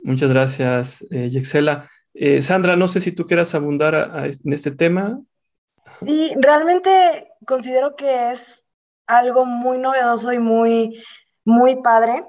Muchas 0.00 0.30
gracias, 0.30 1.00
Yexela. 1.08 1.88
Sandra, 2.40 2.76
no 2.76 2.86
sé 2.86 3.00
si 3.00 3.12
tú 3.12 3.26
quieras 3.26 3.54
abundar 3.54 4.30
en 4.44 4.52
este 4.52 4.72
tema. 4.72 5.22
Sí, 6.04 6.32
realmente 6.38 7.28
considero 7.46 7.96
que 7.96 8.32
es 8.32 8.65
algo 9.06 9.44
muy 9.44 9.78
novedoso 9.78 10.32
y 10.32 10.38
muy, 10.38 11.02
muy 11.44 11.76
padre 11.76 12.24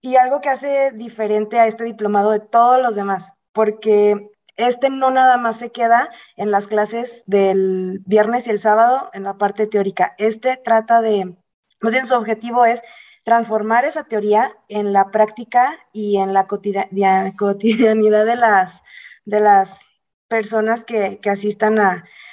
y 0.00 0.16
algo 0.16 0.40
que 0.40 0.50
hace 0.50 0.92
diferente 0.92 1.58
a 1.58 1.66
este 1.66 1.84
diplomado 1.84 2.30
de 2.30 2.40
todos 2.40 2.80
los 2.80 2.94
demás, 2.94 3.32
porque 3.52 4.30
este 4.56 4.90
no 4.90 5.10
nada 5.10 5.36
más 5.36 5.56
se 5.56 5.72
queda 5.72 6.10
en 6.36 6.50
las 6.50 6.68
clases 6.68 7.24
del 7.26 8.02
viernes 8.06 8.46
y 8.46 8.50
el 8.50 8.58
sábado 8.58 9.10
en 9.12 9.24
la 9.24 9.38
parte 9.38 9.66
teórica. 9.66 10.14
Este 10.18 10.56
trata 10.56 11.00
de, 11.00 11.36
más 11.80 11.92
bien 11.92 12.06
su 12.06 12.14
objetivo 12.14 12.64
es 12.64 12.82
transformar 13.24 13.84
esa 13.84 14.04
teoría 14.04 14.54
en 14.68 14.92
la 14.92 15.10
práctica 15.10 15.78
y 15.92 16.18
en 16.18 16.32
la 16.32 16.46
cotidianidad 17.36 18.26
de 18.26 18.36
las, 18.36 18.82
de 19.24 19.40
las 19.40 19.80
personas 20.28 20.84
que, 20.84 21.18
asistan 21.28 21.78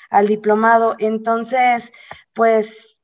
al 0.10 0.28
diplomado. 0.28 0.96
Entonces, 1.00 1.92
pues 2.34 3.01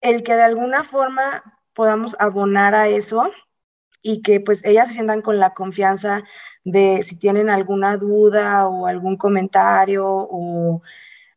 el 0.00 0.22
que 0.22 0.34
de 0.34 0.42
alguna 0.42 0.84
forma 0.84 1.60
podamos 1.74 2.16
abonar 2.18 2.74
a 2.74 2.88
eso 2.88 3.30
y 4.02 4.22
que 4.22 4.40
pues 4.40 4.64
ellas 4.64 4.88
se 4.88 4.94
sientan 4.94 5.22
con 5.22 5.38
la 5.38 5.54
confianza 5.54 6.22
de 6.64 7.02
si 7.02 7.16
tienen 7.16 7.50
alguna 7.50 7.96
duda 7.96 8.66
o 8.68 8.86
algún 8.86 9.16
comentario 9.16 10.06
o 10.06 10.82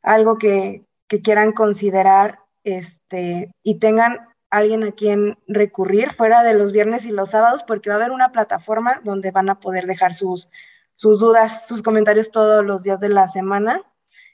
algo 0.03 0.37
que, 0.37 0.85
que 1.07 1.21
quieran 1.21 1.51
considerar 1.51 2.39
este, 2.63 3.51
y 3.63 3.79
tengan 3.79 4.29
alguien 4.49 4.83
a 4.83 4.91
quien 4.91 5.37
recurrir 5.47 6.11
fuera 6.11 6.43
de 6.43 6.53
los 6.53 6.71
viernes 6.71 7.05
y 7.05 7.11
los 7.11 7.31
sábados, 7.31 7.63
porque 7.63 7.89
va 7.89 7.95
a 7.95 7.99
haber 7.99 8.11
una 8.11 8.31
plataforma 8.31 9.01
donde 9.03 9.31
van 9.31 9.49
a 9.49 9.59
poder 9.59 9.85
dejar 9.85 10.13
sus, 10.13 10.49
sus 10.93 11.19
dudas, 11.19 11.67
sus 11.67 11.81
comentarios 11.81 12.31
todos 12.31 12.65
los 12.65 12.83
días 12.83 12.99
de 12.99 13.09
la 13.09 13.27
semana. 13.27 13.83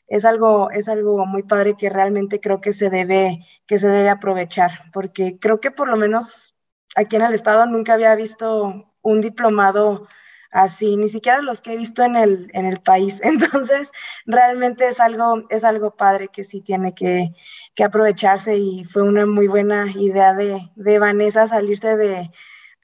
Es 0.08 0.26
algo, 0.26 0.70
es 0.72 0.88
algo 0.90 1.26
muy 1.26 1.44
padre 1.44 1.76
que 1.78 1.90
realmente 1.90 2.40
creo 2.40 2.62
que 2.62 2.74
se 2.74 2.90
debe, 2.90 3.40
que 3.68 3.80
se 3.80 3.88
debe 3.88 4.10
aprovechar, 4.10 4.92
porque 4.94 5.40
creo 5.40 5.60
que 5.60 5.72
por 5.72 5.88
lo 5.88 5.98
menos 5.98 6.56
aquí 6.96 7.16
en 7.16 7.24
el 7.24 7.34
estado 7.34 7.66
nunca 7.66 7.94
había 7.94 8.16
visto 8.16 8.94
un 9.02 9.22
diplomado 9.22 10.08
así, 10.56 10.96
ni 10.98 11.10
siquiera 11.10 11.42
los 11.42 11.62
que 11.62 11.74
he 11.74 11.78
visto 11.78 12.04
en 12.04 12.16
el, 12.16 12.50
en 12.54 12.66
el 12.66 12.80
país. 12.82 13.20
Entonces, 13.24 13.92
realmente 14.26 14.88
es 14.88 15.00
algo, 15.00 15.44
es 15.50 15.64
algo 15.64 15.96
padre 15.96 16.30
que 16.30 16.44
sí 16.44 16.62
tiene 16.62 16.96
que, 16.96 17.32
que 17.76 17.84
aprovecharse 17.84 18.58
y 18.58 18.86
fue 18.86 19.04
una 19.04 19.26
muy 19.26 19.48
buena 19.48 19.92
idea 19.92 20.34
de, 20.34 20.72
de, 20.76 21.00
Vanessa 21.00 21.48
salirse 21.48 21.98
de, 21.98 22.32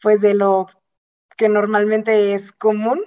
pues, 0.02 0.22
de 0.22 0.34
lo 0.34 0.68
que 1.38 1.50
normalmente 1.50 2.34
es 2.34 2.52
común 2.52 3.04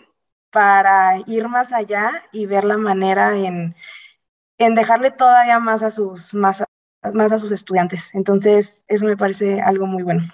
para 0.51 1.19
ir 1.27 1.49
más 1.49 1.73
allá 1.73 2.25
y 2.33 2.47
ver 2.47 2.65
la 2.65 2.79
manera 2.79 3.37
en, 3.37 3.77
en 4.59 4.75
dejarle 4.75 5.11
todavía 5.11 5.59
más 5.59 5.83
a 5.83 5.91
sus, 5.91 6.35
más, 6.35 6.63
más 7.13 7.33
a 7.33 7.39
sus 7.39 7.51
estudiantes. 7.51 8.11
Entonces, 8.15 8.85
eso 8.89 9.07
me 9.07 9.17
parece 9.17 9.61
algo 9.61 9.87
muy 9.87 10.03
bueno. 10.03 10.25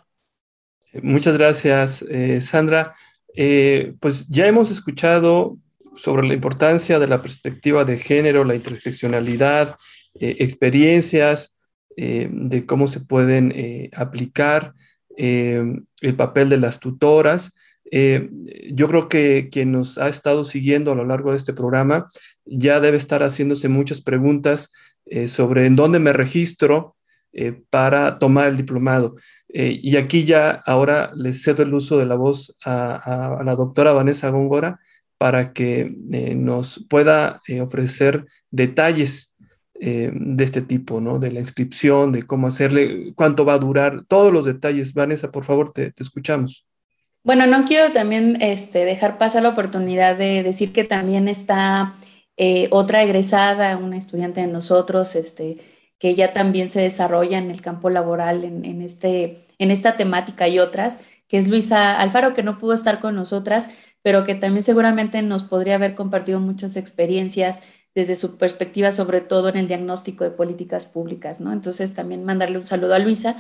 Muchas 1.02 1.38
gracias, 1.38 2.02
eh, 2.02 2.40
Sandra. 2.40 2.94
Eh, 3.36 3.94
pues 4.00 4.26
ya 4.28 4.46
hemos 4.46 4.70
escuchado 4.70 5.56
sobre 5.96 6.26
la 6.26 6.34
importancia 6.34 6.98
de 6.98 7.06
la 7.06 7.22
perspectiva 7.22 7.84
de 7.84 7.96
género, 7.96 8.44
la 8.44 8.56
interseccionalidad, 8.56 9.76
eh, 10.14 10.36
experiencias 10.40 11.54
de 11.96 12.64
cómo 12.66 12.88
se 12.88 13.00
pueden 13.00 13.52
aplicar 13.94 14.72
el 15.18 16.16
papel 16.16 16.48
de 16.48 16.56
las 16.56 16.80
tutoras. 16.80 17.52
yo 17.92 18.88
creo 18.88 19.08
que 19.10 19.50
quien 19.52 19.72
nos 19.72 19.98
ha 19.98 20.08
estado 20.08 20.44
siguiendo 20.44 20.92
a 20.92 20.94
lo 20.94 21.04
largo 21.04 21.32
de 21.32 21.36
este 21.36 21.52
programa 21.52 22.08
ya 22.50 22.80
debe 22.80 22.96
estar 22.96 23.22
haciéndose 23.22 23.68
muchas 23.68 24.00
preguntas 24.00 24.72
sobre 25.26 25.66
en 25.66 25.76
dónde 25.76 25.98
me 25.98 26.12
registro 26.12 26.96
para 27.70 28.18
tomar 28.18 28.48
el 28.48 28.56
diplomado. 28.56 29.16
Eh, 29.52 29.78
y 29.82 29.96
aquí 29.96 30.24
ya 30.24 30.62
ahora 30.64 31.10
les 31.14 31.42
cedo 31.42 31.62
el 31.62 31.74
uso 31.74 31.98
de 31.98 32.06
la 32.06 32.14
voz 32.14 32.56
a, 32.64 33.40
la 33.44 33.54
doctora 33.56 33.92
Vanessa 33.92 34.30
Góngora 34.30 34.78
para 35.18 35.52
que 35.52 35.92
eh, 36.12 36.34
nos 36.34 36.86
pueda 36.88 37.40
eh, 37.48 37.60
ofrecer 37.60 38.26
detalles 38.50 39.28
de 39.82 40.44
este 40.44 40.60
tipo, 40.60 41.00
¿no? 41.00 41.18
De 41.18 41.32
la 41.32 41.40
inscripción, 41.40 42.12
de 42.12 42.24
cómo 42.24 42.48
hacerle, 42.48 43.14
cuánto 43.14 43.46
va 43.46 43.54
a 43.54 43.58
durar, 43.58 44.04
todos 44.08 44.30
los 44.30 44.44
detalles. 44.44 44.92
Vanessa, 44.92 45.30
por 45.30 45.42
favor, 45.42 45.72
te, 45.72 45.94
escuchamos. 45.96 46.66
Bueno, 47.24 47.46
no 47.46 47.64
quiero 47.64 47.90
también 47.90 48.36
este, 48.42 48.84
dejar 48.84 49.16
pasar 49.16 49.42
la 49.42 49.48
oportunidad 49.48 50.18
de 50.18 50.42
decir 50.42 50.74
que 50.74 50.84
también 50.84 51.28
está 51.28 51.94
otra 52.70 53.02
egresada, 53.02 53.76
una 53.76 53.96
estudiante 53.96 54.40
de 54.40 54.46
nosotros, 54.46 55.14
este, 55.14 55.58
que 55.98 56.08
ella 56.08 56.32
también 56.32 56.70
se 56.70 56.80
desarrolla 56.80 57.38
en 57.38 57.50
el 57.50 57.60
campo 57.60 57.90
laboral 57.90 58.44
en, 58.44 58.82
este, 58.82 59.46
en 59.58 59.70
esta 59.70 59.96
temática 59.96 60.48
y 60.48 60.58
otras, 60.58 60.98
que 61.28 61.36
es 61.36 61.46
Luisa 61.46 61.96
Alfaro, 62.00 62.32
que 62.32 62.42
no 62.42 62.58
pudo 62.58 62.72
estar 62.72 63.00
con 63.00 63.14
nosotras, 63.14 63.68
pero 64.02 64.24
que 64.24 64.34
también 64.34 64.62
seguramente 64.62 65.20
nos 65.20 65.42
podría 65.42 65.74
haber 65.74 65.94
compartido 65.94 66.40
muchas 66.40 66.76
experiencias 66.76 67.62
desde 67.94 68.16
su 68.16 68.38
perspectiva, 68.38 68.92
sobre 68.92 69.20
todo 69.20 69.50
en 69.50 69.56
el 69.58 69.68
diagnóstico 69.68 70.24
de 70.24 70.30
políticas 70.30 70.86
públicas, 70.86 71.38
¿no? 71.38 71.52
Entonces 71.52 71.92
también 71.94 72.24
mandarle 72.24 72.58
un 72.58 72.66
saludo 72.66 72.94
a 72.94 72.98
Luisa. 72.98 73.36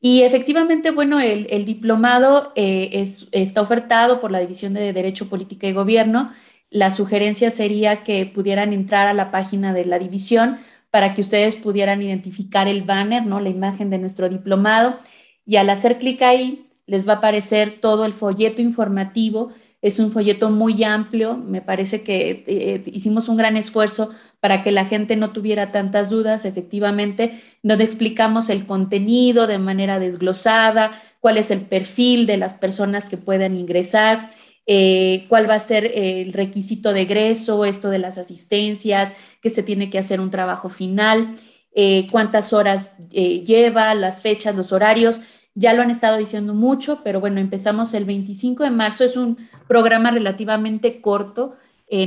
Y 0.00 0.22
efectivamente, 0.22 0.92
bueno, 0.92 1.18
el, 1.18 1.64
diplomado 1.64 2.52
eh, 2.54 2.90
es, 2.92 3.28
está 3.32 3.62
ofertado 3.62 4.20
por 4.20 4.30
la 4.30 4.38
División 4.40 4.74
de 4.74 4.92
Derecho, 4.92 5.28
Política 5.28 5.66
y 5.66 5.72
Gobierno. 5.72 6.30
La 6.70 6.90
sugerencia 6.90 7.50
sería 7.50 8.02
que 8.02 8.26
pudieran 8.26 8.72
entrar 8.72 9.06
a 9.06 9.14
la 9.14 9.30
página 9.30 9.72
de 9.72 9.84
la 9.84 9.98
división 9.98 10.58
para 10.90 11.14
que 11.14 11.20
ustedes 11.20 11.56
pudieran 11.56 12.02
identificar 12.02 12.68
el 12.68 12.82
banner, 12.82 13.26
¿no? 13.26 13.40
La 13.40 13.50
imagen 13.50 13.90
de 13.90 13.98
nuestro 13.98 14.28
diplomado. 14.28 14.98
Y 15.44 15.56
al 15.56 15.70
hacer 15.70 15.98
clic 15.98 16.22
ahí, 16.22 16.66
les 16.86 17.06
va 17.06 17.14
a 17.14 17.16
aparecer 17.16 17.80
todo 17.80 18.04
el 18.04 18.12
folleto 18.12 18.62
informativo. 18.62 19.52
Es 19.82 19.98
un 19.98 20.10
folleto 20.10 20.50
muy 20.50 20.82
amplio. 20.84 21.36
Me 21.36 21.60
parece 21.60 22.02
que 22.02 22.44
eh, 22.46 22.82
hicimos 22.86 23.28
un 23.28 23.36
gran 23.36 23.56
esfuerzo 23.56 24.10
para 24.40 24.62
que 24.62 24.72
la 24.72 24.86
gente 24.86 25.16
no 25.16 25.30
tuviera 25.30 25.70
tantas 25.70 26.08
dudas, 26.08 26.44
efectivamente, 26.44 27.40
donde 27.62 27.84
explicamos 27.84 28.48
el 28.48 28.66
contenido 28.66 29.46
de 29.46 29.58
manera 29.58 29.98
desglosada, 29.98 30.92
cuál 31.20 31.36
es 31.36 31.50
el 31.50 31.60
perfil 31.60 32.26
de 32.26 32.36
las 32.36 32.54
personas 32.54 33.06
que 33.06 33.16
puedan 33.16 33.56
ingresar, 33.56 34.30
eh, 34.66 35.26
cuál 35.28 35.48
va 35.48 35.54
a 35.54 35.60
ser 35.60 35.92
el 35.94 36.32
requisito 36.32 36.92
de 36.92 37.02
egreso, 37.02 37.64
esto 37.64 37.88
de 37.88 38.00
las 38.00 38.18
asistencias, 38.18 39.14
que 39.40 39.48
se 39.48 39.62
tiene 39.62 39.90
que 39.90 39.98
hacer 39.98 40.20
un 40.20 40.30
trabajo 40.30 40.68
final, 40.68 41.36
eh, 41.72 42.08
cuántas 42.10 42.52
horas 42.52 42.92
eh, 43.12 43.44
lleva, 43.44 43.94
las 43.94 44.22
fechas, 44.22 44.56
los 44.56 44.72
horarios. 44.72 45.20
Ya 45.54 45.72
lo 45.72 45.82
han 45.82 45.90
estado 45.90 46.16
diciendo 46.16 46.52
mucho, 46.52 47.00
pero 47.04 47.20
bueno, 47.20 47.40
empezamos 47.40 47.94
el 47.94 48.04
25 48.04 48.64
de 48.64 48.70
marzo. 48.70 49.04
Es 49.04 49.16
un 49.16 49.38
programa 49.68 50.10
relativamente 50.10 51.00
corto. 51.00 51.54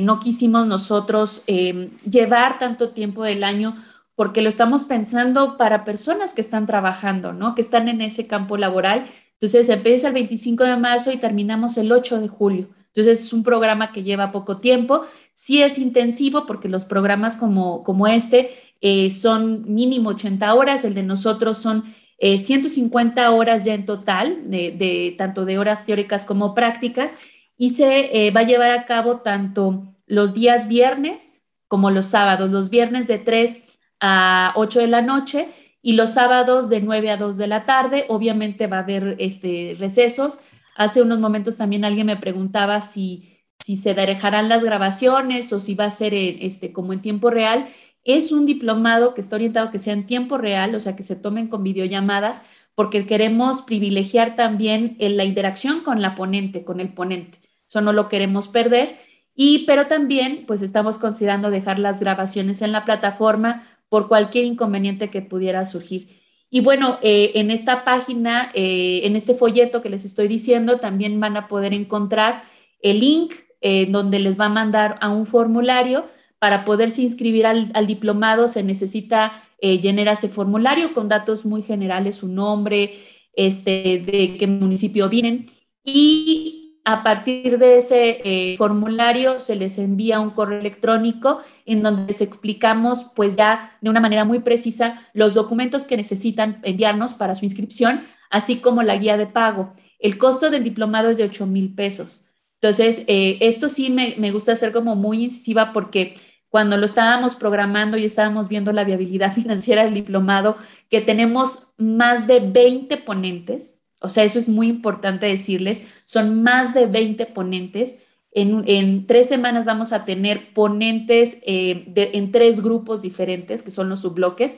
no 0.02 0.20
quisimos 0.20 0.68
nosotros 0.68 1.42
llevar 1.48 2.60
tanto 2.60 2.90
tiempo 2.90 3.24
del 3.24 3.44
año 3.46 3.76
porque 4.16 4.42
lo 4.42 4.50
estamos 4.50 4.84
pensando 4.84 5.56
para 5.58 5.86
personas 5.86 6.34
que 6.34 6.42
están 6.42 6.66
trabajando, 6.66 7.32
¿no? 7.32 7.56
Que 7.56 7.62
están 7.62 7.88
en 7.88 8.02
ese 8.02 8.28
campo 8.28 8.58
laboral 8.58 9.06
entonces 9.42 9.70
empieza 9.70 10.10
el 10.10 10.14
25 10.16 10.66
de 10.66 10.76
marzo 10.76 11.14
y 11.14 11.18
terminamos 11.18 11.78
el 11.78 11.90
8 11.94 12.20
de 12.20 12.28
julio. 12.28 12.68
Entonces 12.88 13.24
es 13.24 13.32
un 13.32 13.42
programa 13.42 13.94
que 13.94 14.04
lleva 14.04 14.34
poco 14.34 14.58
tiempo. 14.58 15.04
Sí 15.34 15.64
es 15.64 15.78
intensivo 15.78 16.46
porque 16.46 16.68
los 16.68 16.84
programas 16.84 17.38
como, 17.38 17.84
como 17.86 18.06
este 18.08 18.50
eh, 18.82 19.10
son 19.12 19.74
mínimo 19.74 20.10
80 20.10 20.54
horas, 20.54 20.84
el 20.84 20.94
de 20.94 21.04
nosotros 21.04 21.58
son 21.58 21.86
150 22.20 23.24
eh, 23.24 23.28
horas 23.30 23.64
ya 23.64 23.74
en 23.76 23.86
total, 23.86 24.50
de, 24.52 25.16
tanto 25.18 25.46
de 25.46 25.58
horas 25.58 25.86
teóricas 25.86 26.26
como 26.26 26.54
prácticas, 26.54 27.16
y 27.56 27.70
se 27.70 28.28
eh, 28.28 28.32
va 28.32 28.42
a 28.42 28.46
llevar 28.46 28.72
a 28.72 28.86
cabo 28.86 29.20
tanto 29.20 29.96
los 30.06 30.34
días 30.34 30.68
viernes 30.68 31.32
como 31.70 31.92
los 31.92 32.08
sábados, 32.08 32.52
los 32.52 32.70
viernes 32.70 33.08
de 33.08 33.20
3 33.20 33.64
a 34.02 34.52
8 34.58 34.80
de 34.80 34.88
la 34.88 35.02
noche 35.02 35.48
y 35.82 35.94
los 35.94 36.14
sábados 36.14 36.70
de 36.70 36.82
9 36.82 37.12
a 37.12 37.18
2 37.18 37.38
de 37.38 37.48
la 37.48 37.66
tarde, 37.66 38.06
obviamente 38.10 38.68
va 38.68 38.78
a 38.78 38.82
haber 38.82 39.16
este, 39.20 39.76
recesos. 39.80 40.40
Hace 40.76 41.02
unos 41.02 41.20
momentos 41.20 41.58
también 41.58 41.86
alguien 41.86 42.08
me 42.08 42.18
preguntaba 42.18 42.82
si, 42.82 43.40
si 43.60 43.78
se 43.78 43.94
dejarán 43.94 44.50
las 44.50 44.64
grabaciones 44.64 45.52
o 45.54 45.60
si 45.60 45.76
va 45.76 45.86
a 45.86 45.92
ser 45.92 46.14
este, 46.14 46.74
como 46.74 46.94
en 46.94 47.02
tiempo 47.02 47.30
real. 47.30 47.68
Es 48.04 48.32
un 48.32 48.46
diplomado 48.46 49.14
que 49.14 49.22
está 49.22 49.36
orientado 49.36 49.72
que 49.72 49.80
sea 49.80 49.94
en 49.94 50.06
tiempo 50.06 50.38
real, 50.38 50.76
o 50.76 50.80
sea, 50.80 50.96
que 50.96 51.04
se 51.04 51.16
tomen 51.16 51.48
con 51.48 51.64
videollamadas, 51.64 52.42
porque 52.76 53.06
queremos 53.06 53.62
privilegiar 53.62 54.36
también 54.36 54.96
la 55.00 55.26
interacción 55.26 55.82
con 55.82 56.02
la 56.02 56.16
ponente, 56.16 56.64
con 56.64 56.80
el 56.80 56.94
ponente. 56.94 57.40
Eso 57.68 57.82
no 57.82 57.94
lo 57.94 58.10
queremos 58.10 58.48
perder. 58.48 58.98
Y, 59.36 59.66
pero 59.66 59.88
también, 59.88 60.46
pues 60.48 60.62
estamos 60.62 60.98
considerando 60.98 61.50
dejar 61.50 61.80
las 61.80 62.00
grabaciones 62.00 62.62
en 62.62 62.72
la 62.72 62.84
plataforma 62.84 63.64
por 63.90 64.08
cualquier 64.08 64.46
inconveniente 64.46 65.10
que 65.10 65.22
pudiera 65.22 65.66
surgir. 65.66 66.20
Y 66.52 66.62
bueno, 66.62 66.98
eh, 67.02 67.32
en 67.36 67.52
esta 67.52 67.84
página, 67.84 68.52
eh, 68.54 69.02
en 69.04 69.16
este 69.16 69.36
folleto 69.36 69.82
que 69.82 69.90
les 69.90 70.06
estoy 70.06 70.28
diciendo, 70.28 70.80
también 70.80 71.20
van 71.20 71.38
a 71.38 71.48
poder 71.48 71.74
encontrar 71.74 72.44
el 72.82 73.00
link 73.00 73.34
eh, 73.62 73.86
donde 73.88 74.20
les 74.20 74.40
va 74.40 74.46
a 74.46 74.50
mandar 74.50 74.98
a 75.02 75.10
un 75.10 75.26
formulario. 75.26 76.06
Para 76.40 76.64
poderse 76.64 77.02
inscribir 77.02 77.46
al, 77.46 77.86
diplomado 77.86 78.48
se 78.48 78.64
necesita 78.64 79.44
llenar 79.62 80.08
ese 80.08 80.30
formulario 80.30 80.94
con 80.94 81.10
datos 81.10 81.46
muy 81.46 81.62
generales, 81.64 82.16
su 82.16 82.30
nombre, 82.30 82.94
este, 83.34 84.02
de 84.06 84.38
qué 84.40 84.48
municipio 84.48 85.10
vienen. 85.10 85.48
Y 85.84 86.59
a 86.92 87.04
partir 87.04 87.60
de 87.60 87.78
ese 87.78 88.20
eh, 88.24 88.58
formulario 88.58 89.40
se 89.40 89.56
les 89.56 89.78
envía 89.78 90.20
un 90.20 90.32
correo 90.32 90.60
electrónico 90.60 91.42
en 91.68 91.84
donde 91.84 92.08
les 92.08 92.20
explicamos 92.20 93.06
pues 93.16 93.36
ya 93.36 93.78
de 93.82 93.92
una 93.92 94.00
manera 94.00 94.26
muy 94.26 94.40
precisa 94.40 95.00
los 95.14 95.36
documentos 95.36 95.86
que 95.86 95.98
necesitan 95.98 96.60
enviarnos 96.64 97.14
para 97.14 97.36
su 97.36 97.46
inscripción, 97.46 98.02
así 98.32 98.58
como 98.58 98.82
la 98.82 98.96
guía 98.98 99.18
de 99.18 99.28
pago. 99.28 99.74
El 100.00 100.18
costo 100.18 100.50
del 100.50 100.64
diplomado 100.64 101.12
es 101.12 101.18
de 101.18 101.26
8 101.26 101.46
mil 101.46 101.76
pesos. 101.76 102.26
Entonces, 102.60 103.04
eh, 103.06 103.38
esto 103.42 103.70
sí 103.70 103.92
me, 103.92 104.16
me 104.18 104.32
gusta 104.32 104.56
ser 104.56 104.72
como 104.72 104.96
muy 104.96 105.24
incisiva 105.24 105.72
porque 105.72 106.16
cuando 106.50 106.76
lo 106.76 106.86
estábamos 106.86 107.36
programando 107.36 107.98
y 107.98 108.06
estábamos 108.06 108.48
viendo 108.48 108.74
la 108.74 108.84
viabilidad 108.84 109.34
financiera 109.36 109.84
del 109.84 109.94
diplomado, 109.94 110.58
que 110.90 111.02
tenemos 111.02 111.72
más 111.78 112.26
de 112.26 112.40
20 112.40 112.98
ponentes, 112.98 113.79
o 114.02 114.10
sea, 114.10 114.24
eso 114.24 114.40
es 114.40 114.50
muy 114.50 114.68
importante 114.68 115.26
decirles, 115.26 115.86
son 116.06 116.42
más 116.42 116.74
de 116.74 116.86
20 116.86 117.26
ponentes. 117.28 117.96
En, 118.32 119.08
tres 119.08 119.28
semanas 119.28 119.66
vamos 119.66 119.92
a 119.92 120.06
tener 120.06 120.54
ponentes 120.54 121.38
eh, 121.42 121.92
en 121.96 122.32
tres 122.32 122.62
grupos 122.62 123.02
diferentes, 123.02 123.64
que 123.64 123.72
son 123.72 123.90
los 123.90 124.02
subbloques. 124.02 124.58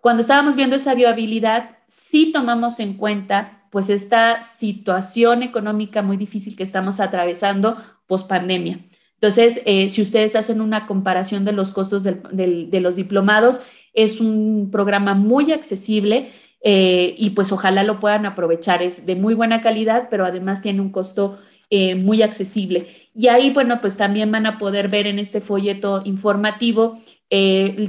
Cuando 0.00 0.20
estábamos 0.20 0.54
viendo 0.54 0.76
esa 0.76 0.94
viabilidad, 0.94 1.78
sí 1.88 2.30
tomamos 2.32 2.78
en 2.78 2.94
cuenta 2.94 3.66
pues 3.70 3.90
esta 3.90 4.42
situación 4.42 5.42
económica 5.42 6.02
muy 6.02 6.16
difícil 6.16 6.56
que 6.56 6.62
estamos 6.62 7.00
atravesando 7.00 7.76
post 8.06 8.28
pandemia. 8.28 8.78
Entonces, 9.14 9.62
eh, 9.64 9.88
si 9.88 10.02
ustedes 10.02 10.36
hacen 10.36 10.60
una 10.60 10.86
comparación 10.86 11.44
de 11.44 11.52
los 11.52 11.72
costos 11.72 12.04
de 12.04 12.80
los 12.80 12.96
diplomados, 12.96 13.60
es 13.94 14.20
un 14.20 14.68
programa 14.70 15.14
muy 15.14 15.50
accesible 15.52 16.30
eh, 16.68 17.14
y 17.16 17.30
pues 17.30 17.52
ojalá 17.52 17.84
lo 17.84 18.00
puedan 18.00 18.26
aprovechar. 18.26 18.82
Es 18.82 19.06
de 19.06 19.14
muy 19.14 19.34
buena 19.34 19.60
calidad, 19.60 20.08
pero 20.10 20.26
además 20.26 20.62
tiene 20.62 20.80
un 20.80 20.90
costo 20.90 21.38
eh, 21.70 21.94
muy 21.94 22.22
accesible. 22.22 22.88
Y 23.14 23.28
ahí, 23.28 23.52
bueno, 23.52 23.80
pues 23.80 23.96
también 23.96 24.32
van 24.32 24.46
a 24.46 24.58
poder 24.58 24.88
ver 24.88 25.06
en 25.06 25.20
este 25.20 25.40
folleto 25.40 26.02
informativo 26.04 27.00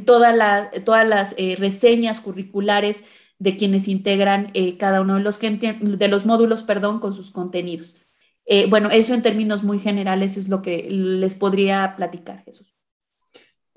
todas 0.06 0.36
las 0.36 1.36
reseñas 1.60 2.22
curriculares 2.22 3.04
de 3.40 3.56
quienes 3.56 3.88
integran 3.88 4.52
cada 4.80 5.02
uno 5.02 5.16
de 5.16 5.22
los, 5.22 5.40
de 5.40 6.08
los 6.08 6.26
módulos, 6.26 6.64
perdón, 6.64 7.00
con 7.00 7.14
sus 7.14 7.32
contenidos. 7.32 7.98
Eh, 8.50 8.66
bueno, 8.70 8.90
eso 8.90 9.14
en 9.14 9.22
términos 9.22 9.64
muy 9.64 9.78
generales 9.78 10.38
es 10.38 10.48
lo 10.48 10.62
que 10.62 10.88
les 10.90 11.36
podría 11.36 11.96
platicar, 11.98 12.44
Jesús. 12.46 12.77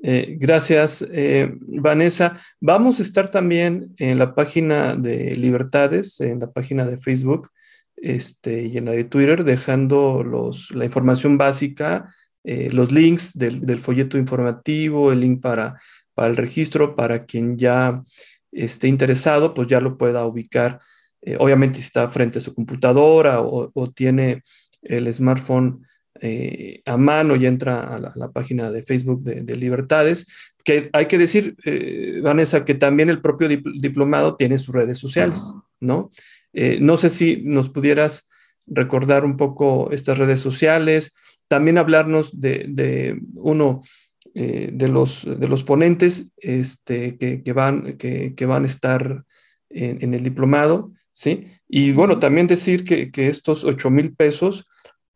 Eh, 0.02 0.36
gracias, 0.38 1.04
eh, 1.12 1.52
Vanessa. 1.60 2.38
Vamos 2.60 2.98
a 2.98 3.02
estar 3.02 3.28
también 3.28 3.94
en 3.98 4.18
la 4.18 4.34
página 4.34 4.96
de 4.96 5.36
Libertades, 5.36 6.20
en 6.20 6.40
la 6.40 6.50
página 6.50 6.86
de 6.86 6.96
Facebook 6.98 7.50
este, 7.96 8.62
y 8.62 8.78
en 8.78 8.86
la 8.86 8.92
de 8.92 9.04
Twitter, 9.04 9.44
dejando 9.44 10.24
la 10.70 10.84
información 10.84 11.36
básica, 11.36 12.14
los 12.42 12.90
links 12.90 13.32
del, 13.34 13.78
folleto 13.78 14.16
informativo, 14.16 15.12
el 15.12 15.20
link 15.20 15.42
para, 15.42 15.78
para 16.14 16.28
el 16.28 16.36
registro, 16.38 16.96
para 16.96 17.26
quien 17.26 17.58
ya 17.58 18.02
esté 18.50 18.88
interesado, 18.88 19.52
pues 19.52 19.68
ya 19.68 19.80
lo 19.80 19.98
pueda 19.98 20.24
ubicar 20.24 20.80
eh, 21.22 21.36
obviamente 21.38 21.78
si 21.78 21.84
está 21.84 22.08
frente 22.08 22.38
a 22.38 22.40
su 22.40 22.54
computadora 22.54 23.40
o, 23.42 23.90
tiene 23.90 24.42
el 24.82 25.12
smartphone 25.12 25.84
eh, 26.20 26.82
a 26.86 26.96
mano 26.96 27.36
y 27.36 27.46
entra 27.46 27.94
a 27.94 27.98
la, 27.98 28.30
página 28.32 28.70
de 28.70 28.82
Facebook 28.82 29.22
de, 29.22 29.56
Libertades, 29.56 30.26
que 30.64 30.90
hay 30.92 31.06
que 31.06 31.18
decir, 31.18 31.56
eh, 31.64 32.20
Vanessa, 32.22 32.64
que 32.64 32.74
también 32.74 33.10
el 33.10 33.20
propio 33.20 33.48
diplomado 33.48 34.36
tiene 34.36 34.58
sus 34.58 34.74
redes 34.74 34.98
sociales, 34.98 35.54
¿no? 35.80 36.10
no 36.80 36.96
sé 36.96 37.10
si 37.10 37.42
nos 37.44 37.68
pudieras 37.68 38.26
recordar 38.66 39.24
un 39.24 39.36
poco 39.36 39.90
estas 39.92 40.18
redes 40.18 40.40
sociales, 40.40 41.12
también 41.46 41.78
hablarnos 41.78 42.40
de, 42.40 43.20
uno, 43.34 43.82
de, 44.34 44.88
los, 44.88 45.24
de 45.24 45.48
los 45.48 45.62
ponentes 45.62 46.32
este, 46.38 47.16
que, 47.18 47.52
van, 47.52 47.96
que, 47.96 48.46
van 48.46 48.64
a 48.64 48.66
estar 48.66 49.24
en, 49.68 50.12
el 50.12 50.24
diplomado 50.24 50.92
¿sí? 51.12 51.46
Y 51.68 51.92
bueno, 51.92 52.18
también 52.18 52.46
decir 52.46 52.84
que, 52.84 53.28
estos 53.28 53.64
8 53.64 53.90
mil 53.90 54.14
pesos, 54.14 54.66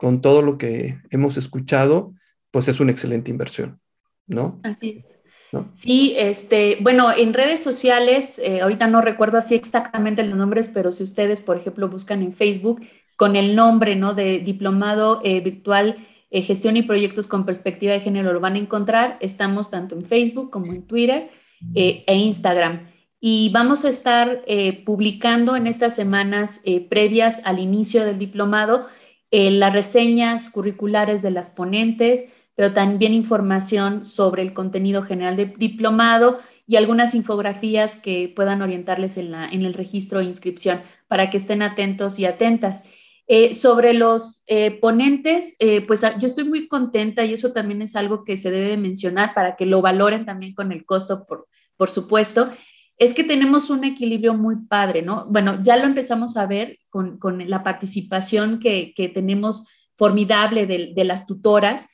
con 0.05 0.21
todo 0.21 0.43
lo 0.43 0.59
que 0.59 0.99
hemos 1.09 1.39
escuchado, 1.39 2.13
pues 2.51 2.69
es 2.69 2.79
una 2.79 2.93
excelente 2.93 3.31
inversión, 3.31 3.81
¿no? 4.27 4.61
Así 4.63 4.99
es. 4.99 5.65
Sí, 5.73 6.13
este, 6.19 6.77
bueno, 6.83 7.11
en 7.11 7.33
redes 7.33 7.63
sociales, 7.63 8.39
eh, 8.39 8.61
ahorita 8.61 8.87
no 8.87 9.01
recuerdo 9.01 9.39
así 9.39 9.55
exactamente 9.55 10.23
los 10.23 10.37
nombres, 10.37 10.69
pero 10.69 10.93
si 10.93 11.05
ustedes, 11.05 11.41
por 11.41 11.57
ejemplo, 11.57 11.89
buscan 11.89 12.23
en 12.23 12.35
Facebook 12.35 12.83
con 13.17 13.35
el 13.35 13.57
nombre, 13.57 13.97
¿no? 13.97 14.13
De 14.13 14.41
Diplomado 14.41 15.23
eh, 15.25 15.41
Virtual 15.41 15.97
eh, 16.31 16.43
Gestión 16.43 16.77
y 16.77 16.83
Proyectos 16.83 17.27
con 17.27 17.47
Perspectiva 17.47 17.95
de 17.95 18.01
Género, 18.01 18.35
lo 18.35 18.41
van 18.41 18.57
a 18.57 18.59
encontrar. 18.59 19.17
Estamos 19.23 19.71
tanto 19.71 19.95
en 19.95 20.05
Facebook 20.05 20.51
como 20.51 20.75
en 20.75 20.83
Twitter 20.83 21.31
e 21.75 22.15
Instagram 22.15 22.89
y 23.27 23.49
vamos 23.55 23.87
a 23.87 23.89
estar 23.89 24.43
eh, 24.47 24.85
publicando 24.85 25.57
en 25.57 25.67
estas 25.67 25.95
semanas 25.95 26.61
eh, 26.65 26.87
previas 26.87 27.41
al 27.45 27.59
inicio 27.59 28.05
del 28.05 28.19
diplomado 28.19 28.87
eh, 29.37 29.51
las 29.51 29.72
reseñas 29.72 30.49
curriculares 30.49 31.20
de 31.20 31.32
las 31.32 31.51
ponentes, 31.51 32.26
pero 32.55 32.72
también 32.72 33.12
información 33.12 34.05
sobre 34.05 34.43
el 34.43 34.55
contenido 34.55 35.03
general 35.03 35.37
del 35.37 35.55
diplomado 35.57 36.39
y 36.68 36.76
algunas 36.76 37.16
infografías 37.16 37.97
que 37.97 38.32
puedan 38.35 38.62
orientarles 38.62 39.16
en, 39.16 39.32
la, 39.32 39.49
en 39.49 39.64
el 39.64 39.74
registro 39.74 40.20
de 40.20 40.26
inscripción 40.26 40.82
para 41.09 41.30
que 41.30 41.39
estén 41.39 41.62
atentos 41.62 42.20
y 42.20 42.26
atentas. 42.26 42.85
sobre 43.53 43.93
los 43.93 44.45
ponentes, 44.80 45.57
pues 45.89 46.05
ah, 46.05 46.16
yo 46.18 46.28
estoy 46.28 46.45
muy 46.45 46.68
contenta 46.68 47.24
y 47.24 47.32
eso 47.32 47.53
también 47.53 47.82
es 47.82 47.97
algo 47.97 48.22
que 48.22 48.37
se 48.37 48.53
debe 48.53 48.76
mencionar 48.76 49.35
para 49.35 49.57
que 49.57 49.66
lo 49.66 49.82
valoren 49.82 50.24
también 50.24 50.55
con 50.55 50.70
el 50.70 50.85
costo, 50.85 51.26
por, 51.26 51.49
por 51.76 51.91
supuesto 51.91 52.47
es 52.97 53.14
que 53.14 53.24
tenemos 53.24 53.70
un 53.70 53.84
equilibrio 53.84 54.34
muy 54.34 54.57
padre, 54.68 55.03
¿no? 55.03 55.26
Bueno, 55.28 55.61
ya 55.62 55.76
lo 55.76 55.84
empezamos 55.84 56.36
a 56.36 56.47
ver 56.47 56.78
con, 56.90 57.18
la 57.49 57.62
participación 57.62 58.61
que, 58.61 58.95
tenemos 59.12 59.66
formidable 59.97 60.66
de, 60.66 61.05
las 61.05 61.26
tutoras, 61.26 61.86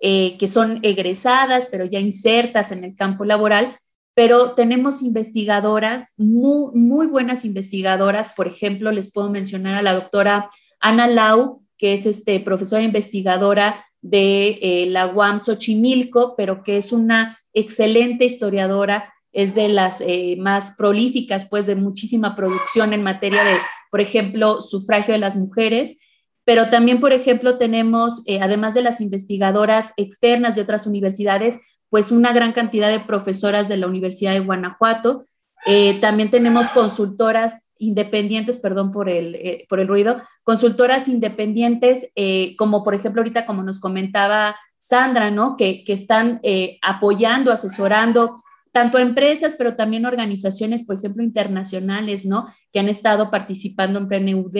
eh, 0.00 0.36
que 0.38 0.48
son 0.48 0.78
egresadas, 0.82 1.68
pero 1.70 1.84
ya 1.84 2.00
insertas 2.00 2.72
en 2.72 2.84
el 2.84 2.94
campo 2.96 3.24
laboral, 3.24 3.76
pero 4.14 4.52
tenemos 4.52 5.02
investigadoras, 5.02 6.14
muy, 6.16 6.72
muy 6.74 7.06
buenas 7.06 7.44
investigadoras, 7.44 8.30
por 8.30 8.48
ejemplo, 8.48 8.90
les 8.90 9.12
puedo 9.12 9.30
mencionar 9.30 9.74
a 9.74 9.82
la 9.82 9.94
doctora 9.94 10.50
Ana 10.80 11.06
Lau, 11.06 11.62
que 11.76 11.92
es 11.92 12.04
este, 12.04 12.40
profesora 12.40 12.82
investigadora 12.82 13.84
de 14.00 14.58
eh, 14.60 14.86
la 14.86 15.06
UAM 15.06 15.38
Xochimilco, 15.38 16.34
pero 16.36 16.64
que 16.64 16.78
es 16.78 16.92
una 16.92 17.38
excelente 17.52 18.24
historiadora 18.24 19.12
es 19.38 19.54
de 19.54 19.68
las 19.68 20.00
eh, 20.00 20.36
más 20.40 20.72
prolíficas, 20.76 21.44
pues 21.48 21.64
de 21.64 21.76
muchísima 21.76 22.34
producción 22.34 22.92
en 22.92 23.04
materia 23.04 23.44
de, 23.44 23.58
por 23.88 24.00
ejemplo, 24.00 24.60
sufragio 24.60 25.14
de 25.14 25.20
las 25.20 25.36
mujeres, 25.36 25.96
pero 26.44 26.70
también, 26.70 26.98
por 26.98 27.12
ejemplo, 27.12 27.56
tenemos, 27.56 28.24
eh, 28.26 28.40
además 28.42 28.74
de 28.74 28.82
las 28.82 29.00
investigadoras 29.00 29.92
externas 29.96 30.56
de 30.56 30.62
otras 30.62 30.88
universidades, 30.88 31.56
pues 31.88 32.10
una 32.10 32.32
gran 32.32 32.52
cantidad 32.52 32.88
de 32.88 32.98
profesoras 32.98 33.68
de 33.68 33.76
la 33.76 33.86
Universidad 33.86 34.32
de 34.32 34.40
Guanajuato. 34.40 35.22
Eh, 35.66 36.00
también 36.00 36.32
tenemos 36.32 36.66
consultoras 36.70 37.70
independientes, 37.78 38.56
perdón 38.56 38.90
por 38.90 39.08
el, 39.08 39.64
por 39.68 39.78
el 39.78 39.86
ruido, 39.86 40.16
consultoras 40.42 41.06
independientes, 41.06 42.12
como 42.56 42.82
por 42.82 42.96
ejemplo 42.96 43.20
ahorita 43.20 43.46
como 43.46 43.62
nos 43.62 43.78
comentaba 43.78 44.56
Sandra, 44.78 45.30
¿no? 45.30 45.56
Que, 45.56 45.84
que 45.84 45.92
están 45.92 46.40
apoyando, 46.82 47.52
asesorando 47.52 48.38
tanto 48.78 48.98
empresas, 48.98 49.56
pero 49.58 49.74
también 49.74 50.06
organizaciones, 50.06 50.84
por 50.84 50.98
ejemplo, 50.98 51.24
internacionales, 51.24 52.24
¿no? 52.26 52.46
Que 52.72 52.78
han 52.78 52.88
estado 52.88 53.28
participando 53.28 53.98
en 53.98 54.06
PNUD, 54.06 54.56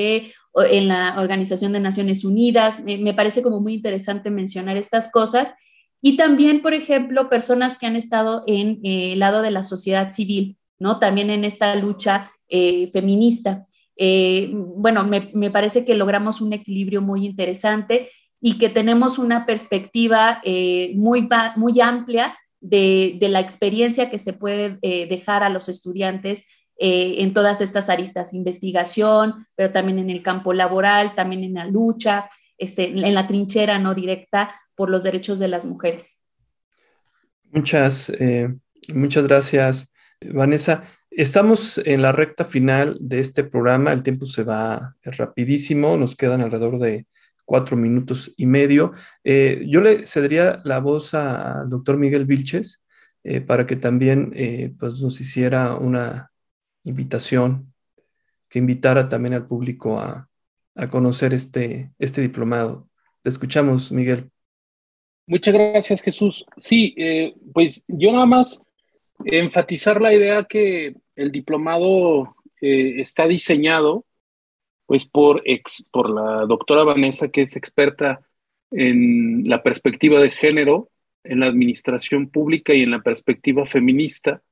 en 0.68 0.88
la 0.88 1.14
Organización 1.20 1.72
de 1.72 1.78
Naciones 1.78 2.24
Unidas. 2.24 2.80
Me, 2.82 3.14
parece 3.14 3.42
como 3.42 3.60
muy 3.60 3.74
interesante 3.74 4.28
mencionar 4.30 4.76
estas 4.76 5.08
cosas. 5.12 5.54
Y 6.02 6.16
también, 6.16 6.62
por 6.62 6.74
ejemplo, 6.74 7.30
personas 7.30 7.78
que 7.78 7.86
han 7.86 7.94
estado 7.94 8.42
en 8.48 8.80
eh, 8.82 9.12
el 9.12 9.20
lado 9.20 9.40
de 9.40 9.52
la 9.52 9.62
sociedad 9.62 10.10
civil, 10.10 10.56
¿no? 10.80 10.98
También 10.98 11.30
en 11.30 11.44
esta 11.44 11.76
lucha 11.76 12.32
eh, 12.48 12.90
feminista. 12.92 13.66
Eh, 13.94 14.50
bueno, 14.52 15.04
me, 15.04 15.30
me, 15.32 15.52
parece 15.52 15.84
que 15.84 15.94
logramos 15.94 16.40
un 16.40 16.52
equilibrio 16.52 17.02
muy 17.02 17.24
interesante 17.24 18.08
y 18.40 18.58
que 18.58 18.68
tenemos 18.68 19.16
una 19.16 19.46
perspectiva 19.46 20.42
muy, 20.96 21.28
muy 21.54 21.80
amplia 21.80 22.36
de, 22.60 23.18
la 23.20 23.40
experiencia 23.40 24.10
que 24.10 24.18
se 24.18 24.32
puede 24.32 24.78
eh, 24.82 25.06
dejar 25.08 25.42
a 25.42 25.50
los 25.50 25.68
estudiantes 25.68 26.46
eh, 26.78 27.16
en 27.18 27.34
todas 27.34 27.60
estas 27.60 27.88
aristas, 27.88 28.34
investigación, 28.34 29.46
pero 29.56 29.72
también 29.72 29.98
en 29.98 30.10
el 30.10 30.22
campo 30.22 30.52
laboral, 30.52 31.14
también 31.16 31.42
en 31.42 31.54
la 31.54 31.66
lucha, 31.66 32.28
este, 32.56 32.84
en 32.84 33.14
la 33.14 33.26
trinchera 33.26 33.78
no 33.78 33.94
directa 33.94 34.54
por 34.76 34.88
los 34.88 35.02
derechos 35.02 35.40
de 35.40 35.48
las 35.48 35.64
mujeres. 35.64 36.18
Muchas, 37.50 38.10
eh, 38.10 38.54
muchas 38.94 39.26
gracias, 39.26 39.90
Vanessa. 40.20 40.84
Estamos 41.10 41.78
en 41.78 42.02
la 42.02 42.12
recta 42.12 42.44
final 42.44 42.96
de 43.00 43.18
este 43.18 43.42
programa, 43.42 43.92
el 43.92 44.04
tiempo 44.04 44.26
se 44.26 44.44
va 44.44 44.94
rapidísimo, 45.02 45.96
nos 45.96 46.14
quedan 46.14 46.42
alrededor 46.42 46.78
de 46.78 47.07
cuatro 47.48 47.78
minutos 47.78 48.34
y 48.36 48.44
medio. 48.44 48.92
Eh, 49.24 49.64
yo 49.66 49.80
le 49.80 50.06
cedería 50.06 50.60
la 50.64 50.80
voz 50.80 51.14
al 51.14 51.66
doctor 51.70 51.96
Miguel 51.96 52.26
Vilches 52.26 52.84
eh, 53.24 53.40
para 53.40 53.66
que 53.66 53.74
también 53.74 54.34
eh, 54.36 54.74
pues 54.78 55.00
nos 55.00 55.18
hiciera 55.18 55.74
una 55.76 56.30
invitación, 56.84 57.72
que 58.50 58.58
invitara 58.58 59.08
también 59.08 59.32
al 59.32 59.46
público 59.46 59.98
a, 59.98 60.28
conocer 60.90 61.32
este, 61.32 61.90
este 61.98 62.20
diplomado. 62.20 62.88
Te 63.22 63.30
escuchamos, 63.30 63.90
Miguel. 63.90 64.30
Muchas 65.26 65.54
gracias, 65.54 66.02
Jesús. 66.02 66.44
Sí, 66.56 66.94
pues 67.52 67.82
yo 67.88 68.12
nada 68.12 68.26
más 68.26 68.62
enfatizar 69.24 70.00
la 70.00 70.12
idea 70.12 70.44
que 70.44 70.94
el 71.16 71.32
diplomado 71.32 72.36
está 72.60 73.26
diseñado 73.26 74.04
pues 74.88 75.06
por, 75.06 75.42
ex, 75.44 75.86
por 75.92 76.08
la 76.08 76.46
doctora 76.46 76.82
Vanessa, 76.82 77.28
que 77.28 77.42
es 77.42 77.56
experta 77.56 78.22
en 78.70 79.46
la 79.46 79.62
perspectiva 79.62 80.18
de 80.18 80.30
género, 80.30 80.88
en 81.24 81.40
la 81.40 81.46
administración 81.46 82.30
pública 82.30 82.72
y 82.72 82.84
en 82.84 82.92
la 82.92 83.02
perspectiva 83.02 83.66
feminista. 83.66 84.42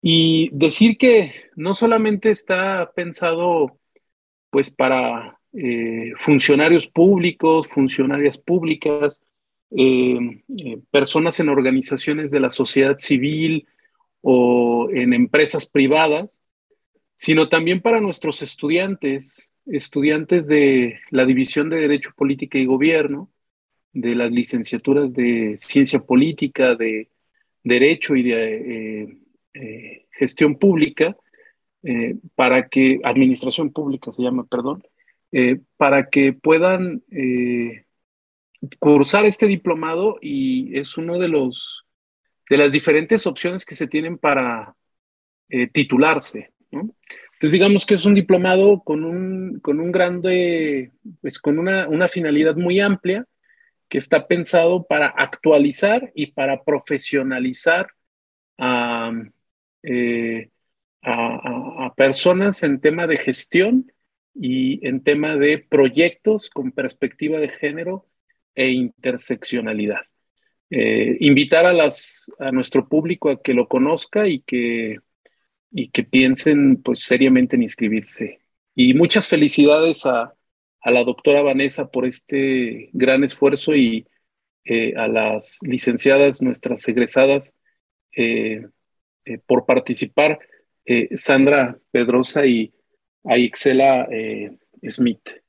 Y 0.00 0.48
decir 0.54 0.96
que 0.96 1.34
no 1.54 1.74
solamente 1.74 2.30
está 2.30 2.92
pensado 2.96 3.78
pues 4.48 4.70
para 4.74 5.38
eh, 5.52 6.12
funcionarios 6.18 6.88
públicos, 6.88 7.68
funcionarias 7.68 8.38
públicas, 8.38 9.20
eh, 9.70 10.42
eh, 10.64 10.78
personas 10.90 11.38
en 11.40 11.50
organizaciones 11.50 12.30
de 12.30 12.40
la 12.40 12.48
sociedad 12.48 12.96
civil 12.98 13.68
o 14.22 14.88
en 14.94 15.12
empresas 15.12 15.68
privadas, 15.68 16.41
sino 17.14 17.48
también 17.48 17.80
para 17.80 18.00
nuestros 18.00 18.42
estudiantes, 18.42 19.54
estudiantes 19.66 20.48
de 20.48 21.00
la 21.10 21.24
División 21.24 21.70
de 21.70 21.76
Derecho, 21.76 22.10
Política 22.16 22.58
y 22.58 22.66
Gobierno, 22.66 23.30
de 23.92 24.14
las 24.14 24.30
licenciaturas 24.30 25.12
de 25.12 25.54
Ciencia 25.56 26.00
Política, 26.00 26.74
de 26.74 27.10
Derecho 27.62 28.16
y 28.16 28.22
de 28.22 29.18
Gestión 30.10 30.56
Pública, 30.56 31.16
para 32.34 32.68
que, 32.68 33.00
Administración 33.04 33.70
Pública 33.70 34.12
se 34.12 34.22
llama, 34.22 34.44
perdón, 34.44 34.82
para 35.76 36.08
que 36.08 36.32
puedan 36.32 37.02
cursar 38.78 39.24
este 39.26 39.46
diplomado 39.46 40.18
y 40.20 40.78
es 40.78 40.96
uno 40.96 41.18
de 41.18 41.28
los 41.28 41.84
de 42.48 42.58
las 42.58 42.70
diferentes 42.70 43.26
opciones 43.26 43.64
que 43.64 43.74
se 43.74 43.86
tienen 43.86 44.18
para 44.18 44.76
eh, 45.48 45.68
Entonces, 46.72 47.52
digamos 47.52 47.84
que 47.84 47.94
es 47.94 48.04
un 48.06 48.14
diplomado 48.14 48.80
con 48.80 49.04
un, 49.04 49.60
con 49.60 49.80
un 49.80 49.92
grande, 49.92 50.92
pues 51.20 51.38
con 51.38 51.58
una, 51.58 51.88
una 51.88 52.08
finalidad 52.08 52.56
muy 52.56 52.80
amplia 52.80 53.26
que 53.88 53.98
está 53.98 54.26
pensado 54.26 54.84
para 54.86 55.08
actualizar 55.08 56.10
y 56.14 56.28
para 56.28 56.62
profesionalizar 56.64 57.88
a, 58.58 59.12
eh, 59.82 60.50
a, 61.02 61.92
personas 61.96 62.62
en 62.62 62.80
tema 62.80 63.06
de 63.06 63.16
gestión 63.16 63.92
y 64.34 64.86
en 64.86 65.02
tema 65.02 65.36
de 65.36 65.58
proyectos 65.58 66.48
con 66.48 66.72
perspectiva 66.72 67.38
de 67.38 67.48
género 67.48 68.06
e 68.54 68.70
interseccionalidad. 68.70 70.00
Eh, 70.70 71.18
invitar 71.20 71.66
a, 71.66 71.72
las, 71.74 72.32
a 72.38 72.50
nuestro 72.50 72.88
público 72.88 73.28
a 73.28 73.42
que 73.42 73.52
lo 73.52 73.68
conozca 73.68 74.26
y 74.26 74.40
que, 74.40 75.00
y 75.72 75.90
que 75.90 76.04
piensen 76.04 76.82
pues, 76.82 77.00
seriamente 77.00 77.56
en 77.56 77.62
inscribirse. 77.62 78.40
Y 78.74 78.94
muchas 78.94 79.28
felicidades 79.28 80.06
a, 80.06 80.34
a 80.80 80.90
la 80.90 81.04
doctora 81.04 81.42
Vanessa 81.42 81.90
por 81.90 82.06
este 82.06 82.90
gran 82.92 83.24
esfuerzo 83.24 83.74
y 83.74 84.06
eh, 84.64 84.94
a 84.96 85.08
las 85.08 85.58
licenciadas, 85.62 86.42
nuestras 86.42 86.86
egresadas, 86.88 87.54
eh, 88.16 88.66
por 89.46 89.66
participar, 89.66 90.38
Sandra 91.14 91.78
Pedrosa 91.92 92.44
y 92.44 92.74
a 93.24 93.38
Ixela 93.38 94.08
Smith. 94.90 95.42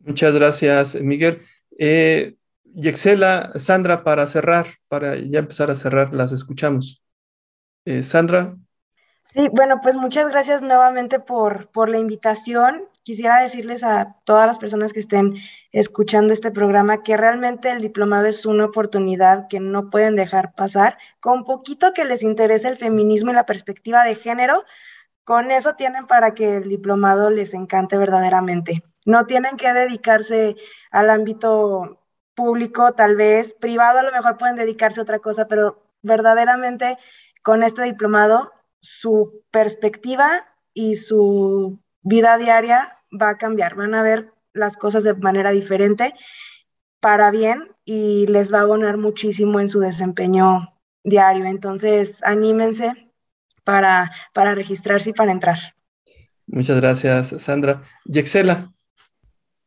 Muchas 0.00 0.34
gracias, 0.34 1.00
Miguel. 1.00 1.42
Eh, 1.78 2.34
Yexela, 2.64 3.52
Sandra, 3.56 4.02
para 4.02 4.26
cerrar, 4.26 4.66
para 4.88 5.16
ya 5.16 5.40
empezar 5.40 5.70
a 5.70 5.74
cerrar, 5.74 6.14
las 6.14 6.32
escuchamos. 6.32 7.02
Eh, 7.84 8.02
Sandra. 8.02 8.56
Sí, 9.32 9.48
bueno, 9.52 9.80
pues 9.80 9.96
muchas 9.96 10.28
gracias 10.28 10.60
nuevamente 10.60 11.20
por, 11.20 11.68
por 11.68 11.88
la 11.88 11.98
invitación. 11.98 12.88
Quisiera 13.04 13.40
decirles 13.40 13.84
a 13.84 14.16
todas 14.24 14.46
las 14.46 14.58
personas 14.58 14.92
que 14.92 14.98
estén 14.98 15.36
escuchando 15.70 16.32
este 16.32 16.50
programa 16.50 17.04
que 17.04 17.16
realmente 17.16 17.70
el 17.70 17.80
diplomado 17.80 18.26
es 18.26 18.44
una 18.44 18.64
oportunidad 18.64 19.46
que 19.48 19.60
no 19.60 19.88
pueden 19.88 20.16
dejar 20.16 20.54
pasar. 20.54 20.98
Con 21.20 21.44
poquito 21.44 21.92
que 21.92 22.04
les 22.04 22.24
interese 22.24 22.66
el 22.68 22.76
feminismo 22.76 23.30
y 23.30 23.34
la 23.34 23.46
perspectiva 23.46 24.02
de 24.04 24.16
género, 24.16 24.64
con 25.22 25.52
eso 25.52 25.74
tienen 25.76 26.06
para 26.06 26.34
que 26.34 26.56
el 26.56 26.68
diplomado 26.68 27.30
les 27.30 27.54
encante 27.54 27.96
verdaderamente. 27.96 28.82
No 29.04 29.26
tienen 29.26 29.56
que 29.56 29.72
dedicarse 29.72 30.56
al 30.90 31.08
ámbito 31.08 32.00
público, 32.34 32.92
tal 32.94 33.14
vez 33.14 33.52
privado, 33.52 34.00
a 34.00 34.02
lo 34.02 34.12
mejor 34.12 34.38
pueden 34.38 34.56
dedicarse 34.56 34.98
a 35.00 35.04
otra 35.04 35.20
cosa, 35.20 35.46
pero 35.46 35.84
verdaderamente 36.02 36.98
con 37.42 37.62
este 37.62 37.82
diplomado 37.82 38.52
su 38.80 39.42
perspectiva 39.50 40.46
y 40.74 40.96
su 40.96 41.78
vida 42.02 42.38
diaria 42.38 42.98
va 43.10 43.30
a 43.30 43.38
cambiar, 43.38 43.74
van 43.74 43.94
a 43.94 44.02
ver 44.02 44.32
las 44.52 44.76
cosas 44.76 45.04
de 45.04 45.14
manera 45.14 45.50
diferente 45.50 46.14
para 47.00 47.30
bien 47.30 47.72
y 47.84 48.26
les 48.26 48.52
va 48.52 48.58
a 48.58 48.62
abonar 48.62 48.96
muchísimo 48.96 49.60
en 49.60 49.68
su 49.68 49.80
desempeño 49.80 50.74
diario. 51.02 51.46
Entonces, 51.46 52.22
anímense 52.24 53.10
para, 53.64 54.10
para 54.32 54.54
registrarse 54.54 55.10
y 55.10 55.12
para 55.12 55.32
entrar. 55.32 55.58
Muchas 56.46 56.80
gracias, 56.80 57.28
Sandra. 57.42 57.82
Yexela, 58.04 58.72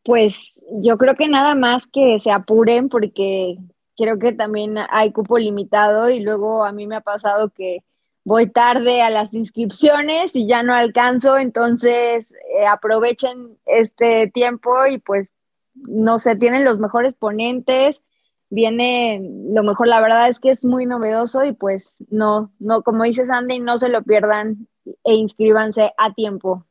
pues 0.03 0.59
yo 0.82 0.97
creo 0.97 1.16
que 1.16 1.28
nada 1.28 1.55
más 1.55 1.88
que 1.88 2.20
se 2.20 2.32
apuren 2.32 2.89
porque 2.89 3.57
creo 3.97 4.20
que 4.20 4.34
también 4.34 4.76
hay 4.89 5.11
cupo 5.11 5.38
limitado 5.38 6.09
y 6.09 6.20
luego 6.20 6.66
a 6.66 6.74
mí 6.74 6.88
me 6.88 6.97
ha 6.97 7.01
pasado 7.01 7.49
que 7.49 7.80
voy 8.24 8.49
tarde 8.49 9.01
a 9.01 9.09
las 9.09 9.34
inscripciones 9.34 10.36
y 10.36 10.47
ya 10.47 10.63
no 10.63 10.74
alcanzo, 10.74 11.38
entonces 11.38 12.34
eh, 12.57 12.65
aprovechen 12.65 13.57
este 13.65 14.28
tiempo 14.28 14.86
y 14.88 14.97
pues 14.99 15.32
no 15.76 16.19
sé, 16.19 16.36
tienen 16.36 16.63
los 16.63 16.80
mejores 16.80 17.15
ponentes, 17.15 18.03
viene 18.49 19.19
lo 19.49 19.63
mejor, 19.63 19.88
la 19.88 19.99
verdad 19.99 20.30
es 20.30 20.39
que 20.39 20.51
es 20.51 20.63
muy 20.63 20.86
novedoso 20.86 21.43
y 21.43 21.53
pues 21.53 22.03
no, 22.09 22.53
no, 22.59 22.84
como 22.84 23.03
dice 23.03 23.26
Sandy, 23.26 23.59
no 23.59 23.78
se 23.78 23.89
lo 23.89 24.03
pierdan 24.03 24.67
e 25.03 25.13
inscríbanse 25.15 25.93
a 25.97 26.13
tiempo. 26.13 26.65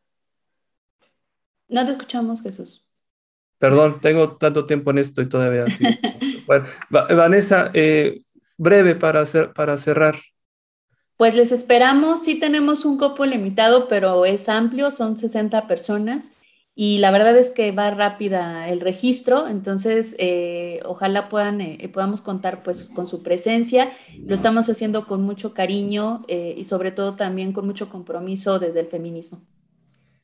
No 1.68 1.84
te 1.84 1.90
escuchamos, 1.90 2.42
Jesús. 2.42 2.84
Perdón, 3.58 3.98
tengo 4.00 4.36
tanto 4.36 4.66
tiempo 4.66 4.90
en 4.90 4.98
esto 4.98 5.22
y 5.22 5.28
todavía 5.28 5.64
así. 5.64 5.84
bueno, 6.46 6.66
Vanessa, 6.90 7.70
eh, 7.74 8.22
breve 8.56 8.94
para, 8.94 9.20
hacer, 9.20 9.52
para 9.52 9.76
cerrar. 9.76 10.16
Pues 11.16 11.34
les 11.34 11.52
esperamos, 11.52 12.22
sí 12.22 12.38
tenemos 12.38 12.84
un 12.84 12.98
copo 12.98 13.26
limitado, 13.26 13.88
pero 13.88 14.24
es 14.24 14.48
amplio, 14.48 14.90
son 14.90 15.18
60 15.18 15.66
personas 15.66 16.30
y 16.74 16.98
la 16.98 17.10
verdad 17.10 17.36
es 17.36 17.50
que 17.50 17.70
va 17.70 17.90
rápida 17.90 18.68
el 18.68 18.80
registro, 18.80 19.46
entonces 19.46 20.16
eh, 20.18 20.80
ojalá 20.84 21.28
puedan, 21.28 21.60
eh, 21.60 21.90
podamos 21.92 22.22
contar 22.22 22.62
pues 22.62 22.84
con 22.84 23.06
su 23.06 23.22
presencia. 23.22 23.92
Lo 24.24 24.34
estamos 24.34 24.68
haciendo 24.68 25.06
con 25.06 25.22
mucho 25.22 25.52
cariño 25.52 26.22
y 26.28 26.64
sobre 26.64 26.90
todo 26.90 27.14
también 27.14 27.52
con 27.52 27.66
mucho 27.66 27.88
compromiso 27.90 28.58
desde 28.58 28.80
el 28.80 28.86
feminismo. 28.86 29.42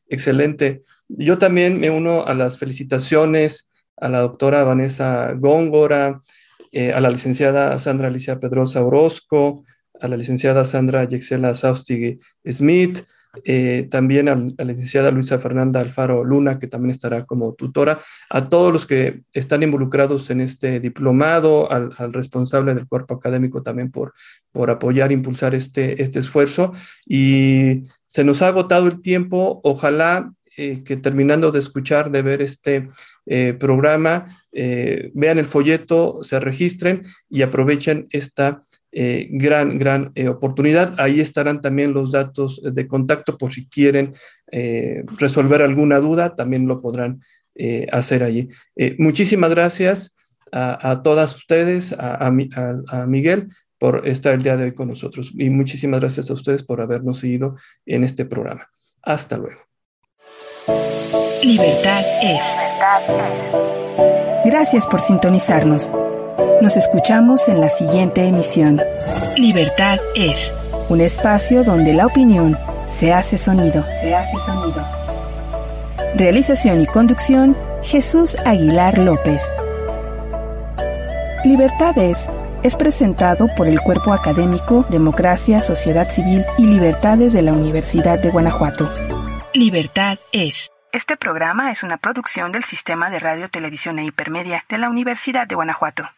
Excelente. 0.09 0.82
Yo 1.09 1.39
también 1.39 1.78
me 1.78 1.91
uno 1.91 2.24
a 2.24 2.34
las 2.34 2.59
felicitaciones 2.59 3.68
a 4.01 4.09
la 4.09 4.20
doctora 4.20 4.64
Vanessa 4.64 5.32
Góngora, 5.32 6.20
eh, 6.72 6.93
a 6.93 7.01
la 7.01 7.11
licenciada 7.11 7.78
Sandra 7.78 8.09
Alicia 8.09 8.41
Pedrosa 8.41 8.84
Orozco, 8.84 9.64
a 10.01 10.09
la 10.09 10.16
licenciada 10.16 10.64
Sandra 10.64 11.09
Yexela 11.09 11.55
Saustig 11.55 12.20
Smith, 12.46 13.05
eh, 13.44 13.86
también 13.90 14.28
a, 14.28 14.34
la 14.34 14.64
licenciada 14.64 15.11
Luisa 15.11 15.38
Fernanda 15.38 15.80
Alfaro 15.80 16.24
Luna, 16.24 16.59
que 16.59 16.66
también 16.66 16.90
estará 16.90 17.24
como 17.24 17.55
tutora, 17.55 18.01
a 18.30 18.49
todos 18.49 18.72
los 18.72 18.86
que 18.86 19.22
están 19.32 19.62
involucrados 19.62 20.30
en 20.30 20.40
este 20.40 20.80
diplomado, 20.80 21.70
al, 21.70 21.92
responsable 22.12 22.74
del 22.74 22.88
cuerpo 22.88 23.14
académico 23.14 23.62
también 23.62 23.90
por, 23.90 24.14
por 24.51 24.70
apoyar, 24.70 25.12
impulsar 25.12 25.55
este, 25.55 26.03
este 26.03 26.18
esfuerzo. 26.18 26.72
Y 27.07 27.82
se 28.07 28.24
nos 28.24 28.42
ha 28.42 28.49
agotado 28.49 28.86
el 28.86 29.03
tiempo, 29.03 29.61
ojalá 29.62 30.32
eh, 30.57 30.82
que 30.82 30.96
terminando 30.96 31.53
de 31.53 31.61
escuchar, 31.61 32.11
de 32.11 32.22
ver 32.22 32.42
este 32.42 32.88
eh, 33.26 33.55
programa, 33.59 34.26
vean 35.14 35.38
el 35.38 35.44
folleto, 35.44 36.18
se 36.22 36.40
registren 36.40 37.03
y 37.30 37.42
aprovechen 37.42 38.09
esta 38.11 38.61
eh, 39.01 39.28
gran, 39.30 39.78
gran 39.78 40.11
eh, 40.16 40.26
oportunidad. 40.26 40.99
Ahí 40.99 41.20
estarán 41.20 41.61
también 41.61 41.92
los 41.92 42.11
datos 42.11 42.61
de 42.64 42.88
contacto 42.88 43.38
por 43.38 43.53
si 43.53 43.68
quieren 43.68 44.12
eh, 44.51 45.05
resolver 45.18 45.62
alguna 45.62 46.01
duda, 46.01 46.34
también 46.34 46.66
lo 46.66 46.80
podrán 46.80 47.20
hacer 47.90 48.22
allí. 48.22 48.49
muchísimas 48.99 49.51
gracias 49.51 50.14
a, 50.53 51.01
todas 51.03 51.34
ustedes, 51.34 51.92
a, 51.92 52.24
a, 52.24 53.07
Miguel 53.07 53.49
por 53.78 54.07
estar 54.07 54.34
el 54.34 54.42
día 54.42 54.57
de 54.57 54.64
hoy 54.66 54.74
con 54.74 54.86
nosotros 54.86 55.32
y 55.36 55.51
muchísimas 55.51 56.01
gracias 56.01 56.30
a 56.30 56.34
ustedes 56.34 56.62
por 56.62 56.80
habernos 56.80 57.18
seguido 57.18 57.57
en 57.84 58.05
este 58.05 58.24
programa. 58.24 58.68
Hasta 59.03 59.38
luego. 59.38 59.61
Libertad 61.42 62.05
es. 62.22 62.44
Gracias 64.44 64.86
por 64.86 65.01
sintonizarnos. 65.01 65.92
Nos 66.61 66.76
escuchamos 66.76 67.49
en 67.49 67.61
la 67.61 67.68
siguiente 67.68 68.24
emisión. 68.24 68.80
Libertad 69.36 69.99
es 70.14 70.53
un 70.89 71.01
espacio 71.01 71.64
donde 71.64 71.93
la 71.95 72.07
opinión 72.07 72.57
se 72.86 73.12
hace 73.12 73.39
sonido. 73.39 73.84
Se 74.01 74.14
hace 74.14 74.39
sonido. 74.39 74.84
Realización 76.16 76.82
y 76.82 76.86
conducción, 76.86 77.57
Jesús 77.82 78.36
Aguilar 78.45 78.99
López. 78.99 79.43
Libertades 81.45 82.28
es 82.62 82.76
presentado 82.76 83.49
por 83.57 83.68
el 83.68 83.80
Cuerpo 83.80 84.12
Académico 84.12 84.84
Democracia, 84.91 85.62
Sociedad 85.62 86.11
Civil 86.11 86.45
y 86.57 86.66
Libertades 86.66 87.32
de 87.32 87.43
la 87.43 87.53
Universidad 87.53 88.20
de 88.20 88.30
Guanajuato. 88.30 88.91
Libertad 89.55 90.18
es. 90.32 90.70
Este 90.91 91.16
programa 91.16 91.70
es 91.70 91.82
una 91.82 91.99
producción 91.99 92.51
del 92.51 92.64
Sistema 92.64 93.11
de 93.11 93.18
Radio, 93.18 93.49
Televisión 93.49 93.99
e 93.99 94.05
Hipermedia 94.05 94.64
de 94.68 94.78
la 94.78 94.89
Universidad 94.89 95.47
de 95.47 95.55
Guanajuato. 95.55 96.09